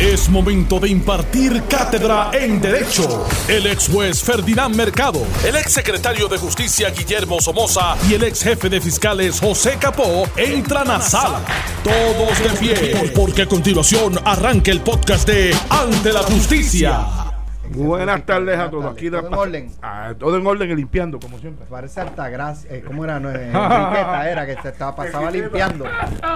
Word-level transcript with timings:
Es 0.00 0.28
momento 0.28 0.78
de 0.78 0.90
impartir 0.90 1.62
cátedra 1.70 2.30
en 2.34 2.60
Derecho. 2.60 3.26
El 3.48 3.66
ex 3.66 3.88
juez 3.88 4.22
Ferdinand 4.22 4.76
Mercado, 4.76 5.22
el 5.42 5.56
ex 5.56 5.72
secretario 5.72 6.28
de 6.28 6.36
Justicia 6.36 6.90
Guillermo 6.90 7.40
Somoza 7.40 7.96
y 8.06 8.12
el 8.12 8.24
ex 8.24 8.42
jefe 8.42 8.68
de 8.68 8.82
fiscales 8.82 9.40
José 9.40 9.78
Capó 9.80 10.28
entran 10.36 10.90
a 10.90 11.00
sala. 11.00 11.40
Todos 11.82 12.38
de 12.40 12.58
pie, 12.58 13.10
porque 13.16 13.42
a 13.42 13.46
continuación 13.46 14.20
arranca 14.22 14.70
el 14.70 14.82
podcast 14.82 15.26
de 15.26 15.56
Ante 15.70 16.12
la 16.12 16.22
Justicia. 16.24 17.25
Buenas 17.70 18.24
tardes 18.24 18.58
a 18.58 18.70
todos. 18.70 18.92
Aquí 18.92 19.10
Todo 19.10 19.26
en 19.26 19.34
orden. 19.34 19.70
Ah, 19.82 20.14
todo 20.18 20.36
en 20.36 20.46
orden 20.46 20.70
y 20.70 20.74
limpiando, 20.76 21.18
como 21.18 21.38
siempre. 21.38 21.66
Parece 21.68 22.00
Altagracia. 22.00 22.74
Eh, 22.74 22.82
¿Cómo 22.86 23.04
era? 23.04 23.20
No, 23.20 23.30
eh, 23.30 23.34
Enriqueta 23.52 24.30
era 24.30 24.46
que 24.46 24.56
se 24.60 24.68
estaba, 24.68 24.96
pasaba 24.96 25.30
limpiando. 25.30 25.84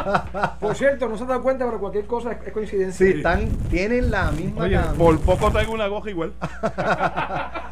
Por 0.61 0.75
cierto, 0.75 1.09
no 1.09 1.17
se 1.17 1.27
da 1.27 1.39
cuenta, 1.39 1.65
pero 1.65 1.79
cualquier 1.79 2.07
cosa 2.07 2.33
es, 2.33 2.47
es 2.47 2.53
coincidencia. 2.53 3.07
Sí, 3.07 3.13
están, 3.19 3.49
tienen 3.71 4.11
la 4.11 4.31
misma 4.31 4.65
Oye, 4.65 4.79
por 4.97 5.19
poco 5.21 5.51
traigo 5.51 5.73
una 5.73 5.87
goja 5.87 6.11
igual. 6.11 6.33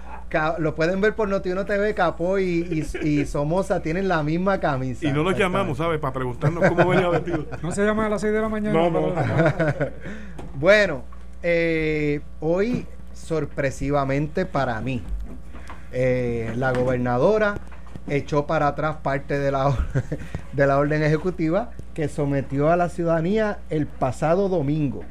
Lo 0.58 0.74
pueden 0.74 1.00
ver 1.00 1.14
por 1.14 1.26
Notiuno 1.28 1.64
TV, 1.64 1.94
Capó 1.94 2.38
y, 2.38 2.86
y, 3.02 3.08
y 3.08 3.24
Somoza 3.24 3.80
tienen 3.80 4.08
la 4.08 4.22
misma 4.22 4.60
camisa. 4.60 5.06
Y 5.06 5.12
no 5.12 5.22
los 5.22 5.38
llamamos, 5.38 5.78
¿sabes? 5.78 5.98
Para 5.98 6.12
preguntarnos 6.12 6.68
cómo 6.68 6.90
venía 6.90 7.08
vestido. 7.08 7.46
No 7.62 7.72
se 7.72 7.82
llama 7.82 8.06
a 8.06 8.08
las 8.10 8.20
6 8.20 8.34
de 8.34 8.40
la 8.40 8.48
mañana. 8.50 8.78
No, 8.78 8.90
no. 8.90 9.14
Bueno, 10.54 11.02
eh, 11.42 12.20
hoy 12.40 12.86
sorpresivamente 13.18 14.46
para 14.46 14.80
mí, 14.80 15.02
eh, 15.92 16.52
la 16.56 16.72
gobernadora 16.72 17.56
echó 18.08 18.46
para 18.46 18.68
atrás 18.68 18.96
parte 19.02 19.38
de 19.38 19.52
la, 19.52 19.76
de 20.52 20.66
la 20.66 20.78
orden 20.78 21.02
ejecutiva 21.02 21.70
que 21.94 22.08
sometió 22.08 22.70
a 22.70 22.76
la 22.76 22.88
ciudadanía 22.88 23.58
el 23.70 23.86
pasado 23.86 24.48
domingo. 24.48 25.04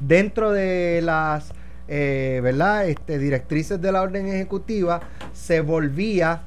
Dentro 0.00 0.50
de 0.50 1.00
las 1.02 1.52
eh, 1.86 2.40
¿verdad? 2.42 2.88
Este, 2.88 3.18
directrices 3.18 3.80
de 3.80 3.92
la 3.92 4.00
orden 4.02 4.26
ejecutiva 4.26 5.00
se 5.34 5.60
volvía 5.60 6.42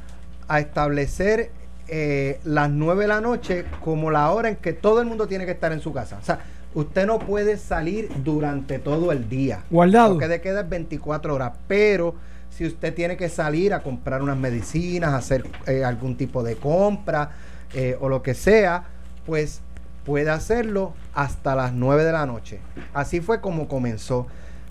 a 0.47 0.59
establecer 0.59 1.51
eh, 1.87 2.39
las 2.43 2.69
9 2.69 3.03
de 3.03 3.07
la 3.07 3.21
noche 3.21 3.65
como 3.83 4.09
la 4.09 4.31
hora 4.31 4.49
en 4.49 4.55
que 4.55 4.73
todo 4.73 4.99
el 4.99 5.07
mundo 5.07 5.27
tiene 5.27 5.45
que 5.45 5.51
estar 5.51 5.71
en 5.71 5.79
su 5.79 5.93
casa. 5.93 6.17
O 6.19 6.25
sea, 6.25 6.39
usted 6.77 7.07
no 7.07 7.17
puede 7.17 7.57
salir 7.57 8.07
durante 8.23 8.77
todo 8.77 9.11
el 9.11 9.27
día. 9.27 9.63
Guardado. 9.71 10.13
Lo 10.13 10.19
que 10.19 10.27
de 10.27 10.41
queda 10.41 10.61
es 10.61 10.69
24 10.69 11.33
horas. 11.33 11.53
Pero 11.67 12.13
si 12.51 12.67
usted 12.67 12.93
tiene 12.93 13.17
que 13.17 13.29
salir 13.29 13.73
a 13.73 13.81
comprar 13.81 14.21
unas 14.21 14.37
medicinas, 14.37 15.15
hacer 15.15 15.43
eh, 15.65 15.83
algún 15.83 16.17
tipo 16.17 16.43
de 16.43 16.55
compra 16.55 17.31
eh, 17.73 17.97
o 17.99 18.09
lo 18.09 18.21
que 18.21 18.35
sea, 18.35 18.83
pues 19.25 19.61
puede 20.05 20.29
hacerlo 20.29 20.93
hasta 21.15 21.55
las 21.55 21.73
9 21.73 22.03
de 22.03 22.11
la 22.11 22.27
noche. 22.27 22.59
Así 22.93 23.21
fue 23.21 23.41
como 23.41 23.67
comenzó. 23.67 24.27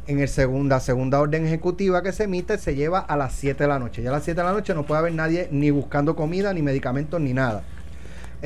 En 0.07 0.21
el 0.21 0.29
segunda, 0.29 0.79
segunda 0.79 1.19
orden 1.19 1.45
ejecutiva 1.45 2.01
que 2.01 2.13
se 2.13 2.25
emite 2.25 2.59
se 2.59 2.77
lleva 2.77 3.01
a 3.01 3.17
las 3.17 3.33
7 3.33 3.65
de 3.65 3.69
la 3.69 3.81
noche. 3.81 4.03
Ya 4.03 4.11
a 4.11 4.13
las 4.13 4.23
7 4.23 4.41
de 4.41 4.47
la 4.47 4.53
noche 4.53 4.73
no 4.73 4.87
puede 4.87 5.01
haber 5.01 5.13
nadie 5.13 5.49
ni 5.51 5.73
buscando 5.73 6.15
comida, 6.15 6.53
ni 6.53 6.63
medicamentos, 6.63 7.21
ni 7.21 7.33
nada. 7.33 7.65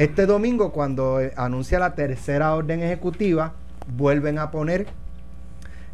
Este 0.00 0.24
domingo, 0.24 0.72
cuando 0.72 1.20
eh, 1.20 1.34
anuncia 1.36 1.78
la 1.78 1.94
tercera 1.94 2.54
orden 2.54 2.82
ejecutiva, 2.82 3.52
vuelven 3.86 4.38
a 4.38 4.50
poner 4.50 4.86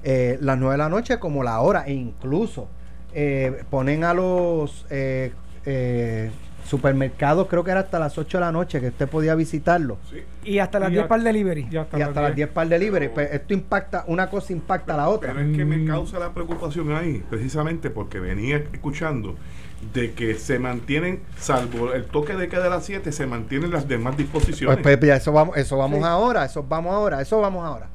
eh, 0.05 0.39
las 0.41 0.57
9 0.57 0.75
de 0.75 0.79
la 0.79 0.89
noche 0.89 1.19
como 1.19 1.43
la 1.43 1.59
hora 1.59 1.83
e 1.89 1.93
incluso 1.95 2.69
eh, 3.13 3.65
ponen 3.69 4.05
a 4.05 4.15
los 4.15 4.87
eh, 4.91 5.33
eh, 5.65 6.31
supermercados, 6.65 7.49
creo 7.49 7.65
que 7.65 7.73
era 7.73 7.81
hasta 7.81 7.99
las 7.99 8.17
8 8.17 8.39
de 8.39 8.45
la 8.45 8.53
noche 8.53 8.81
que 8.81 8.89
usted 8.89 9.09
podía 9.09 9.35
visitarlo. 9.35 9.99
Y 10.45 10.61
hasta 10.61 10.79
las 10.79 10.91
Y 10.91 10.93
10 10.93 11.05
a- 11.07 11.09
para 11.09 11.19
el 11.19 11.25
delivery. 11.25 11.67
Y 11.69 11.77
hasta, 11.77 11.99
Y 11.99 12.03
hasta 12.03 12.23
las 12.23 12.37
10 12.37 12.49
par 12.51 12.69
de 12.69 12.79
libre. 12.79 13.09
Pues 13.09 13.33
esto 13.33 13.55
impacta, 13.55 14.05
una 14.07 14.31
cosa 14.31 14.53
impacta 14.53 14.95
a 14.95 14.99
la 14.99 15.09
otra. 15.09 15.33
Pero 15.33 15.49
es 15.51 15.57
que 15.57 15.65
me 15.65 15.79
Mm. 15.79 15.87
causa 15.89 16.21
la 16.21 16.33
preocupación 16.33 16.93
ahí, 16.93 17.25
precisamente 17.29 17.91
porque 17.91 18.21
venía 18.21 18.59
escuchando 18.73 19.35
de 19.93 20.13
que 20.13 20.35
se 20.35 20.59
mantienen, 20.59 21.21
salvo 21.39 21.93
el 21.93 22.05
toque 22.05 22.35
de 22.35 22.49
queda 22.49 22.65
de 22.65 22.71
las 22.71 22.85
7, 22.85 23.13
se 23.13 23.27
mantienen 23.27 23.71
las 23.71 23.87
demás 23.87 24.17
disposiciones. 24.17 24.79
Pues, 24.83 24.97
pues, 24.97 25.09
ya 25.09 25.17
eso 25.17 25.33
vamos, 25.33 25.57
eso 25.57 25.77
vamos 25.77 25.99
Sí. 26.01 26.05
ahora, 26.05 26.45
eso 26.45 26.63
vamos 26.63 26.95
ahora, 26.95 27.21
eso 27.21 27.41
vamos 27.41 27.65
ahora. 27.65 27.89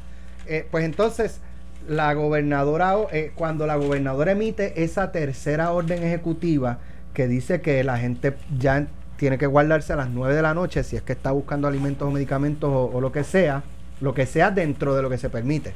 Eh, 0.47 0.67
pues 0.69 0.85
entonces, 0.85 1.39
la 1.87 2.13
gobernadora, 2.13 2.95
eh, 3.11 3.31
cuando 3.35 3.65
la 3.65 3.75
gobernadora 3.75 4.31
emite 4.33 4.83
esa 4.83 5.11
tercera 5.11 5.71
orden 5.71 6.03
ejecutiva 6.03 6.79
que 7.13 7.27
dice 7.27 7.61
que 7.61 7.83
la 7.83 7.97
gente 7.97 8.35
ya 8.57 8.87
tiene 9.17 9.37
que 9.37 9.47
guardarse 9.47 9.93
a 9.93 9.95
las 9.95 10.09
9 10.09 10.33
de 10.35 10.41
la 10.41 10.53
noche 10.53 10.83
si 10.83 10.95
es 10.95 11.01
que 11.01 11.13
está 11.13 11.31
buscando 11.31 11.67
alimentos 11.67 12.07
o 12.07 12.11
medicamentos 12.11 12.69
o, 12.71 12.85
o 12.93 13.01
lo 13.01 13.11
que 13.11 13.23
sea, 13.23 13.63
lo 13.99 14.13
que 14.13 14.25
sea 14.25 14.51
dentro 14.51 14.95
de 14.95 15.01
lo 15.01 15.09
que 15.09 15.17
se 15.17 15.29
permite. 15.29 15.73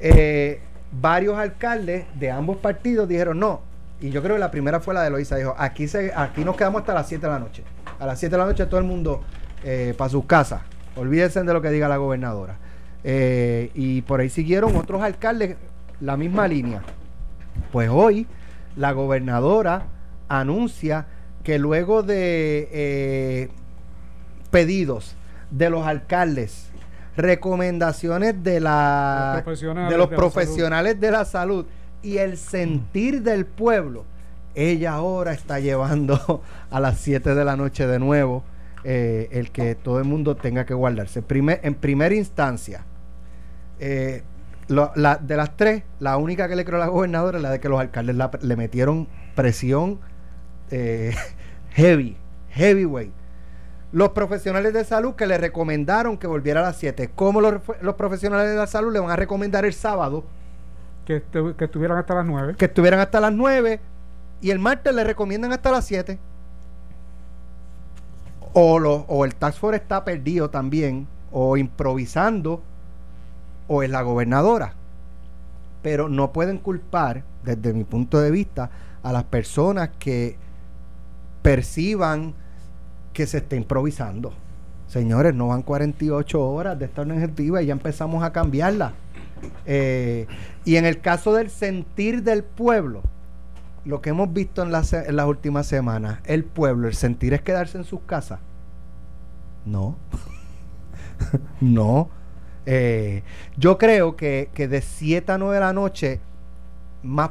Eh, 0.00 0.60
varios 0.92 1.36
alcaldes 1.38 2.06
de 2.18 2.30
ambos 2.30 2.56
partidos 2.56 3.08
dijeron 3.08 3.38
no. 3.38 3.60
Y 4.00 4.10
yo 4.10 4.22
creo 4.22 4.36
que 4.36 4.40
la 4.40 4.50
primera 4.50 4.80
fue 4.80 4.94
la 4.94 5.02
de 5.02 5.10
Loisa. 5.10 5.36
Dijo, 5.36 5.54
aquí, 5.58 5.86
se, 5.86 6.12
aquí 6.14 6.44
nos 6.44 6.56
quedamos 6.56 6.80
hasta 6.80 6.94
las 6.94 7.08
7 7.08 7.26
de 7.26 7.32
la 7.32 7.38
noche. 7.38 7.64
A 7.98 8.06
las 8.06 8.18
7 8.18 8.34
de 8.34 8.38
la 8.38 8.46
noche 8.46 8.66
todo 8.66 8.80
el 8.80 8.86
mundo 8.86 9.22
eh, 9.62 9.94
para 9.96 10.08
sus 10.08 10.24
casas. 10.24 10.62
Olvídense 10.96 11.42
de 11.42 11.52
lo 11.52 11.60
que 11.60 11.70
diga 11.70 11.86
la 11.88 11.98
gobernadora. 11.98 12.56
Eh, 13.04 13.70
y 13.74 14.02
por 14.02 14.20
ahí 14.20 14.30
siguieron 14.30 14.76
otros 14.76 15.02
alcaldes 15.02 15.56
la 16.00 16.16
misma 16.16 16.48
línea. 16.48 16.82
Pues 17.72 17.90
hoy 17.90 18.26
la 18.76 18.92
gobernadora 18.92 19.84
anuncia 20.28 21.06
que 21.42 21.58
luego 21.58 22.02
de 22.02 22.68
eh, 22.72 23.48
pedidos 24.50 25.14
de 25.50 25.70
los 25.70 25.86
alcaldes, 25.86 26.70
recomendaciones 27.16 28.42
de, 28.42 28.60
la, 28.60 29.42
Los 29.44 29.60
de 29.60 29.66
los 29.66 29.90
de 29.90 29.98
la 29.98 30.08
profesionales 30.08 31.00
de 31.00 31.10
la 31.10 31.24
salud 31.24 31.66
y 32.02 32.18
el 32.18 32.36
sentir 32.36 33.22
del 33.22 33.46
pueblo, 33.46 34.04
ella 34.54 34.94
ahora 34.94 35.32
está 35.32 35.60
llevando 35.60 36.42
a 36.70 36.80
las 36.80 36.98
7 36.98 37.34
de 37.34 37.44
la 37.44 37.56
noche 37.56 37.86
de 37.86 37.98
nuevo 37.98 38.42
eh, 38.84 39.28
el 39.32 39.50
que 39.50 39.74
todo 39.74 39.98
el 39.98 40.04
mundo 40.04 40.36
tenga 40.36 40.64
que 40.64 40.74
guardarse. 40.74 41.22
En 41.28 41.74
primera 41.74 42.14
instancia, 42.14 42.84
eh, 43.78 44.22
de 44.68 45.36
las 45.36 45.56
tres, 45.56 45.82
la 45.98 46.16
única 46.16 46.48
que 46.48 46.56
le 46.56 46.64
creo 46.64 46.76
a 46.76 46.86
la 46.86 46.90
gobernadora 46.90 47.38
es 47.38 47.42
la 47.42 47.50
de 47.50 47.60
que 47.60 47.68
los 47.68 47.80
alcaldes 47.80 48.16
le 48.40 48.56
metieron 48.56 49.08
presión 49.34 49.98
eh, 50.70 51.14
heavy, 51.70 52.16
heavyweight. 52.50 53.12
Los 53.92 54.10
profesionales 54.10 54.72
de 54.72 54.84
salud 54.84 55.14
que 55.14 55.26
le 55.26 55.36
recomendaron 55.36 56.16
que 56.16 56.28
volviera 56.28 56.60
a 56.60 56.62
las 56.62 56.76
7. 56.76 57.10
¿Cómo 57.14 57.40
los 57.40 57.94
profesionales 57.96 58.50
de 58.50 58.56
la 58.56 58.68
salud 58.68 58.92
le 58.92 59.00
van 59.00 59.10
a 59.10 59.16
recomendar 59.16 59.64
el 59.64 59.74
sábado 59.74 60.24
que, 61.20 61.54
que 61.56 61.64
estuvieran 61.64 61.98
hasta 61.98 62.14
las 62.14 62.26
9. 62.26 62.54
que 62.56 62.66
estuvieran 62.66 63.00
hasta 63.00 63.18
las 63.20 63.32
9 63.32 63.80
y 64.40 64.50
el 64.50 64.58
martes 64.58 64.94
le 64.94 65.02
recomiendan 65.04 65.52
hasta 65.52 65.70
las 65.72 65.84
7? 65.86 66.18
O, 68.52 68.78
lo- 68.78 69.04
o 69.08 69.24
el 69.24 69.34
Task 69.34 69.58
Force 69.58 69.76
está 69.80 70.04
perdido 70.04 70.50
también, 70.50 71.06
o 71.32 71.56
improvisando, 71.56 72.60
o 73.68 73.82
es 73.82 73.90
la 73.90 74.02
gobernadora. 74.02 74.74
Pero 75.82 76.08
no 76.08 76.32
pueden 76.32 76.58
culpar, 76.58 77.22
desde 77.44 77.72
mi 77.72 77.84
punto 77.84 78.20
de 78.20 78.30
vista, 78.30 78.70
a 79.02 79.12
las 79.12 79.24
personas 79.24 79.90
que 79.98 80.36
perciban 81.42 82.34
que 83.12 83.26
se 83.26 83.38
está 83.38 83.56
improvisando. 83.56 84.32
Señores, 84.88 85.34
no 85.34 85.48
van 85.48 85.62
48 85.62 86.44
horas 86.44 86.78
de 86.78 86.86
esta 86.86 87.02
ejecutiva 87.02 87.62
y 87.62 87.66
ya 87.66 87.72
empezamos 87.72 88.24
a 88.24 88.32
cambiarla. 88.32 88.92
Eh, 89.66 90.26
y 90.64 90.76
en 90.76 90.84
el 90.84 91.00
caso 91.00 91.34
del 91.34 91.50
sentir 91.50 92.22
del 92.22 92.42
pueblo, 92.42 93.02
lo 93.84 94.00
que 94.00 94.10
hemos 94.10 94.32
visto 94.32 94.62
en 94.62 94.72
las, 94.72 94.92
en 94.92 95.16
las 95.16 95.26
últimas 95.26 95.66
semanas, 95.66 96.20
el 96.24 96.44
pueblo, 96.44 96.88
el 96.88 96.94
sentir 96.94 97.34
es 97.34 97.42
quedarse 97.42 97.78
en 97.78 97.84
sus 97.84 98.00
casas. 98.00 98.40
No. 99.64 99.96
no. 101.60 102.08
Eh, 102.66 103.22
yo 103.56 103.78
creo 103.78 104.16
que, 104.16 104.50
que 104.54 104.68
de 104.68 104.82
7 104.82 105.32
a 105.32 105.38
9 105.38 105.54
de 105.54 105.60
la 105.60 105.72
noche, 105.72 106.20
más, 107.02 107.30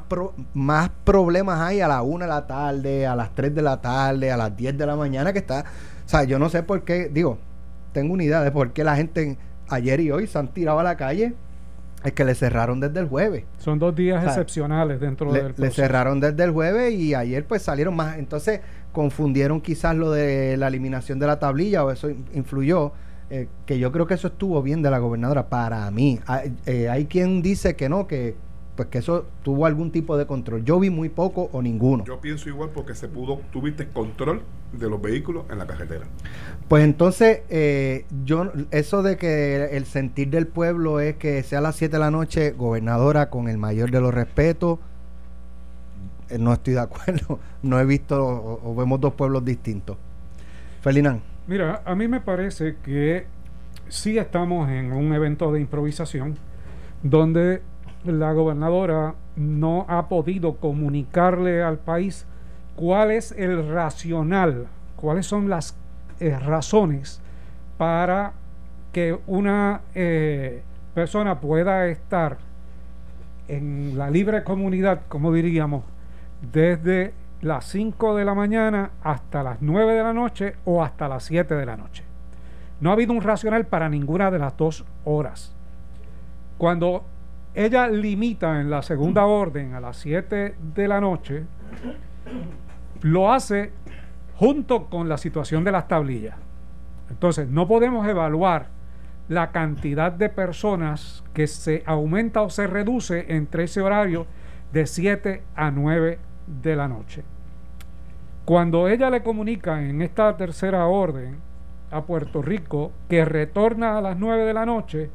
más 0.53 0.89
problemas 1.03 1.59
hay 1.59 1.81
a 1.81 1.87
la 1.87 2.01
1 2.01 2.25
de 2.25 2.29
la 2.29 2.47
tarde, 2.47 3.07
a 3.07 3.15
las 3.15 3.33
3 3.35 3.53
de 3.53 3.61
la 3.61 3.79
tarde, 3.79 4.31
a 4.31 4.37
las 4.37 4.55
10 4.55 4.77
de 4.77 4.85
la 4.85 4.95
mañana 4.95 5.33
que 5.33 5.39
está... 5.39 5.65
O 6.05 6.09
sea, 6.09 6.23
yo 6.23 6.39
no 6.39 6.49
sé 6.49 6.63
por 6.63 6.83
qué, 6.83 7.07
digo, 7.07 7.37
tengo 7.93 8.13
una 8.13 8.23
idea 8.23 8.41
de 8.41 8.51
por 8.51 8.73
qué 8.73 8.83
la 8.83 8.95
gente 8.95 9.37
ayer 9.69 9.99
y 9.99 10.11
hoy 10.11 10.25
se 10.27 10.39
han 10.39 10.47
tirado 10.47 10.79
a 10.79 10.83
la 10.83 10.97
calle. 10.97 11.35
Es 12.03 12.13
que 12.13 12.23
le 12.23 12.33
cerraron 12.35 12.79
desde 12.79 12.99
el 13.01 13.07
jueves. 13.07 13.43
Son 13.57 13.77
dos 13.79 13.95
días 13.95 14.17
O 14.17 14.21
sea, 14.21 14.29
excepcionales 14.29 14.99
dentro 15.01 15.31
Le, 15.31 15.39
del 15.39 15.47
le 15.49 15.53
proceso. 15.53 15.75
cerraron 15.81 16.19
desde 16.19 16.43
el 16.43 16.51
jueves 16.51 16.93
y 16.93 17.13
ayer 17.13 17.45
pues 17.45 17.61
salieron 17.61 17.95
más. 17.95 18.17
Entonces 18.17 18.61
confundieron 18.93 19.61
quizás 19.61 19.95
lo 19.95 20.11
de 20.11 20.55
la 20.57 20.67
eliminación 20.67 21.19
de 21.19 21.27
la 21.27 21.39
tablilla 21.39 21.83
o 21.83 21.91
eso 21.91 22.09
in- 22.09 22.25
influyó. 22.33 22.91
eh, 23.31 23.47
que 23.67 23.77
yo 23.77 23.91
creo 23.91 24.07
que 24.07 24.15
eso 24.15 24.27
estuvo 24.29 24.61
bien 24.63 24.81
de 24.81 24.89
la 24.89 24.97
gobernadora 24.97 25.49
para 25.49 25.89
mí. 25.91 26.19
Hay, 26.25 26.51
eh, 26.65 26.89
hay 26.89 27.05
quien 27.05 27.41
dice 27.43 27.75
que 27.75 27.87
no, 27.87 28.07
que 28.07 28.35
pues 28.79 28.87
que 28.87 28.99
eso 28.99 29.25
tuvo 29.43 29.65
algún 29.65 29.91
tipo 29.91 30.15
de 30.15 30.25
control. 30.25 30.63
Yo 30.63 30.79
vi 30.79 30.89
muy 30.89 31.09
poco 31.09 31.49
o 31.51 31.61
ninguno. 31.61 32.05
Yo 32.05 32.21
pienso 32.21 32.47
igual 32.47 32.69
porque 32.73 32.95
se 32.95 33.09
pudo, 33.09 33.41
tuviste 33.51 33.89
control 33.89 34.41
de 34.71 34.89
los 34.89 35.01
vehículos 35.01 35.43
en 35.51 35.57
la 35.57 35.67
carretera. 35.67 36.05
Pues 36.69 36.85
entonces, 36.85 37.41
eh, 37.49 38.05
yo 38.23 38.53
eso 38.71 39.03
de 39.03 39.17
que 39.17 39.65
el 39.75 39.83
sentir 39.83 40.29
del 40.29 40.47
pueblo 40.47 41.01
es 41.01 41.17
que 41.17 41.43
sea 41.43 41.59
a 41.59 41.61
las 41.61 41.75
7 41.75 41.91
de 41.91 41.99
la 41.99 42.09
noche, 42.09 42.51
gobernadora, 42.51 43.29
con 43.29 43.49
el 43.49 43.57
mayor 43.57 43.91
de 43.91 43.99
los 43.99 44.13
respetos, 44.13 44.79
eh, 46.29 46.37
no 46.39 46.53
estoy 46.53 46.75
de 46.75 46.79
acuerdo. 46.79 47.37
No 47.61 47.81
he 47.81 47.85
visto 47.85 48.25
o, 48.25 48.71
o 48.71 48.75
vemos 48.75 49.01
dos 49.01 49.13
pueblos 49.15 49.43
distintos. 49.43 49.97
Felinán. 50.79 51.21
Mira, 51.47 51.81
a 51.83 51.95
mí 51.95 52.07
me 52.07 52.21
parece 52.21 52.77
que 52.81 53.25
sí 53.89 54.17
estamos 54.17 54.69
en 54.69 54.93
un 54.93 55.13
evento 55.13 55.51
de 55.51 55.59
improvisación 55.59 56.37
donde 57.03 57.61
la 58.05 58.31
gobernadora 58.33 59.15
no 59.35 59.85
ha 59.87 60.07
podido 60.07 60.55
comunicarle 60.55 61.63
al 61.63 61.77
país 61.77 62.25
cuál 62.75 63.11
es 63.11 63.31
el 63.33 63.69
racional, 63.69 64.67
cuáles 64.95 65.25
son 65.25 65.49
las 65.49 65.75
eh, 66.19 66.37
razones 66.37 67.21
para 67.77 68.33
que 68.91 69.17
una 69.27 69.81
eh, 69.95 70.61
persona 70.93 71.39
pueda 71.39 71.87
estar 71.87 72.37
en 73.47 73.97
la 73.97 74.09
libre 74.09 74.43
comunidad, 74.43 75.01
como 75.07 75.33
diríamos, 75.33 75.83
desde 76.53 77.13
las 77.41 77.65
5 77.65 78.15
de 78.15 78.25
la 78.25 78.33
mañana 78.33 78.91
hasta 79.01 79.43
las 79.43 79.61
9 79.61 79.93
de 79.93 80.03
la 80.03 80.13
noche 80.13 80.55
o 80.65 80.83
hasta 80.83 81.07
las 81.07 81.23
7 81.23 81.55
de 81.55 81.65
la 81.65 81.77
noche. 81.77 82.03
No 82.81 82.89
ha 82.89 82.93
habido 82.93 83.13
un 83.13 83.21
racional 83.21 83.65
para 83.65 83.89
ninguna 83.89 84.31
de 84.31 84.39
las 84.39 84.55
dos 84.55 84.85
horas. 85.03 85.53
Cuando 86.57 87.03
ella 87.59 87.89
limita 87.89 88.61
en 88.61 88.69
la 88.69 88.81
segunda 88.81 89.25
orden 89.25 89.73
a 89.73 89.81
las 89.81 89.97
7 89.97 90.55
de 90.73 90.87
la 90.87 91.01
noche, 91.01 91.43
lo 93.01 93.33
hace 93.33 93.73
junto 94.37 94.85
con 94.85 95.09
la 95.09 95.17
situación 95.17 95.65
de 95.65 95.73
las 95.73 95.89
tablillas. 95.89 96.37
Entonces, 97.09 97.49
no 97.49 97.67
podemos 97.67 98.07
evaluar 98.07 98.67
la 99.27 99.51
cantidad 99.51 100.09
de 100.09 100.29
personas 100.29 101.21
que 101.33 101.47
se 101.47 101.83
aumenta 101.85 102.43
o 102.43 102.49
se 102.49 102.65
reduce 102.65 103.25
entre 103.35 103.65
ese 103.65 103.81
horario 103.81 104.25
de 104.71 104.85
7 104.85 105.43
a 105.53 105.69
9 105.69 106.17
de 106.61 106.75
la 106.77 106.87
noche. 106.87 107.25
Cuando 108.45 108.87
ella 108.87 109.09
le 109.09 109.21
comunica 109.21 109.83
en 109.83 110.01
esta 110.01 110.37
tercera 110.37 110.85
orden 110.85 111.41
a 111.91 112.03
Puerto 112.03 112.41
Rico 112.41 112.93
que 113.09 113.25
retorna 113.25 113.97
a 113.97 114.01
las 114.01 114.17
9 114.17 114.45
de 114.45 114.53
la 114.53 114.65
noche, 114.65 115.09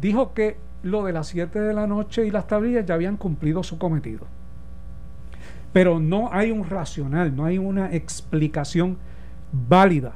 dijo 0.00 0.34
que 0.34 0.65
lo 0.86 1.04
de 1.04 1.12
las 1.12 1.28
7 1.28 1.60
de 1.60 1.74
la 1.74 1.86
noche 1.86 2.26
y 2.26 2.30
las 2.30 2.46
tablillas 2.46 2.86
ya 2.86 2.94
habían 2.94 3.16
cumplido 3.16 3.62
su 3.62 3.78
cometido. 3.78 4.26
Pero 5.72 6.00
no 6.00 6.32
hay 6.32 6.50
un 6.52 6.68
racional, 6.68 7.34
no 7.34 7.44
hay 7.44 7.58
una 7.58 7.92
explicación 7.92 8.96
válida 9.52 10.14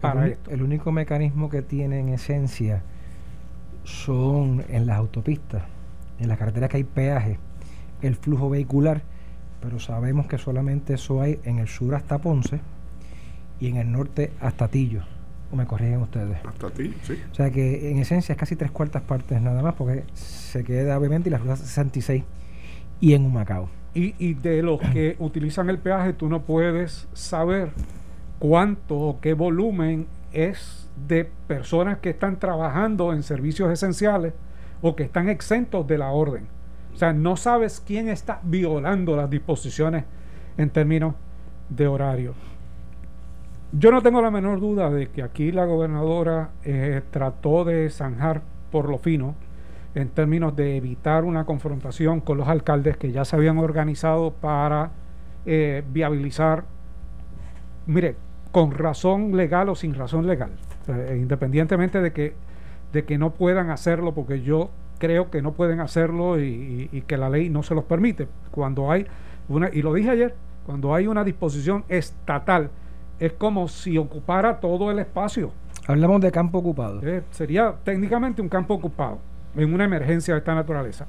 para 0.00 0.26
el, 0.26 0.32
esto. 0.32 0.50
el 0.50 0.62
único 0.62 0.92
mecanismo 0.92 1.50
que 1.50 1.62
tiene 1.62 2.00
en 2.00 2.08
esencia 2.10 2.82
son 3.82 4.64
en 4.68 4.86
las 4.86 4.96
autopistas, 4.96 5.64
en 6.18 6.28
las 6.28 6.38
carreteras 6.38 6.70
que 6.70 6.78
hay 6.78 6.84
peaje, 6.84 7.38
el 8.00 8.14
flujo 8.14 8.48
vehicular, 8.48 9.02
pero 9.60 9.78
sabemos 9.78 10.26
que 10.26 10.38
solamente 10.38 10.94
eso 10.94 11.20
hay 11.20 11.40
en 11.44 11.58
el 11.58 11.68
sur 11.68 11.94
hasta 11.94 12.18
Ponce 12.18 12.60
y 13.60 13.68
en 13.68 13.76
el 13.76 13.90
norte 13.90 14.32
hasta 14.40 14.68
Tillo. 14.68 15.13
O 15.54 15.56
me 15.56 15.66
corrigen 15.66 16.00
ustedes. 16.00 16.38
Hasta 16.44 16.70
ti, 16.70 16.92
sí. 17.02 17.22
O 17.30 17.34
sea 17.34 17.50
que 17.52 17.92
en 17.92 17.98
esencia 17.98 18.32
es 18.32 18.38
casi 18.38 18.56
tres 18.56 18.72
cuartas 18.72 19.02
partes 19.02 19.40
nada 19.40 19.62
más, 19.62 19.74
porque 19.74 20.02
se 20.14 20.64
queda 20.64 20.98
obviamente 20.98 21.28
y 21.28 21.32
la 21.32 21.38
ruta 21.38 21.54
66 21.54 22.24
y 23.00 23.14
en 23.14 23.24
Humacao. 23.24 23.68
Y, 23.94 24.16
y 24.18 24.34
de 24.34 24.62
los 24.64 24.80
que 24.80 25.14
utilizan 25.20 25.70
el 25.70 25.78
peaje, 25.78 26.12
tú 26.12 26.28
no 26.28 26.42
puedes 26.42 27.06
saber 27.12 27.70
cuánto 28.40 28.98
o 28.98 29.20
qué 29.20 29.34
volumen 29.34 30.08
es 30.32 30.90
de 31.06 31.30
personas 31.46 31.98
que 31.98 32.10
están 32.10 32.40
trabajando 32.40 33.12
en 33.12 33.22
servicios 33.22 33.70
esenciales 33.70 34.32
o 34.82 34.96
que 34.96 35.04
están 35.04 35.28
exentos 35.28 35.86
de 35.86 35.98
la 35.98 36.10
orden. 36.10 36.48
O 36.92 36.96
sea, 36.96 37.12
no 37.12 37.36
sabes 37.36 37.82
quién 37.84 38.08
está 38.08 38.40
violando 38.42 39.16
las 39.16 39.30
disposiciones 39.30 40.04
en 40.56 40.70
términos 40.70 41.14
de 41.68 41.86
horario. 41.86 42.34
Yo 43.76 43.90
no 43.90 44.02
tengo 44.02 44.22
la 44.22 44.30
menor 44.30 44.60
duda 44.60 44.88
de 44.90 45.08
que 45.08 45.22
aquí 45.22 45.50
la 45.50 45.64
gobernadora 45.64 46.50
eh, 46.64 47.02
trató 47.10 47.64
de 47.64 47.90
zanjar 47.90 48.42
por 48.70 48.88
lo 48.88 48.98
fino 48.98 49.34
en 49.94 50.08
términos 50.08 50.54
de 50.54 50.76
evitar 50.76 51.24
una 51.24 51.44
confrontación 51.44 52.20
con 52.20 52.38
los 52.38 52.48
alcaldes 52.48 52.96
que 52.96 53.10
ya 53.10 53.24
se 53.24 53.36
habían 53.36 53.58
organizado 53.58 54.32
para 54.32 54.90
eh, 55.46 55.82
viabilizar, 55.92 56.64
mire, 57.86 58.16
con 58.52 58.70
razón 58.72 59.36
legal 59.36 59.68
o 59.68 59.74
sin 59.74 59.94
razón 59.94 60.26
legal, 60.26 60.50
eh, 60.88 61.16
independientemente 61.20 62.00
de 62.00 62.12
que, 62.12 62.34
de 62.92 63.04
que 63.04 63.18
no 63.18 63.30
puedan 63.30 63.70
hacerlo, 63.70 64.14
porque 64.14 64.42
yo 64.42 64.70
creo 64.98 65.30
que 65.30 65.42
no 65.42 65.52
pueden 65.52 65.80
hacerlo 65.80 66.38
y, 66.38 66.88
y- 66.92 66.96
y 66.98 67.00
que 67.02 67.16
la 67.16 67.28
ley 67.28 67.50
no 67.50 67.62
se 67.64 67.74
los 67.74 67.84
permite. 67.84 68.28
Cuando 68.52 68.90
hay 68.90 69.06
una, 69.48 69.68
y 69.72 69.82
lo 69.82 69.92
dije 69.94 70.10
ayer, 70.10 70.34
cuando 70.64 70.94
hay 70.94 71.06
una 71.08 71.24
disposición 71.24 71.84
estatal, 71.88 72.70
es 73.18 73.32
como 73.32 73.68
si 73.68 73.98
ocupara 73.98 74.60
todo 74.60 74.90
el 74.90 74.98
espacio. 74.98 75.52
Hablamos 75.86 76.20
de 76.20 76.32
campo 76.32 76.58
ocupado. 76.58 77.00
Eh, 77.06 77.22
sería 77.30 77.74
técnicamente 77.84 78.40
un 78.40 78.48
campo 78.48 78.74
ocupado 78.74 79.18
en 79.56 79.72
una 79.72 79.84
emergencia 79.84 80.34
de 80.34 80.38
esta 80.38 80.54
naturaleza. 80.54 81.06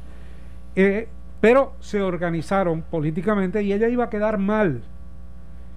Eh, 0.76 1.08
pero 1.42 1.74
se 1.80 2.02
organizaron 2.02 2.82
políticamente 2.82 3.62
y 3.64 3.72
ella 3.72 3.88
iba 3.88 4.06
a 4.06 4.10
quedar 4.10 4.38
mal 4.38 4.84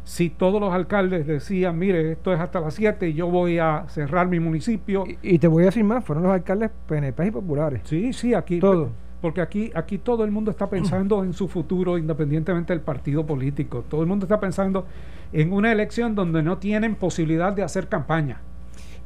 si 0.05 0.31
todos 0.31 0.59
los 0.59 0.73
alcaldes 0.73 1.27
decían, 1.27 1.79
mire, 1.79 2.13
esto 2.13 2.33
es 2.33 2.41
hasta 2.41 2.61
las 2.61 2.73
7 2.73 3.11
y 3.11 3.13
yo 3.13 3.29
voy 3.29 3.59
a 3.59 3.85
cerrar 3.89 4.27
mi 4.27 4.41
municipio. 4.41 5.05
Y, 5.07 5.19
y 5.35 5.39
te 5.39 5.49
voy 5.49 5.65
a 5.65 5.67
decir 5.67 5.85
más, 5.85 6.03
fueron 6.03 6.25
los 6.25 6.33
alcaldes 6.33 6.71
PNP 6.87 7.27
y 7.27 7.31
populares. 7.31 7.83
Sí, 7.85 8.15
sí, 8.15 8.33
aquí. 8.33 8.59
Todo. 8.59 8.91
Porque 9.21 9.41
aquí, 9.41 9.71
aquí 9.75 9.99
todo 9.99 10.25
el 10.25 10.31
mundo 10.31 10.51
está 10.51 10.71
pensando 10.71 11.25
en 11.25 11.33
su 11.33 11.49
futuro 11.49 11.99
independientemente 11.99 12.73
del 12.73 12.83
partido 12.83 13.27
político. 13.27 13.85
Todo 13.89 14.03
el 14.03 14.07
mundo 14.07 14.27
está 14.27 14.39
pensando 14.39 14.87
en 15.33 15.53
una 15.53 15.73
elección 15.73 16.15
donde 16.15 16.43
no 16.43 16.59
tienen 16.59 16.95
posibilidad 16.95 17.53
de 17.53 17.63
hacer 17.65 17.89
campaña. 17.89 18.41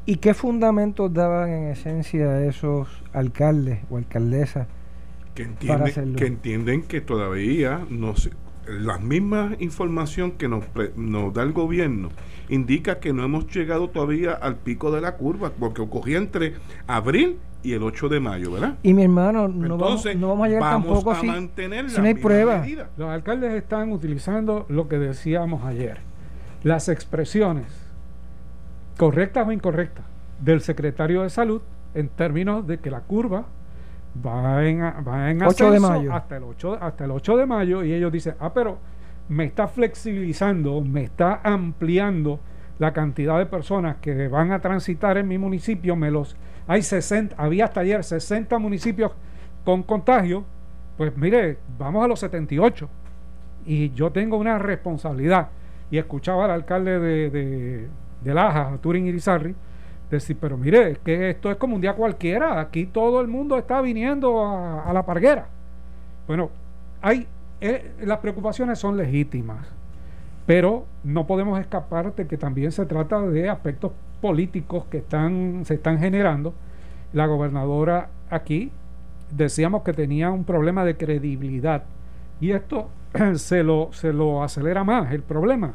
¿Y 0.05 0.17
qué 0.17 0.35
fundamentos 0.35 1.13
daban 1.15 1.49
en 1.51 1.65
esencia 1.69 2.45
esos 2.45 2.89
alcaldes 3.13 3.81
o 3.91 3.97
alcaldesas? 3.97 4.67
que 5.35 5.45
para 5.45 5.53
entienden, 5.55 5.83
hacerlo. 5.89 6.17
que 6.17 6.27
entienden 6.27 6.83
que 6.83 7.01
todavía 7.01 7.81
no 7.89 8.15
se- 8.17 8.33
la 8.69 8.99
misma 8.99 9.53
información 9.61 10.33
que 10.33 10.47
nos, 10.47 10.63
pre- 10.67 10.93
nos 10.95 11.33
da 11.33 11.43
el 11.43 11.53
gobierno 11.55 12.11
indica 12.51 12.99
que 13.01 13.15
no 13.15 13.25
hemos 13.25 13.47
llegado 13.47 13.89
todavía 13.89 14.33
al 14.33 14.57
pico 14.57 14.91
de 14.91 15.01
la 15.01 15.17
curva, 15.17 15.51
porque 15.59 15.81
ocurría 15.81 16.19
entre 16.19 16.53
abril 16.87 17.39
y 17.63 17.73
el 17.75 17.83
8 17.83 18.09
de 18.09 18.21
mayo, 18.21 18.53
¿verdad? 18.53 18.75
Y 18.83 18.93
mi 18.95 19.03
hermano, 19.05 19.47
no, 19.49 19.77
vamos, 19.79 19.81
Entonces, 20.05 20.17
no 20.17 20.29
vamos 20.29 20.47
a 20.47 20.49
llegar 20.49 20.63
tampoco 20.73 21.11
a 21.13 21.17
si, 21.21 21.27
mantener 21.27 21.91
si 21.91 22.01
no 22.01 22.07
hay 22.07 22.15
pruebas. 22.15 22.69
Los 22.97 23.09
alcaldes 23.09 23.53
están 23.55 23.93
utilizando 23.93 24.67
lo 24.69 24.89
que 24.89 24.99
decíamos 24.99 25.65
ayer, 25.65 25.99
las 26.65 26.89
expresiones 26.89 27.67
correctas 28.97 29.47
o 29.47 29.53
incorrectas 29.53 30.05
del 30.41 30.61
secretario 30.61 31.23
de 31.23 31.31
salud 31.31 31.63
en 31.95 32.09
términos 32.09 32.67
de 32.67 32.79
que 32.79 32.91
la 32.91 33.01
curva 33.01 33.45
va 34.25 34.65
en, 34.67 34.83
a- 34.83 35.01
va 35.01 35.31
en 35.31 35.43
8 35.43 35.71
de 35.71 35.77
ascenso 35.77 35.89
mayo. 35.93 36.13
Hasta, 36.15 36.37
el 36.37 36.43
8, 36.45 36.79
hasta 36.81 37.05
el 37.05 37.11
8 37.13 37.37
de 37.37 37.47
mayo 37.47 37.85
y 37.85 37.93
ellos 37.93 38.13
dicen, 38.13 38.35
ah, 38.41 38.53
pero 38.53 38.79
me 39.29 39.45
está 39.45 39.69
flexibilizando, 39.69 40.81
me 40.83 41.05
está 41.05 41.41
ampliando 41.45 42.41
la 42.79 42.93
cantidad 42.93 43.39
de 43.39 43.47
personas 43.47 43.97
que 44.01 44.29
van 44.29 44.51
a 44.53 44.61
transitar 44.61 45.17
en 45.17 45.29
mi 45.29 45.39
municipio, 45.39 45.95
me 45.97 46.11
los 46.11 46.37
hay 46.67 46.83
60, 46.83 47.35
había 47.37 47.65
hasta 47.65 47.81
ayer 47.81 48.03
60 48.03 48.59
municipios 48.59 49.13
con 49.65 49.83
contagio, 49.83 50.45
pues 50.97 51.17
mire, 51.17 51.59
vamos 51.79 52.05
a 52.05 52.09
los 52.09 52.21
78 52.21 52.89
y 53.67 53.91
yo 53.93 54.11
tengo 54.11 54.37
una 54.37 54.59
responsabilidad. 54.59 55.49
Y 55.91 55.99
escuchaba 55.99 56.47
al 56.47 56.53
alcalde 56.53 56.99
de, 56.99 57.31
de, 57.31 57.89
de 58.23 58.35
Laja, 58.35 58.79
Turín 58.81 59.07
Irizarry, 59.07 59.55
decir, 60.11 60.37
pero 60.41 60.57
mire, 60.57 60.99
que 61.05 61.31
esto 61.31 61.51
es 61.51 61.57
como 61.57 61.75
un 61.75 61.81
día 61.81 61.95
cualquiera, 61.95 62.61
aquí 62.61 62.87
todo 62.87 63.21
el 63.21 63.29
mundo 63.29 63.59
está 63.59 63.81
viniendo 63.81 64.45
a, 64.45 64.85
a 64.85 64.93
la 64.93 65.05
parguera. 65.05 65.47
Bueno, 66.27 66.51
hay, 67.01 67.27
eh, 67.61 67.93
las 68.05 68.19
preocupaciones 68.19 68.79
son 68.79 68.97
legítimas, 68.97 69.67
pero 70.47 70.85
no 71.05 71.27
podemos 71.27 71.61
escapar 71.61 72.15
de 72.15 72.27
que 72.27 72.37
también 72.37 72.73
se 72.73 72.87
trata 72.87 73.21
de 73.21 73.49
aspectos 73.49 73.93
políticos 74.23 74.85
que 74.87 74.99
están, 74.99 75.65
se 75.67 75.75
están 75.75 75.99
generando. 75.99 76.55
La 77.13 77.27
gobernadora 77.27 78.09
aquí 78.31 78.73
decíamos 79.31 79.83
que 79.83 79.93
tenía 79.93 80.31
un 80.31 80.45
problema 80.45 80.87
de 80.87 80.97
credibilidad 80.97 81.83
y 82.41 82.53
esto 82.53 82.89
se 83.35 83.63
lo, 83.63 83.93
se 83.93 84.15
lo 84.15 84.43
acelera 84.43 84.85
más 84.85 85.13
el 85.13 85.23
problema 85.23 85.75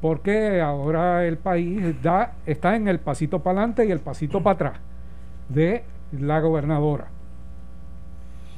porque 0.00 0.60
ahora 0.60 1.26
el 1.26 1.36
país 1.36 2.02
da, 2.02 2.32
está 2.46 2.74
en 2.74 2.88
el 2.88 3.00
pasito 3.00 3.40
para 3.40 3.58
adelante 3.58 3.86
y 3.86 3.90
el 3.90 4.00
pasito 4.00 4.42
para 4.42 4.54
atrás 4.54 4.80
de 5.48 5.84
la 6.12 6.40
gobernadora. 6.40 7.08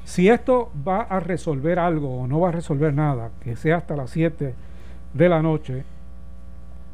Si 0.05 0.29
esto 0.29 0.71
va 0.87 1.03
a 1.03 1.21
resolver 1.21 1.79
algo 1.79 2.21
o 2.21 2.27
no 2.27 2.41
va 2.41 2.51
a 2.51 2.53
resolver 2.53 2.93
nada, 2.95 3.31
que 3.41 3.57
sea 3.57 3.79
hasta 3.79 3.97
las 3.97 4.11
7 4.11 4.55
de 5.15 5.29
la 5.29 5.43
noche, 5.43 5.85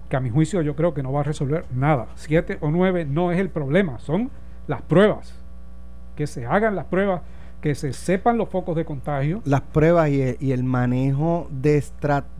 que 0.08 0.16
a 0.16 0.20
mi 0.20 0.30
juicio 0.30 0.62
yo 0.62 0.74
creo 0.74 0.94
que 0.94 1.02
no 1.02 1.12
va 1.12 1.20
a 1.20 1.24
resolver 1.24 1.64
nada. 1.74 2.06
Siete 2.14 2.58
o 2.60 2.70
nueve 2.70 3.04
no 3.04 3.30
es 3.32 3.38
el 3.38 3.50
problema, 3.50 3.98
son 3.98 4.30
las 4.66 4.82
pruebas. 4.82 5.34
Que 6.16 6.26
se 6.26 6.46
hagan 6.46 6.74
las 6.74 6.86
pruebas, 6.86 7.22
que 7.60 7.74
se 7.74 7.92
sepan 7.92 8.38
los 8.38 8.48
focos 8.48 8.76
de 8.76 8.84
contagio. 8.84 9.42
Las 9.44 9.60
pruebas 9.60 10.10
y 10.10 10.22
el, 10.22 10.36
y 10.40 10.52
el 10.52 10.64
manejo 10.64 11.48
de, 11.50 11.84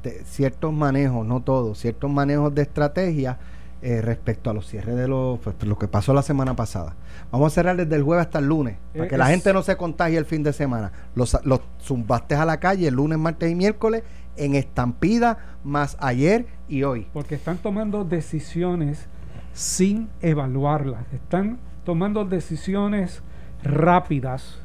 de, 0.03 0.25
ciertos 0.25 0.73
manejos, 0.73 1.27
no 1.27 1.41
todos, 1.43 1.79
ciertos 1.79 2.11
manejos 2.11 2.55
de 2.55 2.63
estrategia 2.63 3.39
eh, 3.81 4.01
respecto 4.03 4.51
a 4.51 4.55
los 4.55 4.67
cierres 4.67 4.97
de 4.97 5.07
los, 5.07 5.39
pues, 5.39 5.55
lo 5.63 5.79
que 5.79 5.87
pasó 5.87 6.13
la 6.13 6.23
semana 6.23 6.57
pasada. 6.57 6.97
Vamos 7.31 7.53
a 7.53 7.55
cerrar 7.55 7.77
desde 7.77 7.95
el 7.95 8.03
jueves 8.03 8.27
hasta 8.27 8.41
el 8.41 8.47
lunes, 8.47 8.77
para 8.93 9.05
Eh, 9.05 9.09
que 9.09 9.19
la 9.19 9.27
gente 9.27 9.53
no 9.53 9.63
se 9.63 9.77
contagie 9.77 10.19
el 10.19 10.25
fin 10.25 10.43
de 10.43 10.53
semana. 10.53 10.91
Los, 11.15 11.39
los 11.45 11.61
zumbastes 11.81 12.39
a 12.39 12.45
la 12.45 12.59
calle 12.59 12.89
el 12.89 12.95
lunes, 12.95 13.19
martes 13.19 13.51
y 13.51 13.55
miércoles 13.55 14.03
en 14.39 14.55
estampida, 14.55 15.39
más 15.65 15.97
ayer 16.01 16.47
y 16.69 16.83
hoy. 16.85 17.07
porque 17.13 17.35
están 17.35 17.59
tomando 17.59 18.05
decisiones 18.05 19.09
sin 19.53 20.09
evaluarlas, 20.21 21.05
están 21.13 21.59
tomando 21.85 22.25
decisiones 22.25 23.23
rápidas 23.63 24.61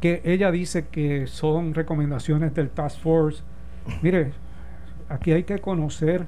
que 0.00 0.22
ella 0.24 0.50
dice 0.50 0.86
que 0.88 1.26
son 1.26 1.74
recomendaciones 1.74 2.54
del 2.54 2.70
Task 2.70 3.00
Force. 3.00 3.42
Mire, 4.02 4.32
aquí 5.08 5.32
hay 5.32 5.44
que 5.44 5.58
conocer 5.58 6.26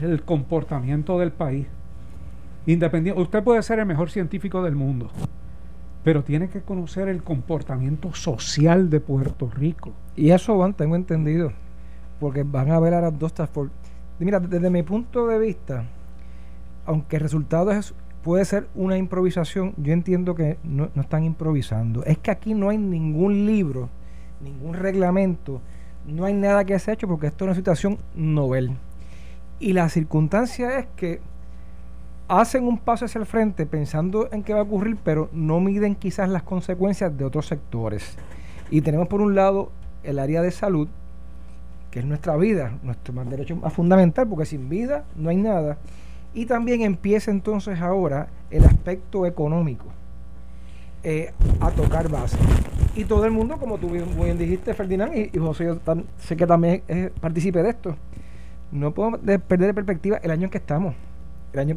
el 0.00 0.22
comportamiento 0.22 1.18
del 1.18 1.32
país. 1.32 1.66
Independiente, 2.66 3.20
usted 3.20 3.42
puede 3.42 3.62
ser 3.62 3.78
el 3.78 3.86
mejor 3.86 4.10
científico 4.10 4.62
del 4.62 4.74
mundo, 4.74 5.10
pero 6.04 6.22
tiene 6.22 6.48
que 6.48 6.62
conocer 6.62 7.08
el 7.08 7.22
comportamiento 7.22 8.14
social 8.14 8.90
de 8.90 9.00
Puerto 9.00 9.50
Rico. 9.50 9.92
Y 10.16 10.30
eso 10.30 10.56
van, 10.56 10.74
tengo 10.74 10.96
entendido, 10.96 11.52
porque 12.20 12.44
van 12.44 12.70
a 12.70 12.78
ver 12.78 12.94
a 12.94 13.10
dos 13.10 13.32
force. 13.52 13.72
Mira, 14.18 14.38
desde 14.38 14.70
mi 14.70 14.82
punto 14.82 15.26
de 15.26 15.38
vista, 15.38 15.84
aunque 16.84 17.16
el 17.16 17.22
resultado 17.22 17.72
es, 17.72 17.94
puede 18.22 18.44
ser 18.44 18.68
una 18.74 18.98
improvisación, 18.98 19.72
yo 19.78 19.92
entiendo 19.92 20.34
que 20.34 20.58
no, 20.62 20.90
no 20.94 21.02
están 21.02 21.24
improvisando. 21.24 22.04
Es 22.04 22.18
que 22.18 22.30
aquí 22.30 22.54
no 22.54 22.68
hay 22.68 22.78
ningún 22.78 23.46
libro, 23.46 23.88
ningún 24.42 24.74
reglamento, 24.74 25.62
no 26.06 26.24
hay 26.24 26.34
nada 26.34 26.64
que 26.64 26.78
se 26.78 26.90
ha 26.90 26.94
hecho 26.94 27.08
porque 27.08 27.28
esto 27.28 27.44
es 27.44 27.48
una 27.48 27.54
situación 27.54 27.98
novel. 28.14 28.76
Y 29.58 29.72
la 29.72 29.88
circunstancia 29.88 30.78
es 30.78 30.86
que 30.96 31.20
hacen 32.28 32.64
un 32.64 32.78
paso 32.78 33.06
hacia 33.06 33.18
el 33.18 33.26
frente 33.26 33.66
pensando 33.66 34.28
en 34.32 34.42
qué 34.42 34.54
va 34.54 34.60
a 34.60 34.64
ocurrir, 34.64 34.96
pero 35.02 35.28
no 35.32 35.60
miden 35.60 35.96
quizás 35.96 36.28
las 36.28 36.42
consecuencias 36.42 37.16
de 37.16 37.24
otros 37.24 37.46
sectores. 37.46 38.16
Y 38.70 38.82
tenemos 38.82 39.08
por 39.08 39.20
un 39.20 39.34
lado 39.34 39.72
el 40.02 40.18
área 40.18 40.40
de 40.40 40.50
salud, 40.50 40.88
que 41.90 42.00
es 42.00 42.04
nuestra 42.04 42.36
vida, 42.36 42.72
nuestro 42.82 43.12
más 43.12 43.28
derecho 43.28 43.56
más 43.56 43.72
fundamental, 43.72 44.28
porque 44.28 44.46
sin 44.46 44.68
vida 44.68 45.04
no 45.16 45.30
hay 45.30 45.36
nada. 45.36 45.78
Y 46.34 46.46
también 46.46 46.82
empieza 46.82 47.30
entonces 47.30 47.80
ahora 47.80 48.28
el 48.50 48.64
aspecto 48.64 49.26
económico 49.26 49.86
eh, 51.02 51.32
a 51.60 51.70
tocar 51.70 52.08
base. 52.08 52.36
Y 52.94 53.04
todo 53.04 53.24
el 53.24 53.32
mundo, 53.32 53.56
como 53.56 53.78
tú 53.78 53.90
bien, 53.90 54.04
bien 54.16 54.38
dijiste, 54.38 54.74
Ferdinand, 54.74 55.16
y, 55.16 55.30
y 55.32 55.38
José, 55.38 55.64
yo 55.64 55.78
sé 56.18 56.36
que 56.36 56.46
también 56.46 56.82
es 56.88 57.10
partícipe 57.20 57.62
de 57.62 57.70
esto, 57.70 57.96
no 58.70 58.92
de- 59.22 59.38
perder 59.38 59.68
de 59.68 59.74
perspectiva 59.74 60.18
el 60.22 60.30
año 60.30 60.44
en 60.44 60.50
que 60.50 60.58
estamos, 60.58 60.94
el 61.52 61.58
año 61.60 61.76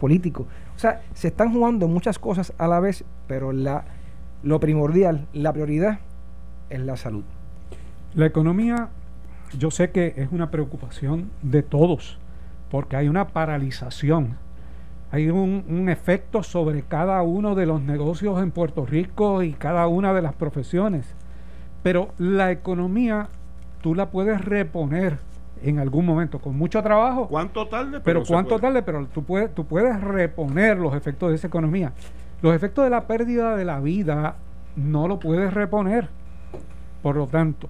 político. 0.00 0.46
O 0.74 0.78
sea, 0.78 1.02
se 1.14 1.28
están 1.28 1.52
jugando 1.52 1.86
muchas 1.86 2.18
cosas 2.18 2.52
a 2.58 2.66
la 2.66 2.80
vez, 2.80 3.04
pero 3.28 3.52
la, 3.52 3.84
lo 4.42 4.58
primordial, 4.58 5.26
la 5.32 5.52
prioridad 5.52 6.00
es 6.70 6.80
la 6.80 6.96
salud. 6.96 7.22
La 8.14 8.26
economía, 8.26 8.88
yo 9.58 9.70
sé 9.70 9.90
que 9.90 10.14
es 10.16 10.28
una 10.32 10.50
preocupación 10.50 11.30
de 11.42 11.62
todos, 11.62 12.18
porque 12.70 12.96
hay 12.96 13.08
una 13.08 13.28
paralización, 13.28 14.36
hay 15.10 15.30
un, 15.30 15.64
un 15.68 15.88
efecto 15.88 16.42
sobre 16.42 16.82
cada 16.82 17.22
uno 17.22 17.54
de 17.54 17.66
los 17.66 17.80
negocios 17.80 18.42
en 18.42 18.50
Puerto 18.50 18.84
Rico 18.84 19.42
y 19.42 19.52
cada 19.52 19.86
una 19.86 20.12
de 20.12 20.22
las 20.22 20.34
profesiones. 20.34 21.14
Pero 21.82 22.08
la 22.18 22.50
economía 22.50 23.28
tú 23.80 23.94
la 23.94 24.10
puedes 24.10 24.40
reponer 24.40 25.18
en 25.62 25.78
algún 25.78 26.04
momento, 26.04 26.38
con 26.38 26.56
mucho 26.56 26.82
trabajo, 26.82 27.28
¿Cuánto 27.28 27.66
tarde? 27.68 28.00
pero 28.00 28.24
se 28.24 28.32
cuánto 28.32 28.58
tarde, 28.58 28.82
pero 28.82 29.06
tú 29.06 29.24
puedes, 29.24 29.54
tú 29.54 29.64
puedes 29.66 30.00
reponer 30.00 30.78
los 30.78 30.94
efectos 30.94 31.30
de 31.30 31.36
esa 31.36 31.46
economía. 31.46 31.92
Los 32.42 32.54
efectos 32.54 32.84
de 32.84 32.90
la 32.90 33.06
pérdida 33.06 33.56
de 33.56 33.64
la 33.64 33.80
vida 33.80 34.36
no 34.76 35.08
lo 35.08 35.18
puedes 35.18 35.54
reponer. 35.54 36.08
Por 37.02 37.16
lo 37.16 37.26
tanto, 37.26 37.68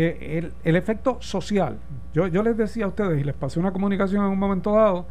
eh, 0.00 0.50
el, 0.64 0.76
efecto 0.76 1.18
social, 1.20 1.76
yo, 2.14 2.28
yo 2.28 2.42
les 2.42 2.56
decía 2.56 2.84
a 2.84 2.88
ustedes 2.88 3.20
y 3.20 3.24
les 3.24 3.34
pasé 3.34 3.58
una 3.58 3.72
comunicación 3.72 4.24
en 4.24 4.30
un 4.30 4.38
momento 4.38 4.72
dado, 4.72 5.06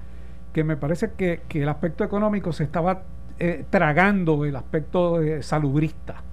que 0.54 0.64
me 0.64 0.78
parece 0.78 1.12
que, 1.18 1.42
que 1.50 1.64
el 1.64 1.70
aspecto 1.70 2.04
económico 2.04 2.52
se 2.54 2.64
estaba 2.64 3.04
eh, 3.38 3.66
tragando 3.70 4.46
el 4.46 4.56
aspecto 4.56 5.22
eh, 5.22 5.44
salubrista. 5.44 6.24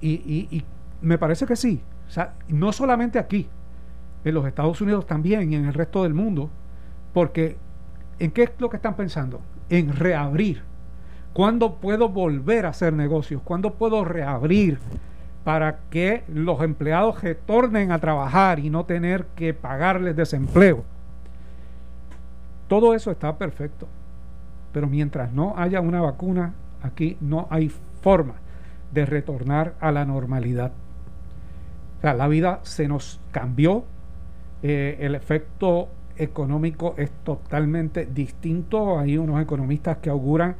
Y, 0.00 0.10
y- 0.10 0.48
y 0.56 0.64
me 1.02 1.18
parece 1.18 1.46
que 1.46 1.54
sí. 1.56 1.82
O 2.08 2.10
sea, 2.10 2.34
no 2.48 2.72
solamente 2.72 3.18
aquí, 3.18 3.46
en 4.24 4.34
los 4.34 4.46
Estados 4.46 4.80
Unidos 4.80 5.06
también 5.06 5.52
y 5.52 5.56
en 5.56 5.66
el 5.66 5.74
resto 5.74 6.02
del 6.02 6.14
mundo, 6.14 6.50
porque 7.12 7.56
¿en 8.18 8.30
qué 8.30 8.44
es 8.44 8.50
lo 8.58 8.70
que 8.70 8.76
están 8.76 8.96
pensando? 8.96 9.40
En 9.68 9.94
reabrir. 9.94 10.62
¿Cuándo 11.32 11.76
puedo 11.76 12.08
volver 12.08 12.66
a 12.66 12.70
hacer 12.70 12.92
negocios? 12.92 13.42
¿Cuándo 13.44 13.74
puedo 13.74 14.04
reabrir 14.04 14.78
para 15.44 15.80
que 15.90 16.24
los 16.28 16.62
empleados 16.62 17.22
retornen 17.22 17.92
a 17.92 17.98
trabajar 17.98 18.58
y 18.58 18.70
no 18.70 18.84
tener 18.84 19.26
que 19.36 19.54
pagarles 19.54 20.16
desempleo? 20.16 20.84
Todo 22.68 22.94
eso 22.94 23.10
está 23.10 23.36
perfecto. 23.36 23.88
Pero 24.72 24.86
mientras 24.86 25.32
no 25.32 25.54
haya 25.56 25.80
una 25.80 26.00
vacuna, 26.00 26.54
aquí 26.82 27.16
no 27.20 27.48
hay 27.50 27.72
forma 28.00 28.34
de 28.92 29.06
retornar 29.06 29.74
a 29.80 29.90
la 29.92 30.04
normalidad. 30.04 30.72
O 31.98 32.00
sea, 32.00 32.14
la 32.14 32.28
vida 32.28 32.60
se 32.62 32.88
nos 32.88 33.20
cambió, 33.32 33.84
eh, 34.62 34.98
el 35.00 35.14
efecto 35.14 35.88
económico 36.16 36.94
es 36.96 37.10
totalmente 37.24 38.06
distinto. 38.06 38.98
Hay 38.98 39.18
unos 39.18 39.42
economistas 39.42 39.98
que 39.98 40.10
auguran 40.10 40.54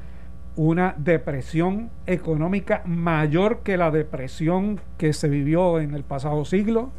una 0.62 0.94
depresión 0.98 1.88
económica 2.06 2.82
mayor 2.84 3.60
que 3.60 3.78
la 3.78 3.90
depresión 3.90 4.78
que 4.98 5.14
se 5.14 5.26
vivió 5.30 5.80
en 5.80 5.94
el 5.94 6.04
pasado 6.04 6.44
siglo 6.44 6.90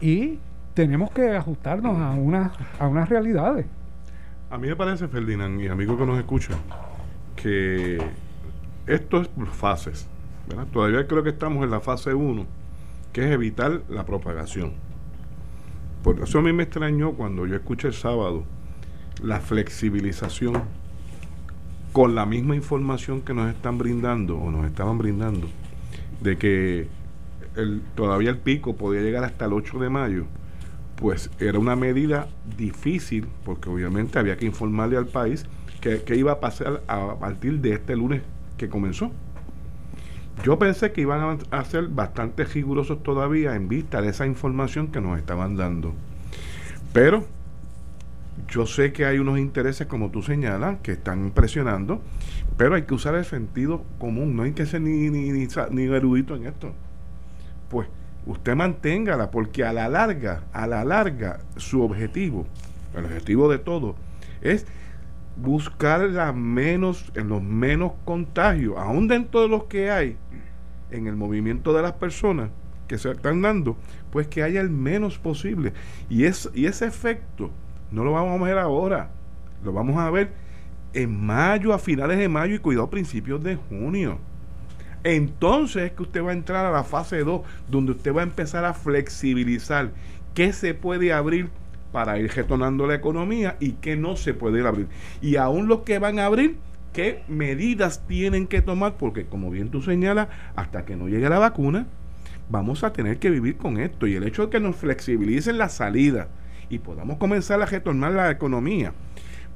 y 0.00 0.40
tenemos 0.74 1.12
que 1.12 1.36
ajustarnos 1.36 1.96
a 1.98 2.10
unas, 2.10 2.50
a 2.80 2.88
unas 2.88 3.08
realidades. 3.08 3.66
A 4.50 4.58
mí 4.58 4.66
me 4.66 4.74
parece, 4.74 5.06
Ferdinand, 5.06 5.60
y 5.60 5.68
amigos 5.68 5.96
que 5.98 6.04
nos 6.04 6.18
escuchan, 6.18 6.58
que 7.36 7.98
esto 8.88 9.22
es 9.22 9.30
fases. 9.52 10.08
Todavía 10.72 11.06
creo 11.06 11.22
que 11.22 11.30
estamos 11.30 11.62
en 11.62 11.70
la 11.70 11.78
fase 11.78 12.12
1, 12.12 12.44
que 13.12 13.24
es 13.24 13.30
evitar 13.30 13.82
la 13.88 14.04
propagación. 14.04 14.72
Por 16.02 16.20
eso 16.20 16.40
a 16.40 16.42
mí 16.42 16.52
me 16.52 16.64
extrañó 16.64 17.12
cuando 17.12 17.46
yo 17.46 17.54
escuché 17.54 17.86
el 17.86 17.94
sábado 17.94 18.42
la 19.22 19.38
flexibilización 19.38 20.85
con 21.96 22.14
la 22.14 22.26
misma 22.26 22.54
información 22.54 23.22
que 23.22 23.32
nos 23.32 23.48
están 23.48 23.78
brindando 23.78 24.36
o 24.36 24.50
nos 24.50 24.66
estaban 24.66 24.98
brindando 24.98 25.48
de 26.20 26.36
que 26.36 26.88
todavía 27.94 28.28
el 28.28 28.36
pico 28.36 28.76
podía 28.76 29.00
llegar 29.00 29.24
hasta 29.24 29.46
el 29.46 29.54
8 29.54 29.78
de 29.78 29.88
mayo, 29.88 30.26
pues 30.96 31.30
era 31.40 31.58
una 31.58 31.74
medida 31.74 32.28
difícil 32.58 33.26
porque 33.46 33.70
obviamente 33.70 34.18
había 34.18 34.36
que 34.36 34.44
informarle 34.44 34.98
al 34.98 35.06
país 35.06 35.46
que, 35.80 36.02
iba 36.16 36.32
a 36.32 36.38
pasar 36.38 36.82
a 36.86 37.14
partir 37.18 37.60
de 37.60 37.72
este 37.72 37.96
lunes 37.96 38.20
que 38.58 38.68
comenzó. 38.68 39.10
Yo 40.44 40.58
pensé 40.58 40.92
que 40.92 41.00
iban 41.00 41.38
a, 41.50 41.58
a 41.58 41.64
ser 41.64 41.88
bastante 41.88 42.44
rigurosos 42.44 43.02
todavía 43.02 43.54
en 43.54 43.68
vista 43.68 44.02
de 44.02 44.10
esa 44.10 44.26
información 44.26 44.88
que 44.88 45.00
nos 45.00 45.18
estaban 45.18 45.56
dando. 45.56 45.94
Pero 46.92 47.24
yo 48.48 48.66
sé 48.66 48.92
que 48.92 49.04
hay 49.04 49.18
unos 49.18 49.38
intereses, 49.38 49.86
como 49.86 50.10
tú 50.10 50.22
señalas, 50.22 50.78
que 50.82 50.92
están 50.92 51.30
presionando, 51.30 52.00
pero 52.56 52.74
hay 52.74 52.82
que 52.82 52.94
usar 52.94 53.14
el 53.14 53.24
sentido 53.24 53.84
común, 53.98 54.36
no 54.36 54.44
hay 54.44 54.52
que 54.52 54.66
ser 54.66 54.80
ni, 54.82 55.10
ni, 55.10 55.30
ni, 55.30 55.48
ni 55.70 55.82
erudito 55.84 56.36
en 56.36 56.46
esto. 56.46 56.72
Pues 57.68 57.88
usted 58.26 58.54
manténgala, 58.54 59.30
porque 59.30 59.64
a 59.64 59.72
la 59.72 59.88
larga, 59.88 60.44
a 60.52 60.66
la 60.66 60.84
larga, 60.84 61.40
su 61.56 61.82
objetivo, 61.82 62.46
el 62.94 63.04
objetivo 63.04 63.50
de 63.50 63.58
todo, 63.58 63.96
es 64.40 64.66
buscar 65.36 66.00
la 66.00 66.32
menos, 66.32 67.12
en 67.14 67.28
los 67.28 67.42
menos 67.42 67.92
contagios, 68.04 68.76
aún 68.78 69.08
dentro 69.08 69.42
de 69.42 69.48
los 69.48 69.64
que 69.64 69.90
hay, 69.90 70.16
en 70.90 71.08
el 71.08 71.16
movimiento 71.16 71.72
de 71.72 71.82
las 71.82 71.92
personas 71.92 72.50
que 72.86 72.96
se 72.98 73.10
están 73.10 73.42
dando, 73.42 73.76
pues 74.10 74.28
que 74.28 74.44
haya 74.44 74.60
el 74.60 74.70
menos 74.70 75.18
posible. 75.18 75.72
Y, 76.08 76.24
es, 76.24 76.48
y 76.54 76.66
ese 76.66 76.86
efecto 76.86 77.50
no 77.90 78.04
lo 78.04 78.12
vamos 78.12 78.40
a 78.40 78.44
ver 78.44 78.58
ahora, 78.58 79.10
lo 79.64 79.72
vamos 79.72 79.96
a 79.98 80.10
ver 80.10 80.30
en 80.92 81.26
mayo, 81.26 81.72
a 81.72 81.78
finales 81.78 82.18
de 82.18 82.28
mayo 82.28 82.54
y 82.54 82.58
cuidado, 82.58 82.88
principios 82.88 83.42
de 83.42 83.56
junio. 83.56 84.18
Entonces 85.04 85.84
es 85.84 85.92
que 85.92 86.02
usted 86.02 86.24
va 86.24 86.30
a 86.30 86.34
entrar 86.34 86.66
a 86.66 86.72
la 86.72 86.82
fase 86.82 87.18
2, 87.18 87.42
donde 87.68 87.92
usted 87.92 88.14
va 88.14 88.22
a 88.22 88.24
empezar 88.24 88.64
a 88.64 88.74
flexibilizar 88.74 89.90
qué 90.34 90.52
se 90.52 90.74
puede 90.74 91.12
abrir 91.12 91.50
para 91.92 92.18
ir 92.18 92.32
retornando 92.34 92.86
la 92.86 92.94
economía 92.94 93.56
y 93.60 93.72
que 93.72 93.96
no 93.96 94.16
se 94.16 94.34
puede 94.34 94.66
abrir. 94.66 94.88
Y 95.22 95.36
aún 95.36 95.68
los 95.68 95.80
que 95.80 95.98
van 95.98 96.18
a 96.18 96.26
abrir, 96.26 96.56
¿qué 96.92 97.22
medidas 97.28 98.06
tienen 98.06 98.46
que 98.46 98.62
tomar? 98.62 98.96
Porque 98.96 99.26
como 99.26 99.50
bien 99.50 99.70
tú 99.70 99.82
señalas, 99.82 100.28
hasta 100.56 100.84
que 100.84 100.96
no 100.96 101.08
llegue 101.08 101.28
la 101.28 101.38
vacuna, 101.38 101.86
vamos 102.48 102.84
a 102.84 102.92
tener 102.92 103.18
que 103.18 103.30
vivir 103.30 103.56
con 103.56 103.78
esto. 103.78 104.06
Y 104.06 104.14
el 104.14 104.24
hecho 104.24 104.46
de 104.46 104.50
que 104.50 104.60
nos 104.60 104.76
flexibilicen 104.76 105.58
la 105.58 105.68
salida 105.68 106.28
y 106.68 106.78
podamos 106.78 107.18
comenzar 107.18 107.60
a 107.62 107.66
retornar 107.66 108.12
la 108.12 108.30
economía, 108.30 108.92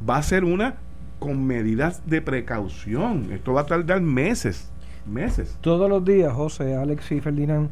va 0.08 0.16
a 0.16 0.22
ser 0.22 0.44
una 0.44 0.76
con 1.18 1.46
medidas 1.46 2.02
de 2.06 2.22
precaución. 2.22 3.30
Esto 3.32 3.52
va 3.52 3.62
a 3.62 3.66
tardar 3.66 4.00
meses, 4.00 4.70
meses. 5.06 5.58
Todos 5.60 5.88
los 5.88 6.04
días, 6.04 6.32
José, 6.32 6.74
Alex 6.74 7.12
y 7.12 7.20
Ferdinand, 7.20 7.68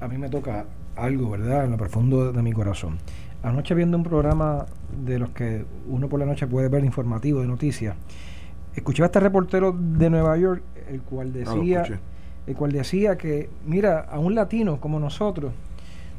a 0.00 0.08
mí 0.08 0.16
me 0.18 0.28
toca 0.28 0.64
algo, 0.94 1.30
¿verdad? 1.30 1.64
En 1.64 1.72
lo 1.72 1.76
profundo 1.76 2.32
de 2.32 2.42
mi 2.42 2.52
corazón. 2.52 2.98
Anoche 3.42 3.74
viendo 3.74 3.96
un 3.96 4.02
programa 4.02 4.66
de 5.04 5.18
los 5.18 5.28
que 5.30 5.64
uno 5.86 6.08
por 6.08 6.18
la 6.18 6.26
noche 6.26 6.46
puede 6.46 6.68
ver 6.68 6.84
informativo 6.84 7.40
de 7.40 7.46
noticias, 7.46 7.94
escuché 8.74 9.02
a 9.02 9.06
este 9.06 9.20
reportero 9.20 9.72
de 9.78 10.10
Nueva 10.10 10.36
York, 10.38 10.62
el 10.88 11.02
cual 11.02 11.28
Ah, 11.28 11.38
decía, 11.54 11.84
el 12.46 12.54
cual 12.56 12.72
decía 12.72 13.18
que, 13.18 13.50
mira, 13.66 14.00
a 14.00 14.18
un 14.18 14.34
latino 14.34 14.80
como 14.80 14.98
nosotros, 14.98 15.52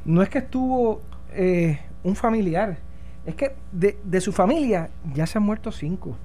no 0.06 0.22
es 0.22 0.30
que 0.30 0.38
estuvo 0.40 1.02
eh, 1.32 1.80
un 2.08 2.16
familiar, 2.16 2.78
es 3.26 3.36
que 3.36 3.54
de, 3.72 3.98
de 4.04 4.22
su 4.22 4.32
familia 4.32 4.90
ya 5.14 5.28
se 5.28 5.38
han 5.38 5.44
muerto 5.44 5.72
cinco. 5.72 6.16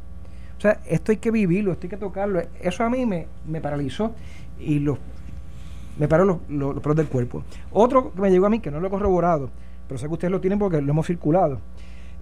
O 0.56 0.60
sea, 0.60 0.80
esto 0.86 1.10
hay 1.10 1.18
que 1.18 1.32
vivirlo, 1.32 1.72
esto 1.72 1.86
hay 1.86 1.90
que 1.90 1.96
tocarlo. 1.96 2.40
Eso 2.60 2.84
a 2.84 2.90
mí 2.90 3.04
me, 3.04 3.26
me 3.46 3.60
paralizó 3.60 4.14
y 4.60 4.78
los, 4.78 4.98
me 5.98 6.06
paró 6.06 6.24
los, 6.24 6.38
los, 6.48 6.74
los 6.74 6.82
pelos 6.82 6.96
del 6.96 7.08
cuerpo. 7.08 7.42
Otro 7.72 8.12
que 8.12 8.20
me 8.20 8.30
llegó 8.30 8.46
a 8.46 8.50
mí, 8.50 8.60
que 8.60 8.70
no 8.70 8.78
lo 8.78 8.86
he 8.86 8.90
corroborado, 8.90 9.50
pero 9.88 9.98
sé 9.98 10.06
que 10.06 10.12
ustedes 10.12 10.30
lo 10.30 10.40
tienen 10.40 10.60
porque 10.60 10.80
lo 10.80 10.92
hemos 10.92 11.06
circulado. 11.06 11.58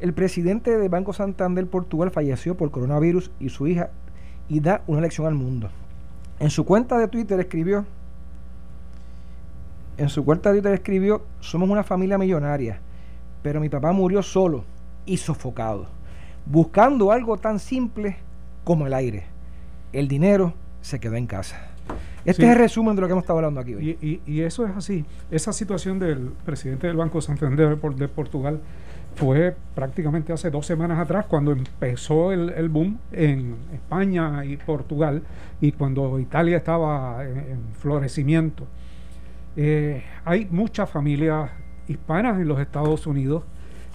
El 0.00 0.14
presidente 0.14 0.79
del 0.79 0.88
Banco 0.88 1.12
Santander 1.12 1.67
Portugal 1.67 2.11
falleció 2.11 2.57
por 2.57 2.71
coronavirus 2.71 3.31
y 3.38 3.50
su 3.50 3.67
hija 3.67 3.90
y 4.49 4.61
da 4.61 4.83
una 4.87 5.02
lección 5.02 5.26
al 5.26 5.35
mundo. 5.35 5.69
En 6.38 6.49
su 6.49 6.64
cuenta 6.64 6.97
de 6.97 7.07
Twitter 7.09 7.38
escribió, 7.38 7.85
en 9.99 10.09
su 10.09 10.25
cuenta 10.25 10.49
de 10.50 10.61
Twitter 10.61 10.73
escribió, 10.73 11.23
somos 11.40 11.69
una 11.69 11.85
familia 11.85 12.17
millonaria, 12.17 12.81
pero 13.43 13.61
mi 13.61 13.69
papá 13.69 13.93
murió 13.93 14.23
solo 14.23 14.65
y 15.07 15.17
sofocado, 15.17 15.87
buscando 16.47 17.13
algo 17.13 17.37
tan 17.39 17.59
simple 17.59 18.17
como 18.65 18.87
el 18.87 18.95
aire. 18.95 19.25
El 19.93 20.09
dinero 20.09 20.55
se 20.83 21.01
quedó 21.01 21.17
en 21.17 21.27
casa. 21.27 21.67
Este 22.25 22.43
Sí. 22.43 22.49
es 22.49 22.53
el 22.55 22.59
resumen 22.59 22.95
de 22.95 23.01
lo 23.01 23.07
que 23.09 23.13
hemos 23.13 23.23
estado 23.25 23.39
hablando 23.39 23.61
aquí 23.61 23.75
hoy. 23.75 23.97
Y, 24.01 24.07
y- 24.07 24.21
y 24.27 24.41
eso 24.43 24.67
es 24.67 24.77
así. 24.77 25.05
Esa 25.31 25.53
situación 25.53 25.99
del 25.99 26.31
presidente 26.45 26.87
del 26.87 26.97
Banco 26.97 27.21
Santander 27.21 27.77
de 27.79 28.09
Portugal 28.09 28.61
fue 29.17 29.57
prácticamente 29.75 30.33
hace 30.33 30.51
dos 30.51 30.67
semanas 30.67 30.99
atrás 30.99 31.25
cuando 31.27 31.51
empezó 31.53 32.31
el, 32.31 32.51
el 32.51 32.69
boom 32.69 32.99
en 33.11 33.57
España 33.73 34.45
y 34.45 34.57
Portugal 34.59 35.23
y 35.61 35.73
cuando 35.73 36.19
Italia 36.21 36.59
estaba 36.59 37.25
en, 37.25 37.39
en 37.39 37.61
florecimiento. 37.81 38.67
Eh, 39.57 40.03
hay 40.25 40.47
muchas 40.51 40.89
familias 40.89 41.51
hispanas 41.91 42.41
en 42.41 42.49
los 42.49 42.61
Estados 42.61 43.07
Unidos 43.07 43.43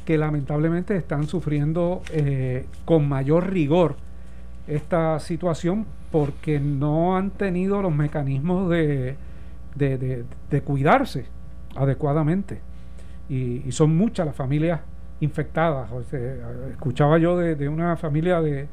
que 0.06 0.18
lamentablemente 0.18 0.96
están 0.96 1.28
sufriendo 1.28 2.02
eh, 2.12 2.68
con 2.86 3.10
mayor 3.10 3.52
rigor 3.52 3.96
esta 4.68 5.20
situación 5.20 5.86
porque 6.12 6.60
no 6.60 7.18
han 7.18 7.32
tenido 7.32 7.82
los 7.82 7.94
mecanismos 7.94 8.70
de, 8.70 9.16
de, 9.76 10.62
cuidarse 10.64 11.26
adecuadamente. 11.76 12.62
Y, 13.28 13.72
son 13.72 13.98
muchas 13.98 14.26
las 14.26 14.36
familias 14.36 14.80
infectadas. 15.20 15.90
Escuchaba 16.72 17.18
yo 17.18 17.38
de, 17.38 17.68
una 17.68 17.98
familia 17.98 18.42
de, 18.42 18.68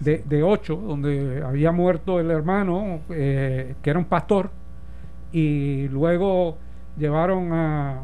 de, 0.00 0.24
de 0.26 0.42
ocho, 0.42 0.76
donde 0.76 1.42
había 1.46 1.70
muerto 1.70 2.18
el 2.18 2.30
hermano, 2.30 3.00
eh, 3.10 3.74
que 3.82 3.90
era 3.90 3.98
un 3.98 4.06
pastor, 4.06 4.50
y 5.32 5.86
luego 5.88 6.56
llevaron 6.98 7.52
a, 7.52 8.02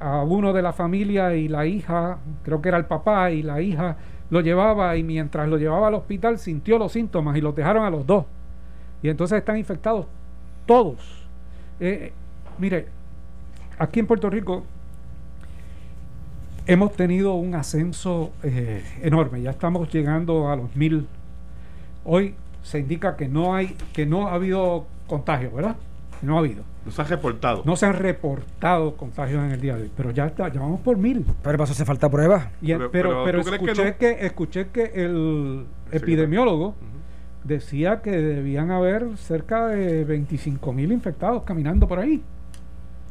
a 0.00 0.22
uno 0.22 0.52
de 0.52 0.62
la 0.62 0.72
familia 0.72 1.34
y 1.34 1.48
la 1.48 1.66
hija, 1.66 2.18
creo 2.42 2.60
que 2.60 2.68
era 2.68 2.78
el 2.78 2.86
papá, 2.86 3.30
y 3.30 3.42
la 3.42 3.60
hija 3.60 3.96
lo 4.30 4.40
llevaba 4.40 4.96
y 4.96 5.02
mientras 5.02 5.48
lo 5.48 5.58
llevaba 5.58 5.88
al 5.88 5.94
hospital 5.94 6.38
sintió 6.38 6.78
los 6.78 6.92
síntomas 6.92 7.36
y 7.36 7.40
los 7.40 7.54
dejaron 7.54 7.84
a 7.84 7.90
los 7.90 8.06
dos. 8.06 8.24
Y 9.02 9.08
entonces 9.08 9.38
están 9.38 9.58
infectados 9.58 10.06
todos. 10.66 11.26
Eh, 11.80 12.12
mire, 12.58 12.86
aquí 13.78 14.00
en 14.00 14.06
Puerto 14.06 14.30
Rico 14.30 14.64
hemos 16.66 16.92
tenido 16.92 17.34
un 17.34 17.54
ascenso 17.54 18.32
eh, 18.42 18.82
enorme. 19.02 19.42
Ya 19.42 19.50
estamos 19.50 19.92
llegando 19.92 20.50
a 20.50 20.56
los 20.56 20.74
mil. 20.74 21.06
Hoy 22.04 22.34
se 22.62 22.78
indica 22.78 23.16
que 23.16 23.28
no 23.28 23.54
hay, 23.54 23.76
que 23.92 24.06
no 24.06 24.28
ha 24.28 24.34
habido 24.34 24.86
contagio, 25.06 25.50
¿verdad? 25.52 25.76
No 26.24 26.36
ha 26.36 26.40
habido. 26.40 26.64
Nos 26.84 26.98
ha 26.98 27.04
reportado. 27.04 27.62
No 27.64 27.76
se 27.76 27.86
han 27.86 27.94
reportado 27.94 28.96
contagios 28.96 29.42
en 29.44 29.50
el 29.52 29.60
día 29.60 29.76
de 29.76 29.82
hoy, 29.84 29.90
pero 29.96 30.10
ya 30.10 30.26
está, 30.26 30.48
ya 30.52 30.60
vamos 30.60 30.80
por 30.80 30.96
mil. 30.96 31.24
Pero 31.42 31.58
para 31.58 31.64
eso 31.64 31.72
hace 31.72 31.84
falta 31.84 32.10
pruebas. 32.10 32.48
Pero- 32.60 32.90
pero, 32.90 32.90
pero 32.90 33.24
pero, 33.24 33.38
¿tú 33.42 33.44
crees 33.46 33.58
que 33.60 33.64
escuché 33.70 33.90
no? 33.90 33.98
que, 33.98 34.26
escuché 34.26 34.68
que 34.68 35.04
el 35.04 35.66
epidemiólogo 35.92 36.74
decía 37.44 38.00
que 38.02 38.10
debían 38.10 38.70
haber 38.70 39.16
cerca 39.16 39.66
de 39.68 40.04
25 40.04 40.72
mil 40.72 40.92
infectados 40.92 41.42
caminando 41.44 41.86
por 41.86 41.98
ahí. 41.98 42.22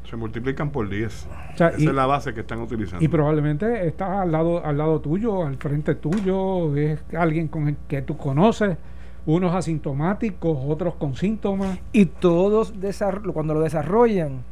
Se 0.09 0.17
multiplican 0.17 0.69
por 0.69 0.89
10. 0.89 1.27
O 1.53 1.57
sea, 1.57 1.69
Esa 1.69 1.79
y, 1.79 1.87
es 1.87 1.93
la 1.93 2.05
base 2.05 2.33
que 2.33 2.41
están 2.41 2.59
utilizando. 2.61 3.03
y 3.03 3.07
probablemente 3.07 3.87
está 3.87 4.21
al 4.21 4.31
lado, 4.31 4.63
al 4.63 4.77
lado 4.77 4.99
tuyo, 5.01 5.45
al 5.45 5.55
frente 5.57 5.95
tuyo, 5.95 6.75
es 6.75 6.99
alguien 7.17 7.47
con 7.47 7.67
el 7.69 7.77
que 7.87 8.01
tú 8.01 8.17
conoces, 8.17 8.77
unos 9.25 9.53
asintomáticos, 9.55 10.57
otros 10.67 10.95
con 10.95 11.15
síntomas. 11.15 11.79
Y 11.91 12.05
todos 12.05 12.73
cuando 13.33 13.53
lo 13.53 13.61
desarrollan, 13.61 14.43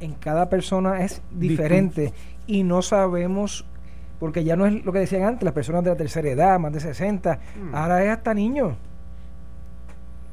en 0.00 0.14
cada 0.14 0.48
persona 0.48 1.04
es 1.04 1.22
diferente. 1.30 2.12
Y 2.46 2.62
no 2.64 2.82
sabemos, 2.82 3.64
porque 4.18 4.42
ya 4.44 4.56
no 4.56 4.66
es 4.66 4.84
lo 4.84 4.92
que 4.92 5.00
decían 5.00 5.22
antes, 5.24 5.44
las 5.44 5.54
personas 5.54 5.84
de 5.84 5.90
la 5.90 5.96
tercera 5.96 6.28
edad, 6.28 6.58
más 6.58 6.72
de 6.72 6.80
60, 6.80 7.38
Mm. 7.70 7.74
ahora 7.74 8.04
es 8.04 8.10
hasta 8.10 8.34
niños. 8.34 8.74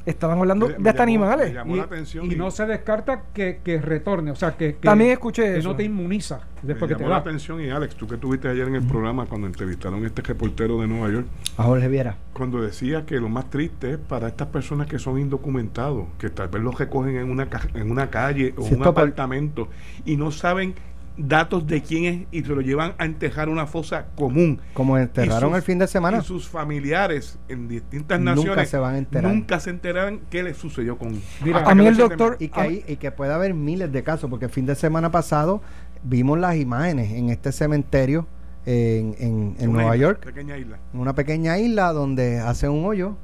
Estaban 0.07 0.39
hablando 0.39 0.67
Me- 0.67 0.73
de 0.73 0.79
me 0.79 0.89
hasta 0.89 1.03
llamó- 1.03 1.09
animales. 1.25 1.47
me 1.49 1.53
llamó 1.53 1.75
la 1.75 1.83
atención 1.83 2.31
y 2.31 2.35
no 2.35 2.49
se 2.49 2.65
descarta 2.65 3.23
que, 3.33 3.59
que 3.63 3.79
retorne, 3.81 4.31
o 4.31 4.35
sea, 4.35 4.51
que, 4.55 4.75
que- 4.75 4.87
También 4.87 5.11
escuché 5.11 5.43
que 5.43 5.57
eso. 5.57 5.67
no 5.69 5.75
te 5.75 5.83
inmuniza 5.83 6.39
después 6.61 6.81
me 6.83 6.87
que 6.87 6.95
te 6.95 6.99
llamó 7.01 7.09
la 7.09 7.15
da. 7.15 7.21
atención 7.21 7.61
y 7.61 7.69
Alex, 7.69 7.95
tú 7.95 8.07
que 8.07 8.15
estuviste 8.15 8.47
ayer 8.47 8.67
en 8.69 8.75
el 8.75 8.83
programa 8.87 9.25
cuando 9.25 9.47
entrevistaron 9.47 10.03
a 10.03 10.07
este 10.07 10.21
reportero 10.21 10.79
de 10.81 10.87
Nueva 10.87 11.09
York, 11.11 11.27
A 11.57 11.63
Jorge 11.63 11.87
Viera. 11.89 12.15
cuando 12.33 12.61
decía 12.61 13.05
que 13.05 13.19
lo 13.19 13.27
más 13.27 13.49
triste 13.49 13.91
es 13.91 13.97
para 13.97 14.29
estas 14.29 14.47
personas 14.47 14.87
que 14.87 14.97
son 14.97 15.19
indocumentados, 15.19 16.05
que 16.17 16.29
tal 16.29 16.47
vez 16.47 16.63
los 16.63 16.77
recogen 16.79 17.17
en 17.17 17.29
una, 17.29 17.47
en 17.73 17.91
una 17.91 18.09
calle 18.09 18.53
o 18.57 18.63
un 18.63 18.83
apartamento 18.83 19.67
y 20.05 20.15
no 20.15 20.31
saben 20.31 20.73
datos 21.17 21.65
de 21.65 21.81
quién 21.81 22.05
es 22.05 22.27
y 22.31 22.43
se 22.43 22.49
lo 22.53 22.61
llevan 22.61 22.93
a 22.97 23.05
enterrar 23.05 23.49
una 23.49 23.65
fosa 23.65 24.07
común. 24.15 24.59
Como 24.73 24.97
enterraron 24.97 25.49
sus- 25.49 25.57
el 25.57 25.63
fin 25.63 25.79
de 25.79 25.87
semana. 25.87 26.19
Y 26.19 26.21
sus 26.23 26.47
familiares 26.47 27.39
en 27.49 27.67
distintas 27.67 28.19
Nunca 28.19 28.35
naciones 28.35 28.69
se 28.69 28.77
van 28.77 28.95
a 28.95 28.97
enterar. 28.99 29.33
nunca 29.33 29.59
se 29.59 29.69
enterarán 29.71 30.19
qué 30.29 30.43
les 30.43 30.57
sucedió 30.57 30.97
con 30.97 31.19
Mira, 31.43 31.63
a 31.65 31.73
mí 31.75 31.85
el 31.87 31.97
doctor- 31.97 32.37
Y 32.39 32.49
que, 32.49 32.59
hay- 32.61 32.83
y 32.87 32.97
que 32.97 33.11
puede 33.11 33.33
haber 33.33 33.53
miles 33.53 33.91
de 33.91 34.03
casos, 34.03 34.29
porque 34.29 34.45
el 34.45 34.51
fin 34.51 34.65
de 34.65 34.75
semana 34.75 35.11
pasado 35.11 35.61
vimos 36.03 36.37
las 36.37 36.55
imágenes 36.57 37.11
en 37.11 37.29
este 37.29 37.51
cementerio 37.51 38.27
en, 38.65 39.15
en- 39.19 39.55
en 39.59 39.69
Una 39.69 39.81
Nueva 39.83 39.95
isla, 39.95 40.07
York, 40.07 40.25
Pequeña 40.25 40.57
isla. 40.57 40.77
en 40.93 40.99
una 40.99 41.13
pequeña 41.15 41.57
isla 41.57 41.93
donde 41.93 42.39
hacen 42.39 42.69
un 42.71 42.85
hoyo, 42.85 43.15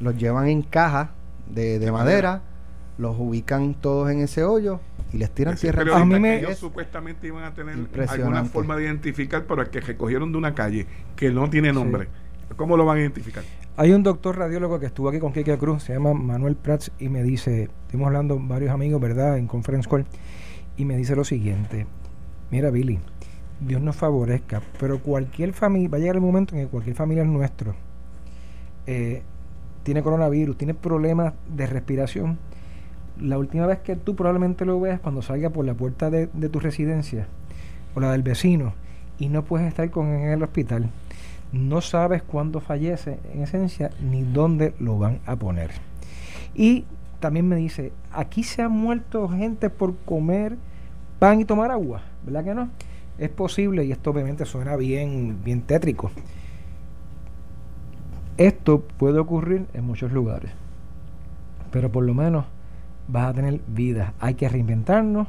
los 0.00 0.16
llevan 0.16 0.48
en 0.48 0.62
cajas 0.62 1.08
de, 1.48 1.78
de 1.78 1.86
De 1.86 1.92
madera, 1.92 2.28
madera. 2.30 2.42
los 2.98 3.16
ubican 3.18 3.74
todos 3.74 4.10
en 4.10 4.20
ese 4.20 4.44
hoyo 4.44 4.80
y 5.12 5.18
les 5.18 5.30
tiran 5.30 5.56
tierra. 5.56 5.82
A 5.96 6.04
mí 6.04 6.14
que 6.14 6.20
me- 6.20 6.38
ellos 6.38 6.50
Es 6.52 6.58
supuestamente 6.58 7.26
iban 7.26 7.44
a 7.44 7.52
tener 7.54 7.76
alguna 8.08 8.44
forma 8.44 8.76
de 8.76 8.84
identificar, 8.84 9.44
pero 9.46 9.62
el 9.62 9.68
que 9.68 9.80
recogieron 9.80 10.32
de 10.32 10.38
una 10.38 10.54
calle 10.54 10.86
que 11.16 11.30
no 11.30 11.48
tiene 11.50 11.72
nombre, 11.72 12.08
¿cómo 12.56 12.76
lo 12.76 12.84
van 12.84 12.98
a 12.98 13.00
identificar? 13.00 13.44
Hay 13.76 13.92
un 13.92 14.02
doctor 14.02 14.36
radiólogo 14.38 14.78
que 14.78 14.86
estuvo 14.86 15.08
aquí 15.08 15.18
con 15.18 15.32
Kike 15.32 15.56
Cruz, 15.58 15.84
se 15.84 15.94
llama 15.94 16.12
Manuel 16.14 16.56
Prats, 16.56 16.92
y 16.98 17.08
me 17.08 17.22
dice, 17.22 17.70
estuvimos 17.86 18.08
hablando 18.08 18.38
varios 18.38 18.70
amigos, 18.70 19.00
¿verdad?, 19.00 19.38
en 19.38 19.46
conference 19.46 19.88
call, 19.88 20.04
y 20.76 20.84
me 20.84 20.96
dice 20.96 21.16
lo 21.16 21.24
siguiente, 21.24 21.86
mira 22.50 22.70
Billy, 22.70 22.98
Dios 23.60 23.80
nos 23.80 23.96
favorezca, 23.96 24.60
pero 24.78 24.98
cualquier 24.98 25.52
familia, 25.54 25.88
va 25.88 25.96
a 25.96 26.00
llegar 26.00 26.16
el 26.16 26.20
momento 26.22 26.54
en 26.54 26.62
que 26.64 26.68
cualquier 26.68 26.96
familiar 26.96 27.26
nuestro 27.26 27.74
eh, 28.86 29.22
tiene 29.84 30.02
coronavirus, 30.02 30.56
tiene 30.58 30.74
problemas 30.74 31.32
de 31.48 31.66
respiración, 31.66 32.38
la 33.20 33.38
última 33.38 33.66
vez 33.66 33.80
que 33.80 33.96
tú 33.96 34.16
probablemente 34.16 34.64
lo 34.64 34.80
veas 34.80 35.00
cuando 35.00 35.22
salga 35.22 35.50
por 35.50 35.64
la 35.64 35.74
puerta 35.74 36.10
de, 36.10 36.26
tu 36.26 36.60
residencia 36.60 37.26
o 37.94 38.00
la 38.00 38.12
del 38.12 38.22
vecino 38.22 38.74
y 39.18 39.28
no 39.28 39.44
puedes 39.44 39.68
estar 39.68 39.90
con 39.90 40.08
él 40.08 40.22
en 40.22 40.30
el 40.30 40.42
hospital, 40.42 40.90
no 41.52 41.80
sabes 41.80 42.22
cuándo 42.22 42.60
fallece 42.60 43.18
en 43.32 43.42
esencia 43.42 43.90
ni 44.00 44.22
dónde 44.22 44.74
lo 44.78 44.98
van 44.98 45.20
a 45.26 45.36
poner. 45.36 45.70
Y 46.54 46.84
también 47.20 47.48
me 47.48 47.56
dice, 47.56 47.92
aquí 48.10 48.42
se 48.42 48.62
ha 48.62 48.68
muerto 48.68 49.28
gente 49.28 49.70
por 49.70 49.96
comer 49.98 50.56
pan 51.18 51.40
y 51.40 51.44
tomar 51.44 51.70
agua, 51.70 52.02
¿verdad 52.24 52.44
que 52.44 52.54
no? 52.54 52.68
es 53.18 53.30
posible, 53.30 53.84
y 53.84 53.92
esto 53.92 54.10
obviamente 54.10 54.44
suena 54.44 54.76
bien, 54.76 55.38
bien 55.44 55.62
tétrico, 55.62 56.10
esto 58.36 58.80
puede 58.98 59.18
ocurrir 59.18 59.66
en 59.74 59.84
muchos 59.84 60.12
lugares, 60.12 60.50
pero 61.70 61.92
por 61.92 62.04
lo 62.04 62.14
menos 62.14 62.46
vas 63.08 63.28
a 63.28 63.34
tener 63.34 63.60
vida. 63.66 64.14
Hay 64.20 64.34
que 64.34 64.48
reinventarnos, 64.48 65.28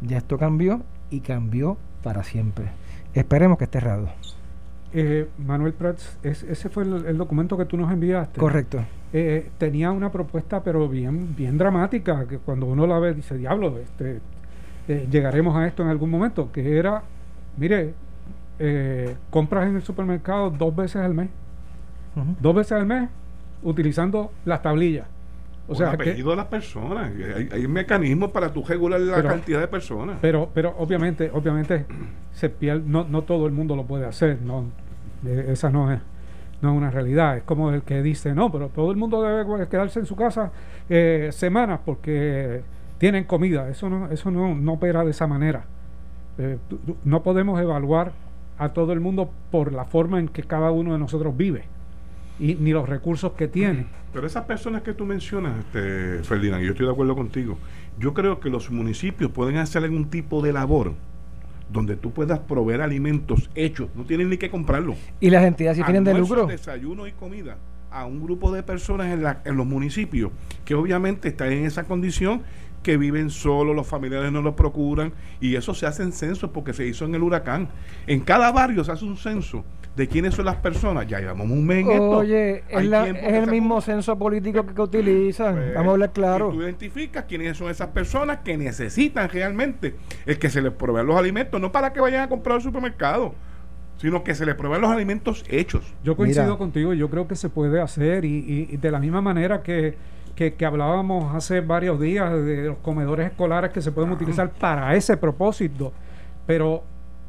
ya 0.00 0.18
esto 0.18 0.38
cambió 0.38 0.82
y 1.10 1.20
cambió 1.20 1.76
para 2.02 2.22
siempre. 2.22 2.66
Esperemos 3.14 3.58
que 3.58 3.64
esté 3.64 3.78
errado. 3.78 4.08
Eh, 4.96 5.28
Manuel 5.38 5.72
Prats, 5.72 6.18
ese 6.22 6.68
fue 6.68 6.84
el, 6.84 7.18
documento 7.18 7.56
que 7.56 7.64
tú 7.64 7.76
nos 7.76 7.90
enviaste. 7.90 8.38
Correcto. 8.38 8.78
Eh, 9.12 9.50
tenía 9.58 9.90
una 9.90 10.12
propuesta, 10.12 10.62
pero 10.62 10.88
bien, 10.88 11.34
bien 11.34 11.58
dramática, 11.58 12.26
que 12.28 12.38
cuando 12.38 12.66
uno 12.66 12.86
la 12.86 13.00
ve 13.00 13.12
dice, 13.12 13.36
diablo, 13.36 13.78
este, 13.78 14.20
eh, 14.86 15.08
llegaremos 15.10 15.56
a 15.56 15.66
esto 15.66 15.82
en 15.82 15.88
algún 15.88 16.10
momento, 16.10 16.52
que 16.52 16.78
era, 16.78 17.02
mire, 17.56 17.94
compras 19.30 19.68
en 19.68 19.76
el 19.76 19.82
supermercado 19.82 20.50
dos 20.50 20.74
veces 20.74 21.02
al 21.02 21.14
mes. 21.14 21.28
Dos 22.40 22.54
veces 22.54 22.72
al 22.72 22.86
mes, 22.86 23.08
utilizando 23.64 24.30
las 24.44 24.62
tablillas. 24.62 25.08
O 25.66 25.74
sea, 25.74 25.92
apellido 25.92 26.30
de 26.30 26.36
las 26.36 26.46
personas. 26.46 27.12
Hay, 27.52 27.66
mecanismos 27.68 28.30
para 28.30 28.52
tú 28.52 28.62
regular 28.64 29.00
la 29.00 29.22
cantidad 29.22 29.60
de 29.60 29.68
personas. 29.68 30.18
Pero, 30.20 30.50
pero 30.52 30.74
obviamente, 30.78 31.30
obviamente, 31.32 31.86
se 32.32 32.50
pierde, 32.50 32.82
no, 32.86 33.04
no 33.04 33.22
todo 33.22 33.46
el 33.46 33.52
mundo 33.52 33.74
lo 33.74 33.84
puede 33.84 34.04
hacer. 34.04 34.40
No, 34.42 34.66
esa 35.24 35.70
no 35.70 35.90
es, 35.90 36.00
no 36.60 36.72
es 36.72 36.76
una 36.76 36.90
realidad. 36.90 37.38
Es 37.38 37.44
como 37.44 37.70
el 37.70 37.82
que 37.82 38.02
dice, 38.02 38.34
no, 38.34 38.52
pero 38.52 38.68
todo 38.68 38.90
el 38.90 38.96
mundo 38.96 39.22
debe 39.22 39.68
quedarse 39.68 40.00
en 40.00 40.06
su 40.06 40.16
casa 40.16 40.52
eh, 40.90 41.30
semanas 41.32 41.80
porque 41.84 42.62
tienen 42.98 43.24
comida. 43.24 43.68
Eso 43.70 43.88
no, 43.88 44.10
eso 44.10 44.30
no, 44.30 44.54
no 44.54 44.74
opera 44.74 45.02
de 45.02 45.12
esa 45.12 45.26
manera. 45.26 45.64
Eh, 46.36 46.58
no 47.04 47.22
podemos 47.22 47.58
evaluar 47.60 48.12
a 48.58 48.72
todo 48.74 48.92
el 48.92 49.00
mundo 49.00 49.30
por 49.50 49.72
la 49.72 49.86
forma 49.86 50.18
en 50.18 50.28
que 50.28 50.42
cada 50.42 50.70
uno 50.70 50.92
de 50.92 50.98
nosotros 50.98 51.34
vive 51.36 51.73
y 52.38 52.54
ni 52.54 52.72
los 52.72 52.88
recursos 52.88 53.32
que 53.32 53.48
tiene. 53.48 53.86
Pero 54.12 54.26
esas 54.26 54.44
personas 54.44 54.82
que 54.82 54.94
tú 54.94 55.04
mencionas, 55.04 55.58
este, 55.58 56.22
Ferdinand, 56.22 56.62
yo 56.62 56.72
estoy 56.72 56.86
de 56.86 56.92
acuerdo 56.92 57.14
contigo, 57.14 57.58
yo 57.98 58.14
creo 58.14 58.40
que 58.40 58.50
los 58.50 58.70
municipios 58.70 59.30
pueden 59.30 59.56
hacer 59.56 59.84
algún 59.84 60.10
tipo 60.10 60.42
de 60.42 60.52
labor 60.52 60.94
donde 61.70 61.96
tú 61.96 62.12
puedas 62.12 62.38
proveer 62.40 62.82
alimentos 62.82 63.50
hechos, 63.54 63.88
no 63.94 64.04
tienen 64.04 64.28
ni 64.28 64.36
que 64.36 64.50
comprarlo. 64.50 64.94
¿Y 65.20 65.30
las 65.30 65.44
entidades 65.44 65.78
si 65.78 65.84
tienen 65.84 66.04
de 66.04 66.14
lucro? 66.14 66.46
Desayuno 66.46 67.06
y 67.06 67.12
comida 67.12 67.56
a 67.90 68.06
un 68.06 68.22
grupo 68.22 68.52
de 68.52 68.62
personas 68.62 69.12
en, 69.12 69.22
la, 69.22 69.40
en 69.44 69.56
los 69.56 69.66
municipios 69.66 70.32
que 70.64 70.74
obviamente 70.74 71.28
están 71.28 71.52
en 71.52 71.64
esa 71.64 71.84
condición 71.84 72.42
que 72.82 72.96
viven 72.96 73.30
solos, 73.30 73.74
los 73.74 73.86
familiares 73.86 74.30
no 74.30 74.42
los 74.42 74.54
procuran 74.54 75.12
y 75.40 75.54
eso 75.56 75.74
se 75.74 75.86
hace 75.86 76.02
en 76.02 76.12
censos 76.12 76.50
porque 76.50 76.72
se 76.72 76.86
hizo 76.86 77.04
en 77.04 77.14
el 77.14 77.22
huracán. 77.22 77.68
En 78.06 78.20
cada 78.20 78.52
barrio 78.52 78.84
se 78.84 78.92
hace 78.92 79.04
un 79.04 79.16
censo 79.16 79.64
de 79.96 80.08
quiénes 80.08 80.34
son 80.34 80.44
las 80.46 80.56
personas. 80.56 81.06
Ya 81.06 81.20
llevamos 81.20 81.48
un 81.48 81.66
mes 81.66 81.84
en 81.84 81.92
esto. 81.92 82.10
Oye, 82.10 82.64
es, 82.68 83.34
el 83.34 83.46
mismo 83.48 83.80
censo 83.80 84.18
político 84.18 84.64
que, 84.66 84.80
utilizan. 84.80 85.54
Pues, 85.54 85.74
Vamos 85.74 85.88
a 85.88 85.92
hablar 85.92 86.12
claro. 86.12 86.50
tú 86.50 86.62
identificas 86.62 87.24
quiénes 87.24 87.56
son 87.56 87.70
esas 87.70 87.88
personas 87.88 88.38
que 88.38 88.56
necesitan 88.56 89.28
realmente 89.28 89.96
el 90.26 90.38
que 90.38 90.50
se 90.50 90.60
les 90.60 90.72
proveen 90.72 91.06
los 91.06 91.16
alimentos, 91.16 91.60
no 91.60 91.72
para 91.72 91.92
que 91.92 92.00
vayan 92.00 92.22
a 92.22 92.28
comprar 92.28 92.56
al 92.56 92.62
supermercado 92.62 93.34
sino 93.96 94.24
que 94.24 94.34
se 94.34 94.44
les 94.44 94.54
proveen 94.56 94.82
los 94.82 94.90
alimentos 94.90 95.44
hechos. 95.48 95.94
Yo 96.02 96.16
coincido 96.16 96.58
contigo, 96.58 96.92
yo 96.94 97.08
creo 97.08 97.28
que 97.28 97.36
se 97.36 97.48
puede 97.48 97.80
hacer 97.80 98.24
y, 98.24 98.68
y 98.70 98.76
de 98.76 98.90
la 98.90 98.98
misma 98.98 99.20
manera 99.20 99.62
que, 99.62 99.96
que, 100.34 100.54
que, 100.54 100.66
hablábamos 100.66 101.34
hace 101.34 101.60
varios 101.60 102.00
días 102.00 102.30
de 102.32 102.64
los 102.64 102.78
comedores 102.78 103.30
escolares 103.30 103.70
que 103.70 103.80
se 103.80 103.92
pueden 103.92 104.10
utilizar 104.10 104.50
para 104.50 104.94
ese 104.96 105.16
propósito, 105.16 105.92
pero 106.44 106.82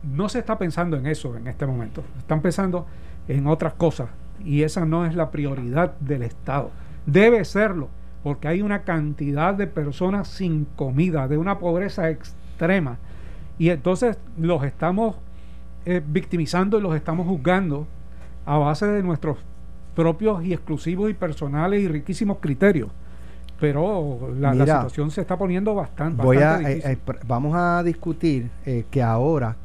no 0.06 0.30
se 0.30 0.40
está 0.40 0.58
pensando 0.58 0.98
en 0.98 1.08
eso 1.08 1.36
en 1.36 1.48
este 1.48 1.66
momento. 1.66 2.04
Están 2.18 2.42
pensando 2.42 2.86
en 3.28 3.48
otras 3.48 3.74
cosas 3.74 4.10
y 4.44 4.64
esa 4.64 4.86
no 4.86 5.06
es 5.06 5.16
la 5.16 5.32
prioridad 5.32 5.96
del 6.00 6.24
Estado. 6.24 6.72
Debe 7.06 7.46
serlo, 7.46 7.90
porque 8.24 8.48
hay 8.48 8.62
una 8.62 8.84
cantidad 8.84 9.54
de 9.54 9.68
personas 9.68 10.28
sin 10.28 10.66
comida, 10.76 11.28
de 11.28 11.38
una 11.38 11.60
pobreza 11.60 12.10
extrema. 12.10 12.98
Y 13.58 13.70
entonces 13.70 14.18
los 14.38 14.64
estamos 14.64 15.16
eh, 15.86 16.02
victimizando 16.06 16.80
y 16.80 16.82
los 16.82 16.96
estamos 16.96 17.28
juzgando 17.28 17.88
a 18.46 18.58
base 18.58 18.88
de 18.88 19.04
nuestros 19.04 19.38
propios 19.96 20.44
y 20.44 20.54
exclusivos 20.54 21.10
y 21.10 21.14
personales 21.14 21.82
y 21.82 21.88
riquísimos 21.88 22.38
criterios. 22.40 22.90
Pero 23.60 24.34
la, 24.38 24.54
situación 24.54 25.12
se 25.12 25.22
está 25.22 25.38
poniendo 25.38 25.74
bastante, 25.74 26.22
voy 26.22 26.38
a, 26.38 26.60
eh, 26.60 26.82
eh, 26.84 26.98
vamos 27.26 27.56
a 27.56 27.82
discutir 27.84 28.50
que 28.92 29.02
ahora 29.02 29.56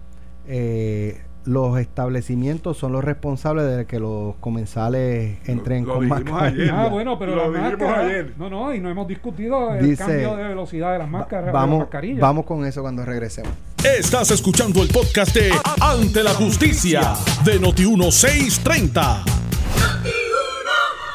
eh, 0.53 1.21
los 1.45 1.79
establecimientos 1.79 2.77
son 2.77 2.91
los 2.93 3.05
responsables 3.05 3.77
de 3.77 3.87
que 3.87 4.01
los 4.01 4.35
comensales 4.37 5.39
entren 5.49 5.85
con 5.85 6.07
mascarilla. 6.09 6.85
Ah, 6.85 6.89
bueno, 6.89 7.19
pero 7.19 7.37
lo 7.37 7.95
ayer. 7.95 8.35
No, 8.37 8.51
no, 8.51 8.75
y 8.75 8.81
no 8.81 8.91
hemos 8.91 9.07
discutido 9.07 9.75
el 9.75 9.97
cambio 9.97 10.37
de 10.37 10.49
velocidad 10.49 10.93
de 10.93 10.99
las 10.99 11.09
máscaras. 11.09 11.53
Vamos, 11.53 11.87
vamos 12.19 12.45
con 12.45 12.67
eso 12.67 12.83
cuando 12.83 13.05
regresemos. 13.05 13.53
Estás 13.85 14.33
escuchando 14.33 14.83
el 14.83 14.89
podcast 14.89 15.35
de 15.35 15.53
Ante 15.81 16.23
la 16.23 16.35
Justicia 16.35 17.15
de 17.45 17.59
Noti 17.59 17.87
1630. 17.87 19.25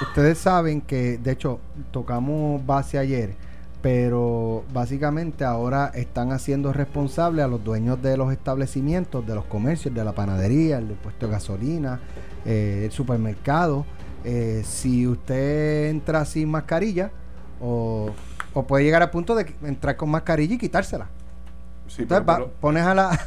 Ustedes 0.02 0.38
saben 0.38 0.82
que, 0.82 1.17
de 1.17 1.32
hecho, 1.32 1.60
tocamos 1.91 2.65
base 2.65 2.98
ayer 2.98 3.45
pero 3.86 4.63
básicamente 4.74 5.45
ahora 5.45 5.91
están 5.93 6.32
haciendo 6.32 6.74
responsable 6.74 7.43
a 7.43 7.48
los 7.48 7.63
dueños 7.63 8.02
de 8.02 8.17
los 8.17 8.32
establecimientos, 8.34 9.28
de 9.28 9.36
los 9.36 9.45
comercios, 9.45 9.93
de 9.93 10.04
la 10.04 10.12
panadería, 10.12 10.80
el 10.80 10.88
puesto 10.88 11.28
de 11.28 11.34
gasolina, 11.34 12.00
eh, 12.45 12.86
el 12.86 12.91
supermercado. 12.91 13.86
Eh, 14.24 14.63
si 14.65 15.06
usted 15.06 15.91
entra 15.91 16.26
sin 16.26 16.50
mascarilla, 16.50 17.12
o, 17.62 18.12
puede 18.67 18.86
llegar 18.86 19.04
al 19.04 19.12
punto 19.12 19.36
de 19.36 19.54
entrar 19.62 19.95
con 19.95 20.10
mascarilla 20.10 20.56
y 20.56 20.58
quitársela. 20.58 21.08
Entonces 21.95 22.26
pones 22.60 22.88
a 22.88 22.95
la, 22.95 23.19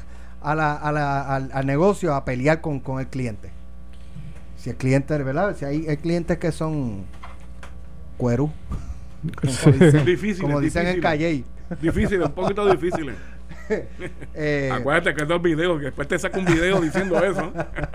a 0.42 0.54
la, 0.56 1.36
al, 1.36 1.66
negocio 1.66 2.16
a 2.16 2.24
pelear 2.24 2.60
con, 2.60 2.82
el 2.98 3.06
cliente. 3.06 3.52
Si 4.56 4.70
el 4.70 4.76
cliente, 4.76 5.16
¿verdad? 5.18 5.54
Si 5.56 5.64
hay, 5.64 5.86
hay 5.86 5.98
clientes 5.98 6.36
que 6.38 6.50
son 6.50 7.04
cuero 8.16 8.50
como 8.70 8.87
dicen, 9.42 10.04
difícil, 10.04 10.42
como 10.42 10.60
dicen 10.60 10.86
en 10.86 11.00
Calle. 11.00 11.44
Difícil, 11.80 12.22
un 12.22 12.32
poquito 12.32 12.68
difícil. 12.70 13.14
eh, 14.34 14.70
Acuérdate 14.72 15.14
que 15.14 15.24
dos 15.24 15.42
videos, 15.42 15.78
que 15.78 15.86
después 15.86 16.08
te 16.08 16.18
saca 16.18 16.38
un 16.38 16.44
video 16.44 16.80
diciendo 16.80 17.22
eso. 17.22 17.52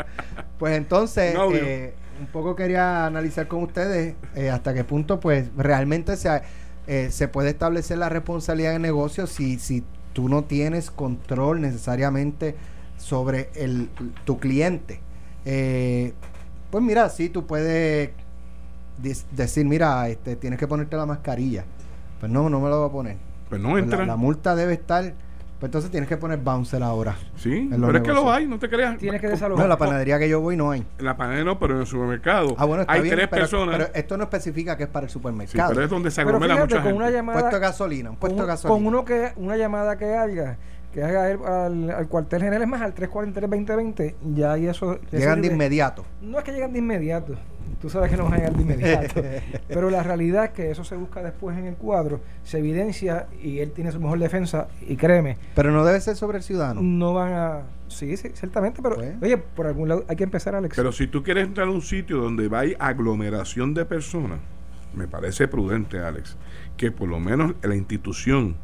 pues 0.59 0.77
entonces, 0.77 1.35
eh, 1.53 1.93
un 2.19 2.27
poco 2.27 2.55
quería 2.55 3.05
analizar 3.05 3.47
con 3.47 3.63
ustedes 3.63 4.15
eh, 4.35 4.49
hasta 4.49 4.73
qué 4.73 4.83
punto 4.83 5.19
pues 5.19 5.49
realmente 5.57 6.15
se, 6.15 6.41
eh, 6.87 7.09
se 7.11 7.27
puede 7.27 7.49
establecer 7.49 7.97
la 7.97 8.09
responsabilidad 8.09 8.73
de 8.73 8.79
negocio 8.79 9.27
si, 9.27 9.59
si 9.59 9.83
tú 10.13 10.29
no 10.29 10.43
tienes 10.43 10.91
control 10.91 11.61
necesariamente 11.61 12.55
sobre 12.97 13.49
el, 13.55 13.89
tu 14.25 14.39
cliente. 14.39 15.01
pues 15.43 16.83
mira, 16.83 17.09
sí, 17.09 17.29
tú 17.29 17.45
puedes 17.45 18.11
decir, 18.97 19.65
mira, 19.65 20.07
este, 20.09 20.35
tienes 20.35 20.59
que 20.59 20.67
ponerte 20.67 20.95
la 20.95 21.05
mascarilla. 21.05 21.65
Pues 22.19 22.31
no, 22.31 22.49
no 22.49 22.59
me 22.59 22.69
lo 22.69 22.79
voy 22.79 22.89
a 22.89 22.91
poner. 22.91 23.17
Pues 23.49 23.61
no 23.61 23.71
pues 23.71 23.83
entra. 23.83 24.05
la, 24.05 24.15
multa 24.15 24.55
debe 24.55 24.73
estar. 24.73 25.13
Pues 25.59 25.69
entonces 25.69 25.91
tienes 25.91 26.09
que 26.09 26.17
poner 26.17 26.39
bouncer 26.39 26.83
ahora. 26.83 27.15
Sí, 27.37 27.69
pero 27.69 27.97
es 27.97 28.03
que 28.03 28.11
lo 28.11 28.31
hay, 28.31 28.47
no 28.47 28.59
te 28.59 28.69
creas. 28.69 28.97
Tienes 28.97 29.21
que 29.21 29.27
desalojar. 29.27 29.63
No, 29.63 29.69
la 29.69 29.77
panadería 29.77 30.19
que 30.19 30.27
yo 30.27 30.41
voy 30.41 30.57
no 30.57 30.71
hay. 30.71 30.85
En 30.97 31.05
la 31.05 31.15
panadería 31.15 31.45
no, 31.45 31.59
pero 31.59 31.75
en 31.75 31.81
el 31.81 31.87
supermercado. 31.87 32.55
Ah, 32.57 32.65
bueno, 32.65 32.83
hay 32.87 33.09
tres 33.09 33.27
personas. 33.27 33.77
Pero 33.77 33.89
esto 33.93 34.17
no 34.17 34.23
especifica 34.23 34.75
que 34.75 34.83
es 34.83 34.89
para 34.89 35.05
el 35.05 35.09
supermercado. 35.09 35.69
pero 35.69 35.83
es 35.83 35.89
donde 35.89 36.11
se 36.11 36.21
aglomera 36.21 36.57
mucha 36.57 36.81
con 36.81 36.93
Una 36.93 37.09
llamada, 37.09 37.39
puesto 37.39 37.55
de 37.55 37.61
gasolina, 37.61 38.09
un 38.09 38.17
puesto 38.17 38.41
de 38.41 38.47
gasolina. 38.47 38.75
Con 38.75 38.87
uno 38.87 39.05
que, 39.05 39.31
una 39.37 39.55
llamada 39.55 39.97
que 39.97 40.13
haga 40.13 40.57
que 40.93 41.03
haga 41.03 41.25
al, 41.25 41.89
al, 41.89 42.07
cuartel 42.07 42.41
general, 42.41 42.61
es 42.61 42.67
más, 42.67 42.81
al 42.81 42.93
343-2020, 42.93 44.15
ya 44.35 44.57
y 44.57 44.67
eso... 44.67 44.99
Llegan 45.11 45.41
de 45.41 45.47
inmediato. 45.47 46.05
No 46.21 46.37
es 46.37 46.43
que 46.43 46.51
llegan 46.51 46.71
de 46.71 46.79
inmediato, 46.79 47.33
tú 47.83 47.89
sabes 47.89 48.09
que 48.09 48.15
no 48.15 48.23
van 48.23 48.35
a 48.35 48.37
llegar 48.37 48.55
de 48.55 48.61
inmediato, 48.61 49.21
pero 49.67 49.89
la 49.89 50.01
realidad 50.03 50.45
es 50.45 50.51
que 50.51 50.71
eso 50.71 50.85
se 50.85 50.95
busca 50.95 51.21
después 51.21 51.57
en 51.57 51.65
el 51.65 51.75
cuadro, 51.75 52.21
se 52.41 52.59
evidencia 52.59 53.27
y 53.43 53.59
él 53.59 53.71
tiene 53.71 53.91
su 53.91 53.99
mejor 53.99 54.19
defensa, 54.19 54.69
y 54.87 54.95
créeme... 54.95 55.37
Pero 55.53 55.69
no 55.71 55.83
debe 55.83 55.99
ser 55.99 56.15
sobre 56.15 56.37
el 56.37 56.45
ciudadano. 56.45 56.81
No 56.81 57.13
van 57.13 57.33
a... 57.33 57.61
Sí, 57.89 58.15
sí 58.15 58.29
ciertamente, 58.35 58.81
pero 58.81 58.95
pues. 58.95 59.15
oye, 59.21 59.37
por 59.37 59.67
algún 59.67 59.89
lado 59.89 60.05
hay 60.07 60.15
que 60.15 60.23
empezar 60.23 60.55
a 60.55 60.61
Pero 60.61 60.93
si 60.93 61.07
tú 61.07 61.23
quieres 61.23 61.45
entrar 61.45 61.67
a 61.67 61.71
un 61.71 61.81
sitio 61.81 62.19
donde 62.21 62.47
va 62.47 62.61
a 62.61 62.87
aglomeración 62.87 63.73
de 63.73 63.83
personas, 63.83 64.39
me 64.95 65.09
parece 65.09 65.49
prudente, 65.49 65.99
Alex, 65.99 66.37
que 66.77 66.89
por 66.89 67.09
lo 67.09 67.19
menos 67.19 67.53
la 67.63 67.75
institución 67.75 68.55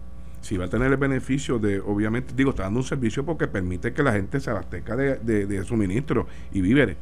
si 0.42 0.58
va 0.58 0.66
a 0.66 0.70
tener 0.70 0.92
el 0.92 0.98
beneficio 0.98 1.60
de, 1.60 1.80
obviamente, 1.80 2.34
digo, 2.36 2.52
está 2.52 2.64
dando 2.64 2.80
un 2.80 2.86
servicio 2.86 3.26
porque 3.26 3.48
permite 3.48 3.94
que 3.94 4.04
la 4.04 4.14
gente 4.14 4.40
se 4.40 4.50
abastezca 4.50 4.96
de, 4.96 5.18
de, 5.18 5.64
suministros 5.66 6.28
y 6.52 6.62
víveres. 6.62 6.96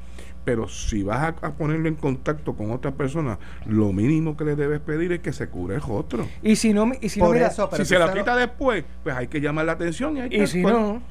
Pero 0.48 0.70
si 0.70 1.04
vas 1.04 1.34
a, 1.42 1.52
ponerlo 1.52 1.90
en 1.90 1.96
contacto 1.96 2.54
con 2.56 2.72
otras 2.72 2.94
personas, 2.94 3.38
lo 3.66 3.92
mínimo 3.92 4.38
que 4.38 4.46
le 4.46 4.56
debes 4.56 4.80
pedir 4.80 5.12
es 5.12 5.20
que 5.20 5.34
se 5.34 5.50
cure 5.50 5.76
el 5.76 5.82
otro. 5.90 6.26
Y 6.42 6.56
si 6.56 6.72
no, 6.74 6.90
y 7.02 7.10
si, 7.10 7.20
no, 7.20 7.34
si 7.74 7.84
se 7.84 8.00
la 8.00 8.14
quita 8.14 8.34
después, 8.34 8.86
pues 9.04 9.14
hay 9.14 9.28
que 9.28 9.42
llamar 9.42 9.66
la 9.66 9.74
atención 9.74 10.16
y 10.16 10.22
hay 10.22 10.30
y 10.32 10.48
si 10.48 10.62
no, 10.62 11.02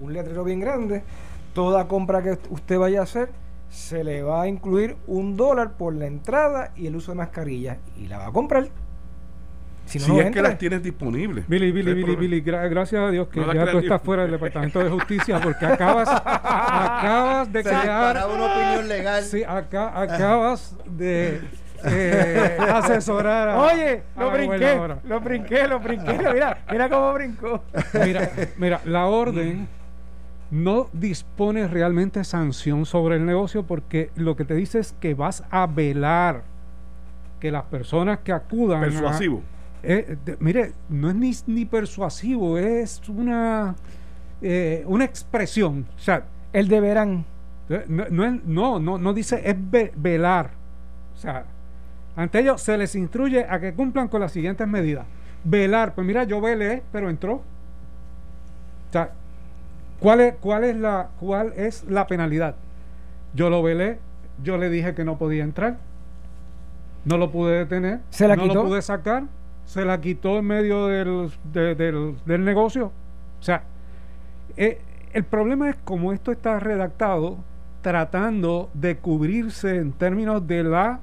un 0.00 0.12
letrero 0.12 0.42
bien 0.42 0.58
grande, 0.58 1.04
toda 1.52 1.86
compra 1.86 2.20
que 2.20 2.36
usted 2.50 2.76
vaya 2.76 2.98
a 2.98 3.02
hacer 3.04 3.28
se 3.68 4.02
le 4.02 4.24
va 4.24 4.42
a 4.42 4.48
incluir 4.48 4.96
un 5.06 5.36
dólar 5.36 5.74
por 5.76 5.94
la 5.94 6.06
entrada 6.06 6.72
y 6.74 6.88
el 6.88 6.96
uso 6.96 7.12
de 7.12 7.18
mascarilla 7.18 7.78
y 7.96 8.08
la 8.08 8.18
va 8.18 8.26
a 8.26 8.32
comprar. 8.32 8.70
Si, 9.86 9.98
no, 9.98 10.04
si 10.04 10.10
no 10.12 10.20
es 10.20 10.26
entra. 10.26 10.42
que 10.42 10.48
las 10.48 10.58
tienes 10.58 10.82
disponibles. 10.82 11.46
Billy, 11.46 11.70
Billy, 11.70 11.94
Billy. 11.94 12.16
Billy, 12.16 12.42
gra- 12.42 12.68
gracias 12.68 13.02
a 13.02 13.10
Dios 13.10 13.28
que 13.28 13.40
No 13.40 13.52
ya 13.52 13.70
tú 13.70 13.78
estás 13.78 14.00
fuera 14.02 14.22
del 14.22 14.32
Departamento 14.32 14.82
de 14.82 14.88
Justicia 14.90 15.40
porque 15.42 15.66
acabas, 15.66 16.08
acabas 17.04 17.52
de 17.52 17.62
Se 17.62 17.68
crear, 17.68 17.82
disparaba 18.16 18.34
una 18.34 18.46
opinión 18.46 18.88
legal. 18.88 19.22
sí, 19.24 19.42
acá, 19.44 20.00
acabas 20.00 20.76
de 20.86 21.40
eh, 21.84 22.58
asesorar 22.72 23.48
a, 23.50 23.58
Oye, 23.60 24.02
a 24.16 24.20
lo 24.20 24.30
brinqué, 24.30 24.80
lo 25.04 25.20
brinqué, 25.20 25.68
lo 25.68 25.80
brinqué. 25.80 26.12
Mira, 26.32 26.58
mira 26.70 26.88
cómo 26.88 27.12
brincó. 27.14 27.62
Mira, 28.04 28.30
mira, 28.56 28.80
la 28.84 29.06
orden 29.06 29.68
no 30.50 30.88
dispone 30.92 31.66
realmente 31.68 32.22
sanción 32.24 32.86
sobre 32.86 33.16
el 33.16 33.26
negocio 33.26 33.64
porque 33.64 34.10
lo 34.14 34.36
que 34.36 34.44
te 34.44 34.54
dice 34.54 34.78
es 34.78 34.94
que 35.00 35.14
vas 35.14 35.42
a 35.50 35.66
velar 35.66 36.44
que 37.40 37.50
las 37.50 37.64
personas 37.64 38.20
que 38.20 38.32
acudan 38.32 38.78
a- 38.82 38.86
Persuasivo. 38.86 39.42
Eh, 39.82 40.16
de- 40.24 40.36
mire, 40.40 40.72
no 40.88 41.10
es 41.10 41.14
ni, 41.14 41.32
ni 41.46 41.64
persuasivo, 41.66 42.56
es 42.56 43.02
una, 43.08 43.74
eh, 44.40 44.82
una 44.86 45.04
expresión. 45.04 45.84
O 45.94 45.98
sea, 45.98 46.24
El 46.54 46.68
deberán. 46.68 47.24
eh, 47.68 47.84
no, 47.88 48.04
no, 48.10 48.40
no, 48.46 48.78
no, 48.80 48.98
no 48.98 49.12
dice 49.12 49.42
es 49.44 49.56
ve- 49.70 49.92
velar. 49.96 50.50
O 51.14 51.18
sea, 51.18 51.44
ante 52.16 52.38
ellos 52.40 52.62
se 52.62 52.78
les 52.78 52.94
instruye 52.94 53.44
a 53.48 53.60
que 53.60 53.74
cumplan 53.74 54.08
con 54.08 54.20
las 54.20 54.32
siguientes 54.32 54.66
medidas. 54.66 55.04
Velar, 55.44 55.94
pues 55.94 56.06
mira, 56.06 56.24
yo 56.24 56.40
velé, 56.40 56.82
pero 56.92 57.10
entró. 57.10 57.34
O 57.34 57.42
sea, 58.92 59.10
¿cuál 60.00 60.20
es, 60.20 60.34
cuál 60.40 60.64
es, 60.64 60.76
la, 60.76 61.08
cuál 61.20 61.52
es 61.56 61.84
la 61.84 62.06
penalidad? 62.06 62.54
Yo 63.34 63.50
lo 63.50 63.62
velé, 63.62 63.98
yo 64.42 64.56
le 64.56 64.70
dije 64.70 64.94
que 64.94 65.04
no 65.04 65.18
podía 65.18 65.42
entrar, 65.44 65.76
no 67.04 67.18
lo 67.18 67.30
pude 67.32 67.58
detener, 67.58 68.00
¿Se 68.10 68.28
la 68.28 68.36
no 68.36 68.44
quitó? 68.44 68.54
lo 68.54 68.64
pude 68.66 68.80
sacar, 68.82 69.24
se 69.66 69.84
la 69.84 70.00
quitó 70.00 70.38
en 70.38 70.44
medio 70.46 70.86
del, 70.86 71.30
de- 71.52 71.74
del, 71.74 72.14
del 72.24 72.44
negocio. 72.44 72.92
O 73.40 73.42
sea, 73.42 73.64
eh, 74.56 74.80
el 75.14 75.24
problema 75.24 75.70
es 75.70 75.76
como 75.76 76.12
esto 76.12 76.32
está 76.32 76.58
redactado, 76.58 77.38
tratando 77.82 78.68
de 78.74 78.96
cubrirse 78.96 79.76
en 79.76 79.92
términos 79.92 80.46
de 80.46 80.64
la 80.64 81.00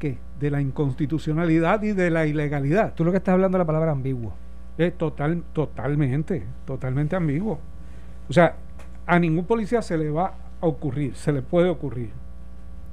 ¿qué? 0.00 0.18
de 0.40 0.50
la 0.50 0.60
inconstitucionalidad 0.60 1.82
y 1.82 1.92
de 1.92 2.10
la 2.10 2.26
ilegalidad. 2.26 2.94
Tú 2.94 3.04
lo 3.04 3.12
que 3.12 3.18
estás 3.18 3.34
hablando 3.34 3.56
es 3.56 3.60
la 3.60 3.66
palabra 3.66 3.92
ambiguo. 3.92 4.32
Es 4.76 4.96
total, 4.98 5.44
totalmente, 5.52 6.42
totalmente 6.64 7.14
ambiguo. 7.14 7.60
O 8.28 8.32
sea, 8.32 8.56
a 9.06 9.18
ningún 9.18 9.44
policía 9.44 9.80
se 9.80 9.96
le 9.96 10.10
va 10.10 10.34
a 10.60 10.66
ocurrir, 10.66 11.14
se 11.14 11.32
le 11.32 11.42
puede 11.42 11.68
ocurrir. 11.68 12.10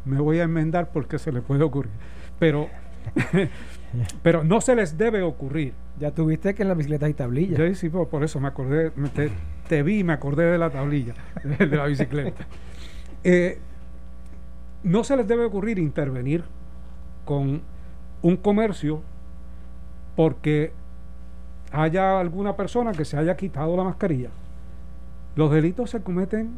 Me 0.06 0.20
voy 0.20 0.40
a 0.40 0.44
enmendar 0.44 0.92
porque 0.92 1.18
se 1.18 1.32
le 1.32 1.42
puede 1.42 1.64
ocurrir. 1.64 1.92
Pero, 2.38 2.68
pero 4.24 4.44
no 4.44 4.62
se 4.62 4.76
les 4.76 4.98
debe 4.98 5.22
ocurrir. 5.22 5.74
Ya 6.00 6.12
tuviste 6.12 6.54
que 6.54 6.62
en 6.64 6.68
la 6.70 6.74
bicicleta 6.76 7.06
hay 7.08 7.14
tablillas. 7.14 7.58
Yo 7.60 7.74
sí, 7.76 7.90
por, 7.90 8.08
por 8.10 8.24
eso 8.24 8.40
me 8.40 8.48
acordé, 8.48 8.92
me- 8.96 9.10
te, 9.10 9.32
te 9.68 9.84
vi 9.84 10.00
y 10.00 10.04
me 10.04 10.14
acordé 10.14 10.46
de 10.46 10.58
la 10.58 10.70
tablilla, 10.70 11.14
de 11.44 11.66
la 11.68 11.86
bicicleta. 11.86 12.46
Eh, 13.24 13.60
no 14.84 15.04
se 15.04 15.18
les 15.18 15.28
debe 15.28 15.44
ocurrir 15.44 15.80
intervenir 15.80 16.44
con 17.26 17.62
un 18.22 18.38
comercio 18.38 19.02
porque 20.16 20.72
haya 21.74 22.20
alguna 22.20 22.56
persona 22.56 22.92
que 22.94 23.04
se 23.04 23.18
haya 23.18 23.36
quitado 23.36 23.76
la 23.76 23.84
mascarilla. 23.84 24.30
Los 25.36 25.52
delitos 25.52 25.90
se 25.90 26.02
cometen 26.02 26.52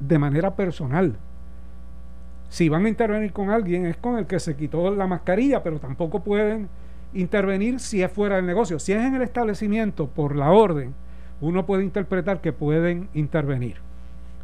de 0.00 0.18
manera 0.18 0.54
personal. 0.56 1.16
Si 2.54 2.68
van 2.68 2.86
a 2.86 2.88
intervenir 2.88 3.32
con 3.32 3.50
alguien 3.50 3.84
es 3.84 3.96
con 3.96 4.16
el 4.16 4.26
que 4.26 4.38
se 4.38 4.54
quitó 4.54 4.94
la 4.94 5.08
mascarilla, 5.08 5.64
pero 5.64 5.80
tampoco 5.80 6.20
pueden 6.22 6.68
intervenir 7.12 7.80
si 7.80 8.00
es 8.00 8.12
fuera 8.12 8.36
del 8.36 8.46
negocio. 8.46 8.78
Si 8.78 8.92
es 8.92 9.02
en 9.02 9.16
el 9.16 9.22
establecimiento 9.22 10.06
por 10.06 10.36
la 10.36 10.52
orden, 10.52 10.94
uno 11.40 11.66
puede 11.66 11.82
interpretar 11.82 12.40
que 12.40 12.52
pueden 12.52 13.08
intervenir. 13.12 13.78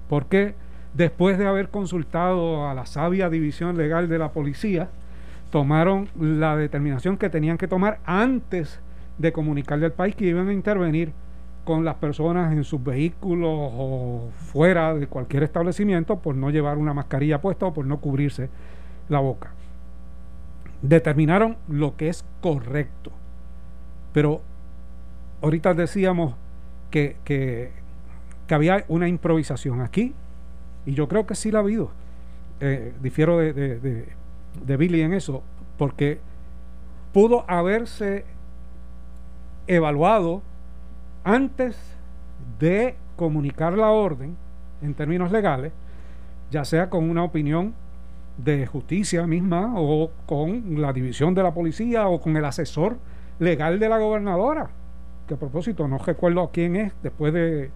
Porque 0.09 0.55
después 0.93 1.39
de 1.39 1.47
haber 1.47 1.69
consultado 1.69 2.69
a 2.69 2.75
la 2.75 2.85
sabia 2.85 3.31
división 3.31 3.77
legal 3.77 4.09
de 4.09 4.19
la 4.19 4.33
policía, 4.33 4.89
tomaron 5.53 6.09
la 6.19 6.57
determinación 6.57 7.17
que 7.17 7.31
tenían 7.31 7.59
que 7.59 7.69
tomar 7.69 8.01
antes 8.05 8.81
de 9.19 9.31
comunicarle 9.31 9.87
al 9.87 9.93
país 9.93 10.17
que 10.17 10.27
iban 10.27 10.49
a 10.49 10.53
intervenir 10.53 11.13
con 11.65 11.85
las 11.85 11.97
personas 11.97 12.53
en 12.53 12.65
sus 12.65 12.83
vehículos 12.83 13.51
o 13.53 14.31
fuera 14.37 14.95
de 14.95 15.07
cualquier 15.07 15.43
establecimiento 15.43 16.19
por 16.19 16.35
no 16.35 16.51
llevar 16.51 16.79
una 16.79 16.95
mascarilla 16.95 17.41
puesta 17.41 17.67
o 17.67 17.75
por 17.75 17.87
no 17.87 17.99
cubrirse 18.01 18.49
la 19.09 19.21
boca. 19.21 19.53
Determinaron 20.83 21.57
lo 21.69 21.97
que 21.97 22.09
es 22.09 22.25
correcto. 22.41 23.13
Pero 24.13 24.41
ahorita 25.43 25.75
decíamos 25.75 26.35
que, 26.91 27.17
que, 27.25 27.71
había 28.53 28.85
una 28.89 29.07
improvisación 29.07 29.81
aquí 29.81 30.13
y 30.87 30.95
yo 30.95 31.07
creo 31.07 31.25
que 31.27 31.35
sí 31.37 31.53
la 31.53 31.59
ha 31.59 31.63
habido. 31.63 31.91
Eh, 32.61 32.93
difiero 33.01 33.39
de, 33.39 33.53
de- 33.53 33.79
de- 33.79 34.09
de 34.67 34.77
Billy 34.77 35.03
en 35.03 35.13
eso, 35.13 35.43
porque 35.79 36.19
pudo 37.13 37.45
haberse 37.49 38.25
evaluado 39.69 40.43
antes 41.25 41.77
de 42.59 42.97
comunicar 43.17 43.77
la 43.77 43.91
orden 43.91 44.37
en 44.83 44.95
términos 44.95 45.31
legales, 45.31 45.73
ya 46.51 46.65
sea 46.65 46.91
con 46.91 47.09
una 47.09 47.23
opinión 47.23 47.75
de 48.39 48.67
justicia 48.67 49.27
misma 49.27 49.75
o 49.77 50.11
con 50.27 50.81
la 50.81 50.93
división 50.93 51.35
de 51.35 51.43
la 51.43 51.53
policía 51.53 52.09
o 52.09 52.21
con 52.21 52.37
el 52.37 52.45
asesor 52.45 52.97
legal 53.39 53.79
de 53.79 53.89
la 53.89 53.99
gobernadora, 53.99 54.71
que 55.27 55.35
a 55.35 55.37
propósito 55.37 55.87
no 55.87 55.99
recuerdo 55.99 56.51
quién 56.53 56.77
es 56.77 56.93
después 57.03 57.33
de, 57.33 57.71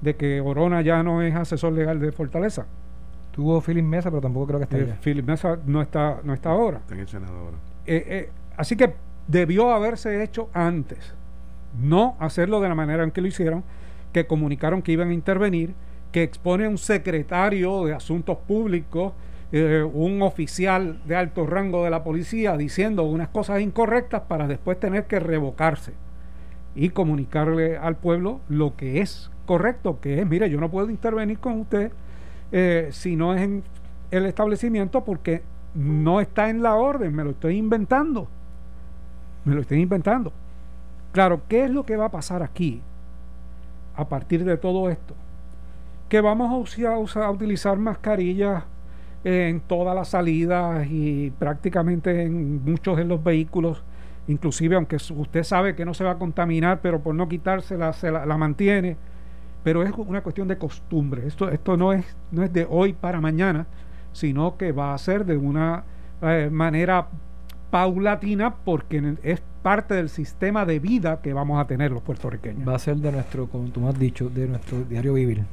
de 0.00 0.16
que 0.16 0.40
Orona 0.40 0.82
ya 0.82 1.02
no 1.02 1.22
es 1.22 1.34
asesor 1.34 1.72
legal 1.72 2.00
de 2.00 2.12
Fortaleza. 2.12 2.66
Tuvo 3.32 3.60
Philip 3.60 3.84
Mesa, 3.84 4.10
pero 4.10 4.20
tampoco 4.20 4.48
creo 4.48 4.58
que 4.58 4.64
esté 4.64 4.80
Eh. 4.82 4.96
Philip 5.00 5.26
Mesa 5.26 5.58
no 5.64 5.80
está, 5.82 6.18
no 6.24 6.34
está 6.34 6.50
ahora. 6.50 6.78
Está 6.78 6.94
en 6.94 7.00
el 7.00 7.08
Senado 7.08 7.38
ahora. 7.38 7.56
Eh, 7.86 8.04
eh, 8.06 8.30
así 8.56 8.76
que 8.76 8.92
debió 9.28 9.70
haberse 9.70 10.22
hecho 10.22 10.50
antes. 10.52 11.14
No 11.78 12.16
hacerlo 12.18 12.60
de 12.60 12.68
la 12.68 12.74
manera 12.74 13.04
en 13.04 13.10
que 13.10 13.20
lo 13.20 13.28
hicieron, 13.28 13.64
que 14.12 14.26
comunicaron 14.26 14.82
que 14.82 14.92
iban 14.92 15.10
a 15.10 15.14
intervenir, 15.14 15.74
que 16.12 16.22
expone 16.22 16.66
un 16.66 16.78
secretario 16.78 17.84
de 17.84 17.94
Asuntos 17.94 18.38
Públicos, 18.38 19.12
eh, 19.52 19.82
un 19.82 20.22
oficial 20.22 21.00
de 21.06 21.16
alto 21.16 21.46
rango 21.46 21.84
de 21.84 21.90
la 21.90 22.04
policía, 22.04 22.56
diciendo 22.56 23.04
unas 23.04 23.28
cosas 23.28 23.60
incorrectas 23.60 24.22
para 24.22 24.46
después 24.46 24.78
tener 24.78 25.04
que 25.04 25.20
revocarse 25.20 25.92
y 26.74 26.90
comunicarle 26.90 27.76
al 27.76 27.96
pueblo 27.96 28.40
lo 28.48 28.76
que 28.76 29.00
es 29.00 29.30
correcto, 29.46 30.00
que 30.00 30.20
es, 30.20 30.26
mire, 30.26 30.48
yo 30.50 30.60
no 30.60 30.70
puedo 30.70 30.90
intervenir 30.90 31.38
con 31.38 31.60
usted 31.60 31.90
eh, 32.52 32.88
si 32.92 33.16
no 33.16 33.34
es 33.34 33.42
en 33.42 33.62
el 34.10 34.26
establecimiento 34.26 35.04
porque 35.04 35.42
no 35.74 36.20
está 36.20 36.50
en 36.50 36.62
la 36.62 36.74
orden, 36.74 37.14
me 37.14 37.24
lo 37.24 37.30
estoy 37.30 37.56
inventando. 37.56 38.28
Me 39.44 39.54
lo 39.54 39.60
estoy 39.62 39.80
inventando. 39.80 40.32
Claro, 41.12 41.42
¿qué 41.48 41.64
es 41.64 41.70
lo 41.70 41.84
que 41.84 41.96
va 41.96 42.06
a 42.06 42.10
pasar 42.10 42.42
aquí 42.42 42.82
a 43.96 44.08
partir 44.08 44.44
de 44.44 44.56
todo 44.56 44.88
esto? 44.90 45.14
Que 46.08 46.20
vamos 46.20 46.50
a, 46.52 46.56
usa- 46.56 46.98
usa- 46.98 47.26
a 47.26 47.30
utilizar 47.30 47.78
mascarillas 47.78 48.64
en 49.24 49.60
todas 49.60 49.94
las 49.94 50.08
salidas 50.08 50.86
y 50.90 51.32
prácticamente 51.38 52.22
en 52.22 52.64
muchos 52.64 52.96
de 52.96 53.04
los 53.04 53.22
vehículos, 53.22 53.82
inclusive 54.28 54.76
aunque 54.76 54.96
usted 54.96 55.42
sabe 55.44 55.74
que 55.76 55.84
no 55.84 55.94
se 55.94 56.04
va 56.04 56.12
a 56.12 56.18
contaminar, 56.18 56.80
pero 56.82 57.00
por 57.00 57.14
no 57.14 57.28
quitársela 57.28 57.92
se 57.92 58.10
la, 58.10 58.26
la 58.26 58.36
mantiene. 58.38 58.96
Pero 59.64 59.82
es 59.82 59.92
una 59.96 60.22
cuestión 60.22 60.48
de 60.48 60.58
costumbre. 60.58 61.26
Esto, 61.26 61.50
esto 61.50 61.76
no, 61.76 61.92
es, 61.92 62.04
no 62.32 62.42
es 62.44 62.52
de 62.52 62.66
hoy 62.70 62.94
para 62.94 63.20
mañana, 63.20 63.66
sino 64.12 64.56
que 64.56 64.72
va 64.72 64.94
a 64.94 64.98
ser 64.98 65.26
de 65.26 65.36
una 65.36 65.84
eh, 66.22 66.48
manera 66.50 67.08
paulatina 67.70 68.54
porque 68.64 69.16
es 69.22 69.42
parte 69.62 69.94
del 69.94 70.08
sistema 70.08 70.64
de 70.64 70.78
vida 70.78 71.20
que 71.22 71.32
vamos 71.32 71.60
a 71.60 71.66
tener 71.66 71.90
los 71.92 72.02
puertorriqueños. 72.02 72.66
Va 72.68 72.74
a 72.74 72.78
ser 72.78 72.96
de 72.96 73.12
nuestro, 73.12 73.46
como 73.48 73.68
tú 73.68 73.80
me 73.80 73.88
has 73.88 73.98
dicho, 73.98 74.28
de 74.30 74.46
nuestro 74.48 74.82
diario 74.84 75.14
vivir. 75.14 75.44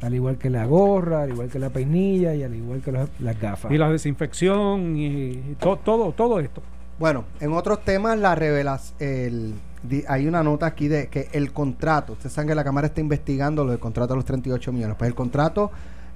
Al 0.00 0.14
igual 0.14 0.38
que 0.38 0.48
la 0.48 0.64
gorra, 0.64 1.22
al 1.22 1.30
igual 1.30 1.48
que 1.48 1.58
la 1.58 1.70
peinilla 1.70 2.34
y 2.34 2.42
al 2.44 2.54
igual 2.54 2.80
que 2.80 2.92
los- 2.92 3.10
las 3.18 3.38
gafas. 3.40 3.70
Y 3.72 3.78
la 3.78 3.90
desinfección 3.90 4.96
y, 4.96 5.06
y 5.06 5.56
to- 5.58 5.76
todo, 5.76 6.12
todo 6.12 6.38
esto. 6.40 6.62
Bueno, 6.98 7.24
en 7.40 7.52
otros 7.52 7.84
temas, 7.84 8.18
la 8.18 8.34
revelación, 8.34 8.96
el, 9.00 9.54
di- 9.82 10.04
hay 10.08 10.26
una 10.26 10.42
nota 10.42 10.66
aquí 10.66 10.88
de 10.88 11.08
que 11.08 11.28
el 11.32 11.52
contrato, 11.52 12.12
ustedes 12.14 12.32
saben 12.32 12.48
que 12.48 12.54
la 12.54 12.64
Cámara 12.64 12.86
está 12.88 13.00
investigando 13.00 13.64
lo 13.64 13.70
del 13.72 13.80
contrato 13.80 14.14
de 14.14 14.16
los 14.16 14.24
38 14.24 14.72
millones, 14.72 14.96
pues 14.98 15.08
el 15.08 15.14
contrato 15.14 15.70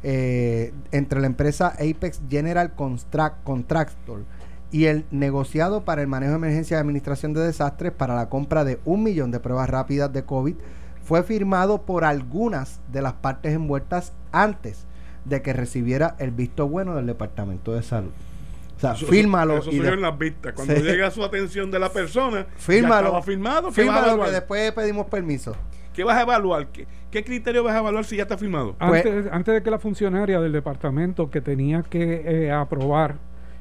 eh, 0.05 0.73
entre 0.91 1.21
la 1.21 1.27
empresa 1.27 1.69
Apex 1.79 2.21
General 2.29 2.75
Construct- 2.77 3.43
Contractor 3.45 4.23
y 4.73 4.87
el 4.87 5.05
negociado 5.11 5.85
para 5.85 6.01
el 6.03 6.09
manejo 6.09 6.31
de 6.33 6.37
emergencia 6.39 6.77
y 6.77 6.81
administración 6.81 7.35
de 7.35 7.43
desastres 7.43 7.93
para 7.93 8.15
la 8.17 8.29
compra 8.29 8.65
de 8.65 8.81
un 8.85 9.03
millón 9.03 9.31
de 9.31 9.39
pruebas 9.39 9.69
rápidas 9.71 10.13
de 10.13 10.25
COVID 10.25 10.55
fue 11.05 11.23
firmado 11.23 11.83
por 11.83 12.05
algunas 12.05 12.81
de 12.91 13.03
las 13.03 13.13
partes 13.13 13.53
envueltas 13.55 14.13
antes 14.33 14.87
de 15.25 15.43
que 15.43 15.53
recibiera 15.53 16.17
el 16.19 16.31
visto 16.31 16.67
bueno 16.69 16.95
del 16.97 17.07
Departamento 17.07 17.73
de 17.75 17.83
Salud. 17.83 18.11
O 18.77 18.81
sea, 18.81 18.93
Eso- 18.95 19.07
fírmalo. 19.07 19.59
Eso 19.59 19.71
y 19.71 19.77
se 19.77 19.83
de- 19.83 19.89
ve 19.91 19.95
en 19.97 20.03
las 20.03 20.19
vistas. 20.19 20.53
Cuando 20.55 20.75
Sí. 20.75 20.83
llega 20.83 21.07
a 21.07 21.11
su 21.11 21.23
atención 21.23 21.71
de 21.71 21.79
la 21.79 21.91
persona, 21.93 22.47
Fírmalo. 22.57 22.95
ya 22.95 22.99
estaba 23.07 23.23
firmado. 23.23 23.73
¿Qué 23.73 23.85
vas 23.85 23.97
a 23.97 24.01
fírmalo 24.03 24.25
que 24.25 24.31
después 24.33 24.73
pedimos 24.73 25.07
permiso. 25.07 25.55
¿Qué 25.93 26.03
vas 26.05 26.17
a 26.17 26.23
evaluar? 26.23 26.69
¿Qué, 26.69 26.87
qué 27.11 27.23
criterio 27.23 27.63
vas 27.63 27.75
a 27.75 27.79
evaluar 27.81 28.05
si 28.05 28.17
ya 28.17 28.23
está 28.23 28.39
firmado? 28.39 28.75
Pues- 28.79 29.05
Antes, 29.07 29.33
antes 29.33 29.55
de 29.55 29.63
que 29.63 29.71
la 29.71 29.79
funcionaria 29.79 30.41
del 30.41 30.51
departamento 30.53 31.31
que 31.31 31.41
tenía 31.41 31.83
que 31.83 32.23
eh, 32.25 32.51
aprobar 32.51 33.17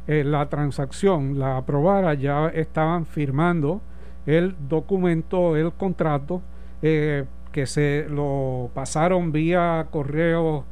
eh, 0.08 0.24
la 0.24 0.48
transacción 0.50 1.38
la 1.40 1.58
aprobara, 1.58 2.14
ya 2.14 2.48
estaban 2.48 3.06
firmando 3.06 3.82
el 4.26 4.56
documento, 4.68 5.56
el 5.56 5.72
contrato, 5.74 6.42
eh, 6.82 7.26
que 7.52 7.66
se 7.66 8.06
lo 8.10 8.70
pasaron 8.74 9.32
vía 9.32 9.88
correo 9.92 10.64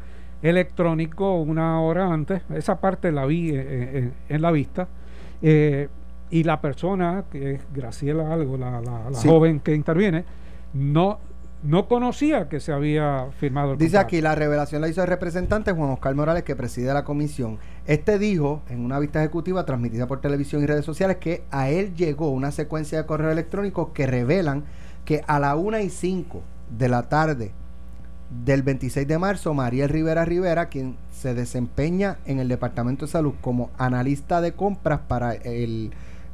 electrónico 0.42 1.36
una 1.42 1.82
hora 1.82 2.12
antes. 2.12 2.42
Esa 2.54 2.80
parte 2.80 3.12
la 3.12 3.26
vi 3.26 3.52
eh, 3.54 4.12
en 4.30 4.42
la 4.42 4.52
vista. 4.52 4.88
Eh, 5.42 5.88
y 6.32 6.44
la 6.44 6.62
persona, 6.62 7.24
que 7.32 7.56
es 7.56 7.62
Graciela 7.74 8.32
Algo, 8.34 8.58
la, 8.58 8.82
la- 8.82 9.10
la 9.10 9.18
Sí. 9.18 9.28
joven 9.28 9.60
que 9.60 9.74
interviene, 9.74 10.24
no, 10.74 11.20
no 11.64 11.88
conocía 11.88 12.48
que 12.48 12.60
se 12.60 12.72
había 12.72 13.28
firmado 13.38 13.74
el 13.74 13.78
Dice 13.78 13.92
contrato. 13.92 14.08
aquí, 14.08 14.22
la 14.22 14.36
revelación 14.36 14.82
la 14.82 14.88
hizo 14.88 15.02
el 15.02 15.08
representante 15.08 15.72
Juan 15.72 15.90
Oscar 15.90 16.16
Morales, 16.16 16.44
que 16.44 16.56
preside 16.56 16.94
la 16.94 17.04
comisión. 17.04 17.58
Este 17.86 18.18
dijo 18.18 18.62
en 18.70 18.86
una 18.86 19.00
vista 19.00 19.20
ejecutiva 19.20 19.66
transmitida 19.66 20.08
por 20.08 20.22
televisión 20.22 20.64
y 20.64 20.66
redes 20.66 20.86
sociales 20.86 21.18
que 21.18 21.44
a 21.52 21.70
él 21.70 21.94
llegó 21.96 22.30
una 22.30 22.52
secuencia 22.52 23.00
de 23.00 23.06
correos 23.06 23.34
electrónicos 23.34 23.90
que 23.94 24.08
revelan 24.08 24.64
que 25.04 25.24
a 25.28 25.40
la 25.40 25.56
1 25.56 25.80
y 25.80 25.90
5 25.90 26.42
de 26.78 26.90
la 26.90 27.10
tarde 27.10 27.52
del 28.46 28.62
26 28.62 29.08
de 29.08 29.18
marzo, 29.18 29.54
Mariel 29.54 29.90
Rivera 29.90 30.24
Rivera, 30.24 30.70
quien 30.70 30.98
se 31.12 31.34
desempeña 31.34 32.20
en 32.26 32.40
el 32.40 32.48
Departamento 32.48 33.06
de 33.06 33.12
Salud 33.12 33.34
como 33.42 33.72
analista 33.78 34.40
de 34.40 34.54
compras 34.54 35.02
para 35.08 35.34
el 35.34 35.92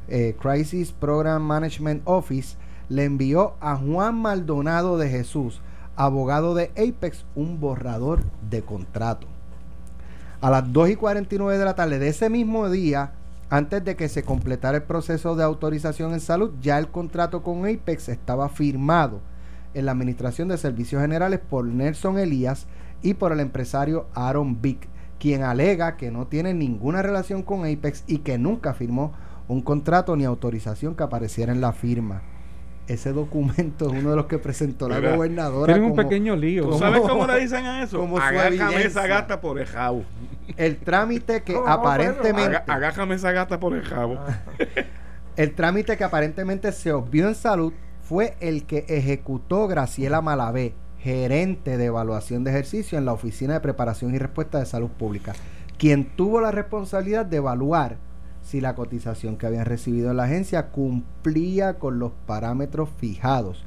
eh, 0.08 0.36
Crisis 0.40 0.92
Program 0.92 1.42
Management 1.42 2.02
Office, 2.04 2.56
le 2.88 3.04
envió 3.04 3.54
a 3.60 3.76
Juan 3.76 4.16
Maldonado 4.16 4.98
de 4.98 5.08
Jesús, 5.08 5.60
abogado 5.96 6.54
de 6.54 6.70
Apex, 6.76 7.24
un 7.34 7.58
borrador 7.58 8.22
de 8.48 8.62
contrato. 8.62 9.26
A 10.40 10.50
las 10.50 10.72
2 10.72 10.90
y 10.90 10.96
49 10.96 11.58
de 11.58 11.64
la 11.64 11.74
tarde 11.74 11.98
de 11.98 12.08
ese 12.08 12.30
mismo 12.30 12.68
día, 12.70 13.12
antes 13.48 13.84
de 13.84 13.96
que 13.96 14.08
se 14.08 14.22
completara 14.22 14.78
el 14.78 14.82
proceso 14.82 15.34
de 15.34 15.44
autorización 15.44 16.12
en 16.12 16.20
salud, 16.20 16.52
ya 16.60 16.78
el 16.78 16.88
contrato 16.88 17.42
con 17.42 17.66
Apex 17.66 18.08
estaba 18.08 18.48
firmado 18.48 19.20
en 19.74 19.86
la 19.86 19.92
Administración 19.92 20.48
de 20.48 20.58
Servicios 20.58 21.02
Generales 21.02 21.40
por 21.40 21.64
Nelson 21.64 22.18
Elías 22.18 22.66
y 23.02 23.14
por 23.14 23.32
el 23.32 23.40
empresario 23.40 24.06
Aaron 24.14 24.60
Vick, 24.60 24.88
quien 25.18 25.42
alega 25.42 25.96
que 25.96 26.10
no 26.10 26.26
tiene 26.26 26.54
ninguna 26.54 27.02
relación 27.02 27.42
con 27.42 27.60
Apex 27.60 28.04
y 28.06 28.18
que 28.18 28.38
nunca 28.38 28.74
firmó 28.74 29.12
un 29.48 29.62
contrato 29.62 30.16
ni 30.16 30.24
autorización 30.24 30.94
que 30.94 31.04
apareciera 31.04 31.52
en 31.52 31.60
la 31.60 31.72
firma. 31.72 32.22
Ese 32.88 33.12
documento 33.12 33.86
es 33.92 34.00
uno 34.00 34.10
de 34.10 34.16
los 34.16 34.26
que 34.26 34.38
presentó 34.38 34.88
la 34.88 34.96
Mira, 35.00 35.16
gobernadora. 35.16 35.72
Tienen 35.74 35.90
un 35.90 35.96
como- 35.96 36.08
pequeño 36.08 36.36
lío. 36.36 36.68
¿Tú 36.68 36.78
sabes 36.78 37.00
cómo 37.00 37.26
le 37.26 37.40
dicen 37.40 37.64
a 37.66 37.82
eso? 37.82 37.98
Como 37.98 38.18
Agájame 38.18 38.82
esa 38.82 39.06
gata 39.06 39.40
por 39.40 39.58
el 39.58 39.66
jabo. 39.66 40.04
El 40.56 40.76
trámite 40.76 41.42
que 41.42 41.54
¿Cómo 41.54 41.66
vamos 41.66 41.86
a 41.88 41.94
hacerlo? 41.94 42.12
aparentemente... 42.20 42.62
Agájame 42.72 43.14
esa 43.16 43.32
gata 43.32 43.58
por 43.58 43.74
el 43.74 43.82
jabo. 43.82 44.18
El 45.36 45.54
trámite 45.54 45.96
que 45.96 46.04
aparentemente 46.04 46.70
se 46.72 46.92
obvió 46.92 47.26
en 47.28 47.34
salud 47.34 47.72
fue 48.02 48.36
el 48.40 48.64
que 48.64 48.84
ejecutó 48.88 49.66
Graciela 49.66 50.20
Malavé, 50.22 50.72
gerente 51.00 51.76
de 51.76 51.86
evaluación 51.86 52.44
de 52.44 52.52
ejercicio 52.52 52.96
en 52.98 53.04
la 53.04 53.12
Oficina 53.12 53.54
de 53.54 53.60
Preparación 53.60 54.14
y 54.14 54.18
Respuesta 54.18 54.60
de 54.60 54.66
Salud 54.66 54.90
Pública, 54.90 55.32
quien 55.76 56.04
tuvo 56.04 56.40
la 56.40 56.52
responsabilidad 56.52 57.26
de 57.26 57.38
evaluar 57.38 57.96
si 58.46 58.60
la 58.60 58.76
cotización 58.76 59.36
que 59.36 59.46
habían 59.46 59.64
recibido 59.64 60.14
la 60.14 60.24
agencia 60.24 60.68
cumplía 60.68 61.80
con 61.80 61.98
los 61.98 62.12
parámetros 62.26 62.88
fijados 62.96 63.64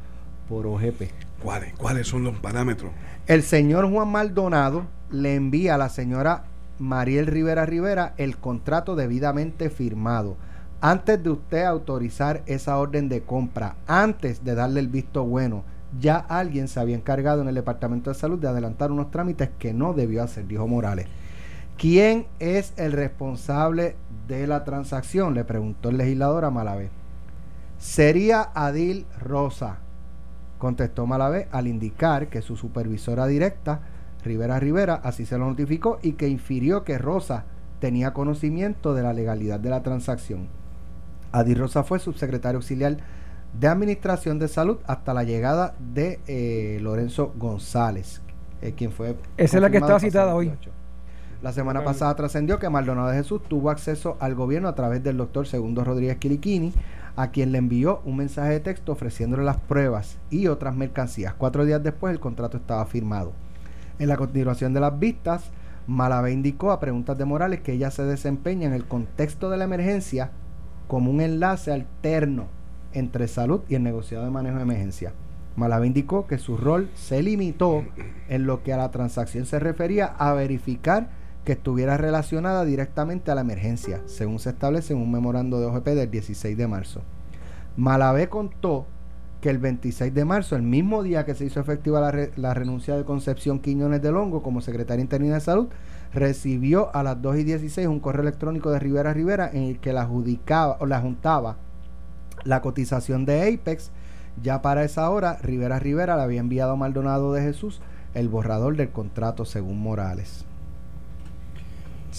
por 0.48 0.66
OGP. 0.66 1.12
¿Cuáles? 1.44 1.74
¿Cuáles 1.76 2.08
son 2.08 2.24
los 2.24 2.40
parámetros? 2.40 2.92
El 3.28 3.44
señor 3.44 3.90
Juan 3.92 4.08
Maldonado 4.08 4.86
le 5.12 5.36
envía 5.36 5.76
a 5.76 5.78
la 5.78 5.90
señora 5.90 6.46
Mariel 6.80 7.28
Rivera 7.28 7.66
Rivera 7.66 8.14
el 8.18 8.38
contrato 8.38 8.96
debidamente 8.96 9.70
firmado. 9.70 10.38
Antes 10.80 11.22
de 11.22 11.32
usted 11.32 11.64
autorizar 11.66 12.42
esa 12.46 12.78
orden 12.78 13.10
de 13.10 13.22
compra, 13.22 13.76
antes 13.86 14.46
de 14.46 14.56
darle 14.56 14.80
el 14.80 14.88
visto 14.88 15.26
bueno, 15.26 15.66
ya 16.00 16.16
alguien 16.16 16.70
se 16.70 16.80
había 16.80 16.96
encargado 16.96 17.42
en 17.42 17.50
el 17.50 17.56
Departamento 17.56 18.12
de 18.12 18.16
Salud 18.16 18.40
de 18.40 18.48
adelantar 18.48 18.94
unos 18.94 19.12
trámites 19.12 19.50
que 19.60 19.74
no 19.74 19.94
debió 19.94 20.24
hacer, 20.24 20.48
dijo 20.48 20.68
Morales. 20.68 21.08
¿Quién 21.80 22.28
es 22.40 22.74
el 22.76 22.92
responsable 22.92 23.96
de 24.30 24.48
la 24.48 24.64
transacción? 24.64 25.34
Le 25.34 25.44
preguntó 25.44 25.90
el 25.90 25.98
legislador 25.98 26.46
a 26.46 26.52
Malavé. 26.52 26.90
Sería 27.78 28.52
Adil 28.54 29.06
Rosa, 29.20 29.80
contestó 30.58 31.06
Malavé 31.06 31.48
al 31.52 31.68
indicar 31.68 32.28
que 32.28 32.42
su 32.42 32.56
supervisora 32.56 33.26
directa, 33.26 33.82
Rivera 34.24 34.60
Rivera, 34.60 34.96
así 35.04 35.26
se 35.26 35.38
lo 35.38 35.48
notificó 35.48 36.00
y 36.02 36.14
que 36.14 36.28
infirió 36.28 36.84
que 36.84 36.98
Rosa 36.98 37.46
tenía 37.80 38.14
conocimiento 38.14 38.94
de 38.94 39.04
la 39.04 39.14
legalidad 39.14 39.60
de 39.60 39.70
la 39.70 39.82
transacción. 39.82 40.48
Adil 41.32 41.58
Rosa 41.58 41.84
fue 41.84 42.00
subsecretario 42.00 42.58
auxiliar 42.58 42.98
de 43.58 43.68
Administración 43.68 44.38
de 44.40 44.48
Salud 44.48 44.78
hasta 44.86 45.14
la 45.14 45.24
llegada 45.24 45.74
de 45.80 46.20
eh, 46.28 46.80
Lorenzo 46.82 47.34
González, 47.38 48.22
eh, 48.62 48.74
quien 48.74 48.92
fue... 48.92 49.16
Esa 49.38 49.58
es 49.58 49.62
la 49.62 49.70
que 49.70 49.78
estaba 49.78 50.00
citada 50.00 50.36
hoy. 50.36 50.48
28. 50.48 50.79
La 51.42 51.54
semana 51.54 51.86
pasada 51.86 52.14
trascendió 52.18 52.60
que 52.60 52.70
Maldonado 52.70 53.08
de 53.08 53.16
Jesús 53.16 53.42
tuvo 53.48 53.70
acceso 53.70 54.18
al 54.20 54.36
gobierno 54.36 54.68
a 54.68 54.76
través 54.76 55.02
del 55.02 55.16
doctor 55.16 55.48
Segundo 55.48 55.86
Rodríguez 55.86 56.18
Quiliquini, 56.18 56.74
a 57.16 57.32
quien 57.32 57.54
le 57.54 57.60
envió 57.60 58.02
un 58.04 58.18
mensaje 58.18 58.52
de 58.52 58.60
texto 58.60 58.92
ofreciéndole 58.92 59.44
las 59.46 59.56
pruebas 59.56 60.18
y 60.30 60.48
otras 60.48 60.76
mercancías. 60.76 61.34
Cuatro 61.34 61.64
días 61.64 61.82
después 61.82 62.12
el 62.12 62.20
contrato 62.20 62.58
estaba 62.58 62.86
firmado. 62.86 63.32
En 64.00 64.10
la 64.10 64.18
continuación 64.18 64.74
de 64.74 64.82
las 64.82 65.00
vistas, 65.00 65.52
Malavé 65.88 66.34
indicó 66.34 66.72
a 66.74 66.82
preguntas 66.82 67.18
de 67.18 67.24
Morales 67.24 67.62
que 67.62 67.72
ella 67.72 67.90
se 67.90 68.04
desempeña 68.04 68.68
en 68.68 68.74
el 68.74 68.86
contexto 68.86 69.50
de 69.50 69.58
la 69.58 69.64
emergencia 69.64 70.32
como 70.90 71.10
un 71.10 71.22
enlace 71.22 71.72
alterno 71.72 72.48
entre 72.92 73.30
salud 73.30 73.62
y 73.70 73.76
el 73.76 73.84
negociado 73.84 74.26
de 74.26 74.32
manejo 74.32 74.58
de 74.58 74.64
emergencia. 74.64 75.14
Malavé 75.56 75.88
indicó 75.88 76.28
que 76.28 76.38
su 76.38 76.58
rol 76.58 76.90
se 76.96 77.24
limitó 77.24 77.86
en 78.28 78.46
lo 78.46 78.62
que 78.62 78.74
a 78.74 78.78
la 78.78 78.92
transacción 78.92 79.46
se 79.46 79.60
refería 79.60 80.06
a 80.06 80.34
verificar 80.34 81.19
que 81.46 81.54
estuviera 81.54 81.98
relacionada 81.98 82.66
directamente 82.66 83.32
a 83.32 83.36
la 83.36 83.42
emergencia, 83.42 84.02
según 84.06 84.40
se 84.40 84.50
establece 84.50 84.94
en 84.94 85.00
un 85.00 85.12
memorando 85.12 85.60
de 85.60 85.66
OGP 85.66 85.86
del 85.90 86.12
16 86.12 86.58
de 86.58 86.68
marzo. 86.68 87.02
Malavé 87.78 88.30
contó 88.30 88.86
que 89.42 89.50
el 89.50 89.58
26 89.58 90.14
de 90.14 90.26
marzo, 90.26 90.58
el 90.58 90.64
mismo 90.64 91.02
día 91.02 91.26
que 91.26 91.34
se 91.34 91.46
hizo 91.46 91.62
efectiva 91.62 92.02
la, 92.02 92.12
re- 92.12 92.32
la 92.36 92.54
renuncia 92.54 92.98
de 92.98 93.06
Concepción 93.06 93.60
Quiñones 93.60 94.02
de 94.02 94.12
Longo 94.12 94.44
como 94.44 94.60
secretaria 94.60 95.02
interina 95.02 95.36
de 95.36 95.40
salud, 95.40 95.70
recibió 96.14 96.94
a 96.94 97.04
las 97.04 97.22
2 97.22 97.38
y 97.38 97.44
16 97.46 97.88
un 97.88 98.00
correo 98.02 98.22
electrónico 98.24 98.70
de 98.72 98.80
Rivera 98.80 99.14
Rivera 99.14 99.50
en 99.54 99.64
el 99.64 99.80
que 99.80 99.94
la 99.94 100.02
adjudicaba 100.02 100.76
o 100.82 100.86
la 100.86 101.00
juntaba 101.00 101.56
la 102.44 102.62
cotización 102.62 103.26
de 103.26 103.54
Apex. 103.54 103.92
Ya 104.44 104.62
para 104.62 104.84
esa 104.84 105.10
hora, 105.10 105.38
Rivera 105.42 105.80
Rivera 105.80 106.18
le 106.18 106.24
había 106.24 106.40
enviado 106.42 106.74
a 106.74 106.76
Maldonado 106.76 107.32
de 107.34 107.42
Jesús 107.42 107.82
el 108.14 108.28
borrador 108.28 108.76
del 108.76 108.90
contrato 108.90 109.46
según 109.46 109.80
Morales. 109.82 110.46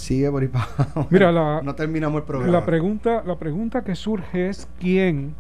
Sigue 0.00 0.30
por 0.30 0.42
ahí 0.42 0.48
para 0.48 0.64
abajo. 0.64 1.06
Mira, 1.10 1.30
la- 1.32 1.60
no 1.62 1.74
terminamos 1.74 2.20
el 2.20 2.26
programa. 2.26 2.52
La 2.52 2.64
pregunta, 2.64 3.22
la 3.26 3.36
pregunta 3.38 3.82
que 3.84 3.94
surge 3.94 4.48
es 4.48 4.66
quién 4.78 5.34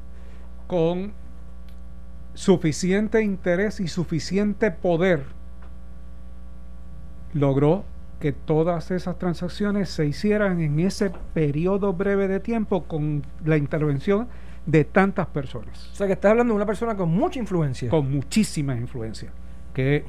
con 0.66 1.12
suficiente 2.34 3.22
interés 3.22 3.80
y 3.80 3.88
suficiente 3.88 4.70
poder 4.70 5.24
logró 7.34 7.84
que 8.20 8.32
todas 8.32 8.90
esas 8.90 9.18
transacciones 9.18 9.88
se 9.88 10.06
hicieran 10.06 10.60
en 10.60 10.78
ese 10.80 11.10
periodo 11.32 11.92
breve 11.92 12.28
de 12.28 12.38
tiempo 12.40 12.84
con 12.84 13.22
la 13.44 13.56
intervención 13.56 14.28
de 14.66 14.84
tantas 14.84 15.26
personas, 15.28 15.88
O 15.92 15.96
sea, 15.96 16.06
que 16.06 16.12
estás 16.12 16.32
hablando 16.32 16.52
de 16.52 16.56
una 16.56 16.66
persona 16.66 16.94
con 16.96 17.08
mucha 17.08 17.38
influencia. 17.38 17.88
con 17.88 18.10
muchísima 18.12 18.74
influencia, 18.76 19.30
que, 19.72 20.04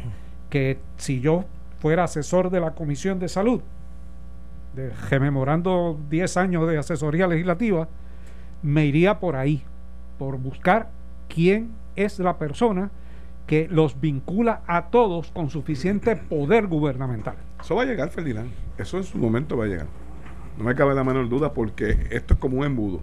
que 0.50 0.78
si 0.98 1.22
yo 1.22 1.46
fuera 1.80 2.04
asesor 2.04 2.50
de 2.50 2.60
la 2.60 2.72
Comisión 2.76 3.18
de 3.18 3.30
Salud, 3.30 3.62
de, 4.76 4.92
rememorando 5.10 6.00
10 6.10 6.38
años 6.38 6.68
de 6.68 6.78
asesoría 6.78 7.28
legislativa, 7.28 7.88
me 8.64 8.86
iría 8.86 9.20
por 9.20 9.36
ahí, 9.36 9.64
por 10.18 10.38
buscar 10.38 10.90
quién 11.28 11.72
es 11.96 12.20
la 12.20 12.38
persona 12.38 12.92
que 13.48 13.68
los 13.70 14.00
vincula 14.00 14.62
a 14.68 14.88
todos 14.88 15.32
con 15.32 15.50
suficiente 15.50 16.16
poder 16.16 16.68
gubernamental. 16.68 17.36
Eso 17.60 17.76
va 17.76 17.84
a 17.84 17.86
llegar, 17.86 18.10
Ferdinand. 18.10 18.52
Eso 18.78 18.98
en 18.98 19.04
su 19.04 19.18
momento 19.18 19.58
va 19.58 19.66
a 19.66 19.68
llegar. 19.68 19.88
No 20.58 20.64
me 20.64 20.76
cabe 20.76 20.94
la 20.94 21.04
menor 21.04 21.28
duda 21.28 21.54
porque 21.54 22.08
esto 22.12 22.36
es 22.36 22.40
como 22.40 22.60
un 22.60 22.66
embudo. 22.66 23.02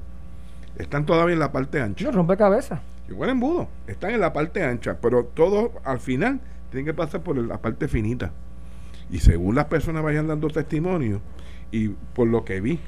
Están 0.76 1.06
todavía 1.06 1.34
en 1.34 1.40
la 1.40 1.52
parte 1.52 1.80
ancha. 1.80 2.04
No, 2.04 2.12
rompe 2.12 2.36
cabeza. 2.36 2.80
igual 3.08 3.30
embudo, 3.30 3.68
están 3.86 4.12
en 4.12 4.20
la 4.20 4.32
parte 4.32 4.62
ancha, 4.62 4.98
pero 5.00 5.24
todo 5.24 5.72
al 5.84 5.98
final 5.98 6.40
tienen 6.70 6.86
que 6.86 6.94
pasar 6.94 7.22
por 7.22 7.36
la 7.36 7.58
parte 7.58 7.88
finita. 7.88 8.32
Y 9.10 9.18
según 9.18 9.54
las 9.54 9.64
personas 9.66 10.02
vayan 10.02 10.28
dando 10.28 10.48
testimonio, 10.48 11.20
y 11.70 11.88
por 11.88 12.28
lo 12.28 12.44
que 12.44 12.60
vi 12.60 12.80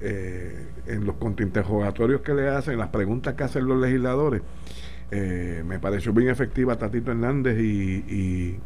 eh, 0.00 0.66
en 0.86 1.06
los 1.06 1.16
contrainterrogatorios 1.16 2.20
que 2.20 2.34
le 2.34 2.48
hacen, 2.48 2.78
las 2.78 2.88
preguntas 2.88 3.34
que 3.34 3.44
hacen 3.44 3.66
los 3.66 3.80
legisladores, 3.80 4.42
eh, 5.10 5.62
me 5.66 5.78
pareció 5.78 6.12
bien 6.12 6.28
efectiva 6.28 6.76
Tatito 6.76 7.10
Hernández 7.10 7.58
y, 7.58 8.58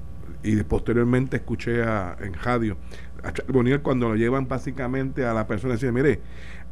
y, 0.43 0.63
posteriormente 0.69 1.39
escuché 1.39 1.83
a, 1.83 2.17
en 2.21 2.33
radio 2.35 2.77
a 3.23 3.33
Boniel 3.53 3.83
cuando 3.83 4.09
lo 4.09 4.17
llevan 4.17 4.49
básicamente 4.49 5.25
a 5.27 5.35
la 5.35 5.47
persona 5.47 5.75
y 5.75 5.77
decir, 5.77 5.93
mire, 5.93 6.21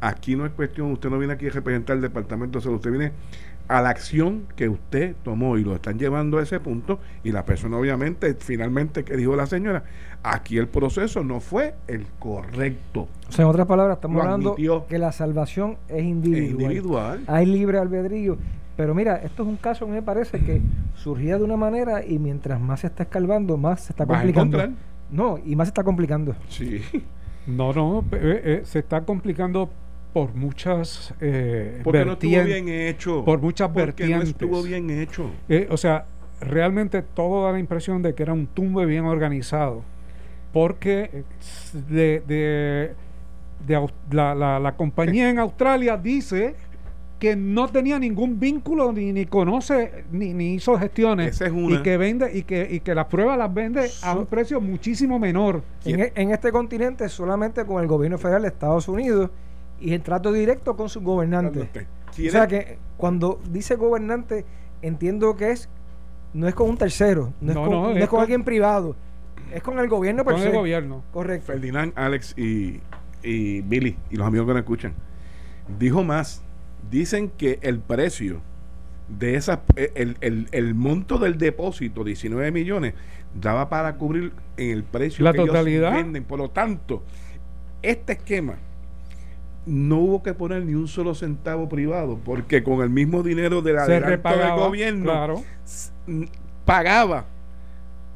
aquí 0.01 0.35
no 0.35 0.45
es 0.45 0.51
cuestión, 0.53 0.91
usted 0.91 1.09
no 1.09 1.17
viene 1.17 1.33
aquí 1.33 1.47
a 1.47 1.51
representar 1.51 1.97
el 1.97 2.01
departamento 2.01 2.59
de 2.59 2.63
salud, 2.63 2.77
usted 2.77 2.91
viene 2.91 3.11
a 3.67 3.81
la 3.81 3.89
acción 3.89 4.45
que 4.55 4.69
usted 4.69 5.15
tomó 5.23 5.57
y 5.57 5.63
lo 5.63 5.75
están 5.75 5.99
llevando 5.99 6.37
a 6.37 6.43
ese 6.43 6.59
punto 6.59 6.99
y 7.23 7.31
la 7.31 7.45
persona 7.45 7.77
obviamente 7.77 8.35
finalmente 8.39 9.03
que 9.03 9.17
dijo 9.17 9.35
la 9.35 9.45
señora 9.45 9.83
aquí 10.23 10.57
el 10.57 10.67
proceso 10.67 11.23
no 11.23 11.39
fue 11.39 11.75
el 11.87 12.05
correcto. 12.19 13.07
O 13.27 13.31
sea 13.31 13.43
en 13.43 13.49
otras 13.49 13.67
palabras 13.67 13.97
estamos 13.97 14.23
hablando 14.23 14.55
que 14.87 14.97
la 14.97 15.11
salvación 15.11 15.77
es 15.87 16.03
individual. 16.03 16.61
individual. 16.61 17.23
Hay 17.27 17.45
libre 17.45 17.77
albedrío. 17.77 18.37
Pero 18.75 18.93
mira 18.93 19.17
esto 19.17 19.43
es 19.43 19.49
un 19.49 19.57
caso 19.57 19.87
me 19.87 20.01
parece 20.01 20.39
que 20.39 20.61
surgía 20.95 21.37
de 21.37 21.43
una 21.43 21.57
manera 21.57 22.05
y 22.05 22.19
mientras 22.19 22.59
más 22.61 22.81
se 22.81 22.87
está 22.87 23.03
escalvando 23.03 23.57
más 23.57 23.81
se 23.81 23.93
está 23.93 24.05
complicando. 24.05 24.59
no 25.09 25.39
y 25.43 25.55
más 25.55 25.67
se 25.67 25.71
está 25.71 25.83
complicando. 25.83 26.35
Sí. 26.47 26.81
No 27.47 27.73
no 27.73 28.03
eh, 28.11 28.41
eh, 28.43 28.61
se 28.65 28.79
está 28.79 29.01
complicando 29.01 29.69
por 30.17 30.33
muchas 30.33 31.13
eh, 31.21 31.81
porque 31.83 32.03
no 32.03 32.13
estuvo 32.13 32.43
bien 32.43 32.69
hecho. 32.69 33.23
por 33.23 33.39
muchas 33.39 33.69
porque 33.69 34.07
no 34.07 34.23
estuvo 34.23 34.63
bien 34.63 34.89
hecho. 34.89 35.29
Eh, 35.47 35.67
o 35.69 35.77
sea 35.77 36.05
realmente 36.41 37.03
todo 37.03 37.45
da 37.45 37.51
la 37.51 37.59
impresión 37.59 38.01
de 38.01 38.15
que 38.15 38.23
era 38.23 38.33
un 38.33 38.47
tumbe 38.47 38.87
bien 38.87 39.05
organizado 39.05 39.83
porque 40.53 41.23
de, 41.87 42.23
de, 42.25 42.95
la, 44.09 44.33
la, 44.59 44.75
compañía 44.75 45.29
en 45.29 45.37
Australia 45.37 45.97
dice 45.97 46.55
que 47.19 47.35
no 47.35 47.67
tenía 47.67 47.99
ningún 47.99 48.39
vínculo 48.39 48.91
ni, 48.91 49.13
ni 49.13 49.27
conoce 49.27 50.05
ni, 50.11 50.33
ni 50.33 50.55
hizo 50.55 50.79
gestiones 50.79 51.39
y 51.41 51.77
que 51.83 51.97
vende 51.97 52.35
y 52.35 52.41
que, 52.41 52.67
y 52.71 52.79
que 52.79 52.95
las 52.95 53.05
pruebas 53.05 53.37
las 53.37 53.53
vende 53.53 53.91
a 54.01 54.15
un 54.15 54.25
precio 54.25 54.61
muchísimo 54.61 55.19
menor. 55.19 55.61
En, 55.85 55.99
e, 55.99 56.11
en, 56.15 56.31
este 56.31 56.51
continente 56.51 57.07
solamente 57.07 57.65
con 57.65 57.81
el 57.81 57.87
gobierno 57.87 58.17
federal 58.17 58.41
de 58.43 58.47
Estados 58.47 58.87
Unidos 58.87 59.29
y 59.79 59.93
el 59.93 60.01
trato 60.01 60.31
directo 60.31 60.75
con 60.75 60.89
sus 60.89 61.03
gobernantes. 61.03 61.67
O 62.09 62.29
sea 62.29 62.47
que 62.47 62.77
cuando 62.97 63.39
dice 63.49 63.75
gobernante, 63.75 64.45
entiendo 64.81 65.35
que 65.35 65.51
es 65.51 65.69
no 66.33 66.47
es 66.47 66.55
con 66.55 66.69
un 66.69 66.77
tercero, 66.77 67.33
no, 67.41 67.91
es, 67.91 68.07
con, 68.07 68.19
alguien 68.19 68.43
privado, 68.43 68.95
es 69.51 69.63
con 69.63 69.79
el 69.79 69.87
gobierno 69.87 70.23
Con 70.25 70.39
el 70.39 70.51
gobierno. 70.51 71.03
Correcto. 71.11 71.47
Ferdinand, 71.47 71.93
Alex 71.95 72.37
y, 72.37 72.81
y 73.23 73.61
Billy 73.61 73.97
y 74.11 74.17
los 74.17 74.27
amigos 74.27 74.45
que 74.45 74.53
nos 74.53 74.59
escuchan. 74.59 74.93
Dijo 75.79 76.03
más, 76.03 76.43
dicen 76.91 77.29
que 77.29 77.59
el 77.61 77.79
precio 77.79 78.41
de 79.07 79.35
esa 79.35 79.61
el, 79.75 80.17
el, 80.19 80.47
el, 80.51 80.75
monto 80.75 81.17
del 81.17 81.37
depósito 81.37 82.03
19 82.03 82.51
millones 82.51 82.93
daba 83.33 83.69
para 83.69 83.95
cubrir 83.95 84.33
en 84.57 84.71
el 84.71 84.83
precio 84.83 85.23
la 85.23 85.31
que 85.31 85.37
totalidad 85.37 85.93
ellos 85.93 86.03
venden 86.03 86.25
por 86.25 86.39
lo 86.39 86.49
tanto 86.49 87.03
este 87.81 88.13
esquema 88.13 88.57
no 89.67 89.97
hubo 89.99 90.23
que 90.23 90.33
poner 90.33 90.63
ni 90.65 90.73
un 90.73 90.87
solo 90.87 91.13
centavo 91.13 91.67
privado, 91.67 92.19
porque 92.23 92.63
con 92.63 92.81
el 92.81 92.89
mismo 92.89 93.21
dinero 93.21 93.61
de 93.61 93.73
la 93.73 93.85
del 93.85 94.21
gobierno 94.55 95.43
pagaba, 96.65 97.25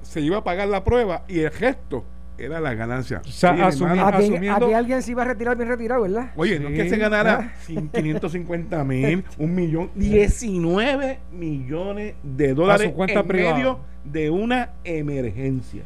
se 0.02 0.22
iba 0.22 0.38
a 0.38 0.44
pagar 0.44 0.68
la 0.68 0.84
prueba 0.84 1.24
y 1.28 1.40
el 1.40 1.52
gesto 1.52 2.04
era 2.38 2.60
la 2.60 2.74
ganancia. 2.74 3.22
O 3.24 3.28
sea, 3.28 3.52
aquí, 3.52 4.74
alguien 4.74 5.02
se 5.02 5.12
iba 5.12 5.22
a 5.22 5.26
retirar 5.26 5.56
bien 5.56 5.70
retirado, 5.70 6.02
¿verdad? 6.02 6.32
Oye, 6.36 6.60
no 6.60 6.70
es 6.70 6.76
que 6.76 6.90
se 6.90 6.98
ganara 6.98 7.54
550 7.68 8.84
mil, 8.84 9.24
un 9.38 9.56
millón, 9.56 9.92
19 9.96 11.20
millones 11.32 12.16
de 12.24 12.54
dólares 12.54 12.94
en 12.98 13.28
medio 13.28 13.80
de 14.04 14.30
una 14.30 14.72
emergencia. 14.84 15.84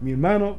Mi 0.00 0.12
hermano, 0.12 0.58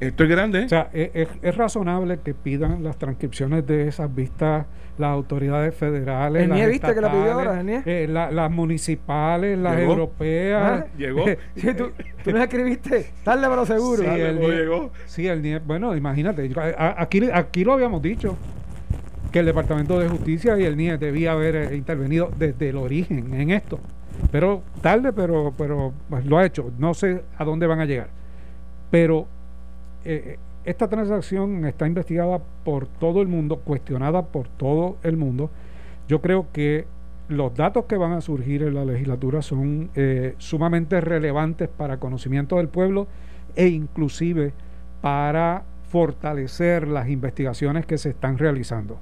esto 0.00 0.24
es 0.24 0.30
grande. 0.30 0.60
¿eh? 0.60 0.64
O 0.64 0.68
sea, 0.68 0.90
es, 0.92 1.28
es, 1.42 1.56
razonable 1.56 2.18
que 2.24 2.34
pidan 2.34 2.82
las 2.82 2.98
transcripciones 2.98 3.66
de 3.66 3.88
esas 3.88 4.12
vistas 4.14 4.66
las 5.00 5.10
autoridades 5.10 5.74
federales. 5.74 6.48
las 6.48 6.68
viste 6.68 6.94
que 6.94 7.00
la 7.00 7.10
pidió 7.10 7.32
ahora, 7.32 7.62
eh, 7.64 8.06
las 8.08 8.50
municipales, 8.50 9.58
las 9.58 9.78
europeas. 9.78 10.82
Ah, 10.82 10.86
llegó. 10.96 11.24
tú, 11.76 11.90
tú, 12.24 12.30
no 12.32 12.42
escribiste, 12.42 13.10
tarde 13.24 13.46
pero 13.48 13.66
seguro. 13.66 14.02
Sí, 14.02 14.08
el 14.08 14.38
llegó. 14.38 14.90
Sí, 15.06 15.26
el 15.26 15.42
NIE, 15.42 15.58
bueno, 15.60 15.96
imagínate, 15.96 16.50
aquí, 16.76 17.28
aquí 17.32 17.64
lo 17.64 17.72
habíamos 17.72 18.02
dicho 18.02 18.36
que 19.32 19.40
el 19.40 19.46
Departamento 19.46 19.98
de 19.98 20.08
Justicia 20.08 20.58
y 20.58 20.64
el 20.64 20.76
NIE 20.76 20.98
debía 20.98 21.32
haber 21.32 21.56
eh, 21.56 21.76
intervenido 21.76 22.30
desde 22.36 22.68
el 22.68 22.76
origen 22.76 23.34
en 23.34 23.50
esto. 23.50 23.80
Pero 24.30 24.62
tarde, 24.82 25.12
pero, 25.12 25.54
pero 25.56 25.94
pues, 26.08 26.26
lo 26.26 26.38
ha 26.38 26.44
hecho. 26.44 26.70
No 26.78 26.94
sé 26.94 27.22
a 27.38 27.44
dónde 27.44 27.66
van 27.66 27.80
a 27.80 27.86
llegar. 27.86 28.08
Pero 28.90 29.28
eh, 30.04 30.38
esta 30.64 30.88
transacción 30.88 31.64
está 31.64 31.86
investigada 31.86 32.40
por 32.64 32.86
todo 32.86 33.22
el 33.22 33.28
mundo, 33.28 33.56
cuestionada 33.60 34.26
por 34.26 34.48
todo 34.48 34.96
el 35.02 35.16
mundo. 35.16 35.50
Yo 36.08 36.20
creo 36.20 36.46
que 36.52 36.86
los 37.28 37.54
datos 37.54 37.84
que 37.84 37.96
van 37.96 38.12
a 38.12 38.20
surgir 38.20 38.62
en 38.62 38.74
la 38.74 38.84
legislatura 38.84 39.40
son 39.40 39.90
eh, 39.94 40.34
sumamente 40.38 41.00
relevantes 41.00 41.68
para 41.68 41.98
conocimiento 41.98 42.56
del 42.56 42.68
pueblo 42.68 43.06
e 43.56 43.68
inclusive 43.68 44.52
para 45.00 45.62
fortalecer 45.88 46.88
las 46.88 47.08
investigaciones 47.08 47.86
que 47.86 47.98
se 47.98 48.10
están 48.10 48.36
realizando. 48.36 48.98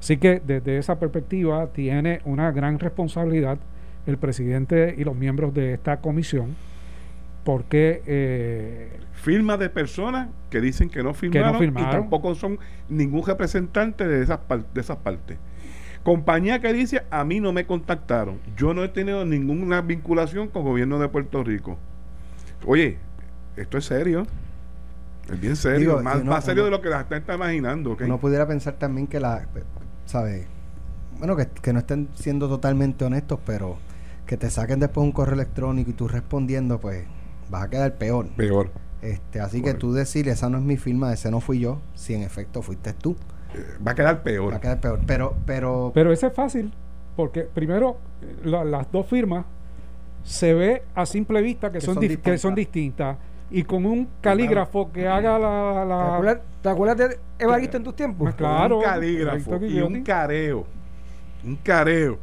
Así 0.00 0.16
que 0.16 0.40
desde 0.44 0.78
esa 0.78 0.98
perspectiva 0.98 1.68
tiene 1.68 2.20
una 2.24 2.50
gran 2.50 2.78
responsabilidad 2.78 3.58
el 4.06 4.18
presidente 4.18 4.94
y 4.98 5.04
los 5.04 5.16
miembros 5.16 5.54
de 5.54 5.74
esta 5.74 5.98
comisión 5.98 6.56
porque 7.44 8.02
eh, 8.06 8.98
firmas 9.12 9.58
de 9.58 9.68
personas 9.68 10.28
que 10.50 10.60
dicen 10.60 10.88
que 10.88 11.02
no 11.02 11.14
firmaron, 11.14 11.62
y 11.62 11.72
tampoco 11.72 12.34
son 12.34 12.58
ningún 12.88 13.24
representante 13.24 14.08
de 14.08 14.22
esas, 14.22 14.40
de 14.48 14.80
esas 14.80 14.96
partes. 14.96 15.38
Compañía 16.02 16.60
que 16.60 16.72
dice, 16.72 17.02
a 17.10 17.24
mí 17.24 17.40
no 17.40 17.52
me 17.52 17.66
contactaron. 17.66 18.38
Yo 18.56 18.74
no 18.74 18.84
he 18.84 18.88
tenido 18.88 19.24
ninguna 19.24 19.80
vinculación 19.80 20.48
con 20.48 20.62
el 20.62 20.68
gobierno 20.68 20.98
de 20.98 21.08
Puerto 21.08 21.42
Rico. 21.42 21.78
Oye, 22.66 22.98
esto 23.56 23.78
es 23.78 23.86
serio. 23.86 24.26
Es 25.30 25.40
bien 25.40 25.56
serio. 25.56 26.02
más, 26.02 26.44
serio 26.44 26.64
de 26.64 26.70
lo 26.70 26.82
que 26.82 26.90
la 26.90 26.98
gente 26.98 27.16
está 27.16 27.34
imaginando. 27.34 27.96
No 28.06 28.18
pudiera 28.18 28.46
pensar 28.46 28.74
también 28.74 29.06
que 29.06 29.18
la... 29.18 29.46
¿Sabes? 30.04 30.46
Bueno, 31.18 31.36
que, 31.36 31.46
que 31.46 31.72
no 31.72 31.78
estén 31.78 32.08
siendo 32.14 32.48
totalmente 32.48 33.06
honestos, 33.06 33.40
pero 33.46 33.78
que 34.26 34.36
te 34.36 34.50
saquen 34.50 34.80
después 34.80 35.04
un 35.04 35.12
correo 35.12 35.34
electrónico 35.34 35.90
y 35.90 35.94
tú 35.94 36.08
respondiendo, 36.08 36.78
pues 36.78 37.04
vas 37.50 37.64
a 37.64 37.70
quedar 37.70 37.94
peor. 37.94 38.28
Peor. 38.36 38.70
Este, 39.02 39.40
así 39.40 39.60
que 39.62 39.74
tú 39.74 39.92
decir, 39.92 40.28
esa 40.28 40.48
no 40.48 40.58
es 40.58 40.64
mi 40.64 40.76
firma, 40.76 41.12
ese 41.12 41.30
no 41.30 41.40
fui 41.40 41.60
yo, 41.60 41.78
si 41.94 42.14
en 42.14 42.22
efecto 42.22 42.62
fuiste 42.62 42.94
tú. 42.94 43.16
Eh, 43.54 43.62
va 43.86 43.92
a 43.92 43.94
quedar 43.94 44.22
peor. 44.22 44.52
Va 44.52 44.56
a 44.56 44.60
quedar 44.60 44.80
peor. 44.80 45.00
Pero, 45.06 45.36
pero, 45.44 45.92
pero 45.94 46.12
ese 46.12 46.28
es 46.28 46.32
fácil, 46.32 46.72
porque 47.16 47.42
primero 47.42 47.98
las 48.44 48.90
dos 48.90 49.06
firmas 49.06 49.44
se 50.22 50.54
ve 50.54 50.82
a 50.94 51.04
simple 51.04 51.42
vista 51.42 51.70
que, 51.70 51.80
son, 51.80 51.98
que 52.00 52.38
son 52.38 52.54
distintas 52.54 53.18
y 53.50 53.62
con 53.62 53.84
un 53.86 54.08
calígrafo 54.20 54.90
que 54.90 55.06
haga 55.06 55.38
la... 55.38 55.84
la 55.84 56.40
¿Te, 56.62 56.68
acuerdas, 56.68 56.96
de 56.96 57.18
Evaristo 57.38 57.76
en 57.76 57.84
tus 57.84 57.94
tiempos? 57.94 58.34
Claro. 58.34 58.78
Un 58.78 58.82
calígrafo 58.82 59.64
y 59.64 59.80
un 59.80 60.02
careo. 60.02 60.64
Un 61.44 61.56
careo. 61.56 62.18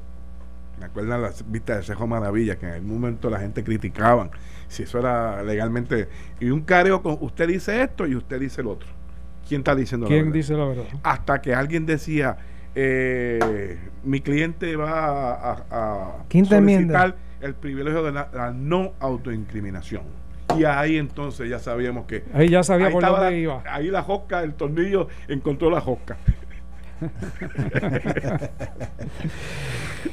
Me 0.82 0.88
acuerdan 0.88 1.22
las 1.22 1.50
vistas 1.52 1.78
de 1.78 1.84
Cejo 1.84 2.08
Maravilla, 2.08 2.58
que 2.58 2.66
en 2.66 2.74
el 2.74 2.82
momento 2.82 3.30
la 3.30 3.40
gente 3.40 3.64
criticaban 3.64 4.32
si 4.68 4.82
eso 4.82 4.98
era 4.98 5.44
legalmente. 5.44 6.08
Y 6.40 6.50
un 6.50 6.62
careo 6.62 7.04
con 7.04 7.20
usted 7.22 7.48
dice 7.50 7.84
esto 7.84 8.08
y 8.08 8.16
usted 8.16 8.40
dice 8.40 8.62
el 8.62 8.68
otro. 8.68 8.90
¿Quién 9.48 9.62
está 9.62 9.76
diciendo 9.76 10.10
la 10.10 10.16
verdad? 10.16 10.32
dice 10.32 10.54
la 10.56 10.66
verdad? 10.66 10.86
Hasta 11.04 11.40
que 11.40 11.54
alguien 11.54 11.86
decía, 11.86 12.36
eh, 12.74 13.78
mi 14.04 14.22
cliente 14.22 14.76
va 14.76 15.34
a, 15.34 15.66
a 15.70 16.26
solicitar 16.32 17.16
el 17.42 17.54
privilegio 17.54 18.02
de 18.02 18.12
la, 18.12 18.52
no 18.56 18.94
autoincriminación. 19.00 20.02
Y 20.58 20.64
ahí 20.64 20.98
entonces 20.98 21.48
ya 21.48 21.60
sabíamos 21.60 22.06
que. 22.06 22.24
Ahí 22.34 22.50
ya 22.50 22.64
sabía 22.64 22.90
por 22.90 23.06
dónde 23.06 23.38
iba. 23.38 23.62
Ahí 23.70 23.90
la 23.92 24.02
josca, 24.02 24.42
el 24.42 24.56
tornillo 24.56 25.10
encontró 25.28 25.70
la 25.70 25.80
josca. 25.80 26.18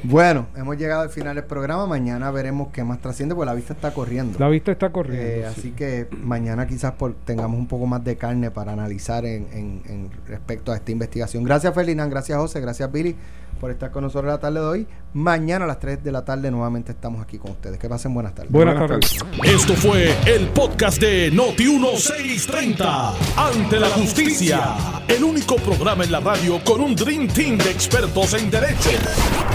bueno, 0.03 0.47
hemos 0.55 0.77
llegado 0.77 1.01
al 1.01 1.09
final 1.09 1.35
del 1.35 1.45
programa. 1.45 1.85
Mañana 1.85 2.31
veremos 2.31 2.69
qué 2.71 2.83
más 2.83 2.99
trasciende, 2.99 3.35
porque 3.35 3.47
la 3.47 3.53
vista 3.53 3.73
está 3.73 3.93
corriendo. 3.93 4.37
La 4.39 4.49
vista 4.49 4.71
está 4.71 4.91
corriendo. 4.91 5.25
Eh, 5.25 5.45
así 5.45 5.71
que 5.71 6.07
mañana 6.11 6.67
quizás 6.67 6.93
por, 6.93 7.13
tengamos 7.25 7.59
un 7.59 7.67
poco 7.67 7.85
más 7.85 8.03
de 8.03 8.15
carne 8.15 8.51
para 8.51 8.73
analizar 8.73 9.25
en, 9.25 10.09
respecto 10.27 10.71
a 10.71 10.75
esta 10.75 10.91
investigación. 10.91 11.43
Gracias, 11.43 11.73
Ferdinand. 11.73 12.11
Gracias, 12.11 12.37
José. 12.37 12.61
Gracias, 12.61 12.91
Billy. 12.91 13.15
Por 13.59 13.71
estar 13.71 13.91
con 13.91 14.03
nosotros 14.03 14.31
la 14.31 14.39
tarde 14.39 14.59
de 14.59 14.65
hoy. 14.65 14.87
Mañana 15.13 15.65
a 15.65 15.67
las 15.67 15.79
3 15.79 16.03
de 16.03 16.11
la 16.11 16.23
tarde 16.23 16.49
nuevamente 16.51 16.91
estamos 16.91 17.21
aquí 17.21 17.37
con 17.37 17.51
ustedes. 17.51 17.77
Que 17.77 17.89
pasen 17.89 18.13
buenas 18.13 18.33
tardes. 18.33 18.51
Buenas, 18.51 18.79
Buenas 18.79 18.99
tardes. 18.99 19.23
Esto 19.43 19.73
fue 19.75 20.15
el 20.25 20.47
podcast 20.49 20.99
de 20.99 21.31
Noti1630. 21.33 23.13
Ante 23.35 23.79
la 23.79 23.89
justicia. 23.89 24.75
El 25.07 25.23
único 25.23 25.55
programa 25.57 26.03
en 26.03 26.11
la 26.11 26.19
radio 26.19 26.63
con 26.63 26.81
un 26.81 26.95
Dream 26.95 27.27
Team 27.27 27.57
de 27.57 27.71
expertos 27.71 28.33
en 28.33 28.49
derecho. 28.49 28.89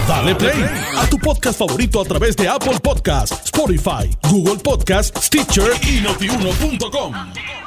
Dale 0.07 0.35
play 0.35 0.63
a 0.97 1.07
tu 1.09 1.17
podcast 1.17 1.57
favorito 1.57 2.01
a 2.01 2.05
través 2.05 2.35
de 2.35 2.47
Apple 2.47 2.79
Podcasts, 2.81 3.45
Spotify, 3.45 4.09
Google 4.29 4.61
Podcasts, 4.61 5.25
Stitcher 5.25 5.71
y 5.81 6.01
notiuno.com. 6.01 7.64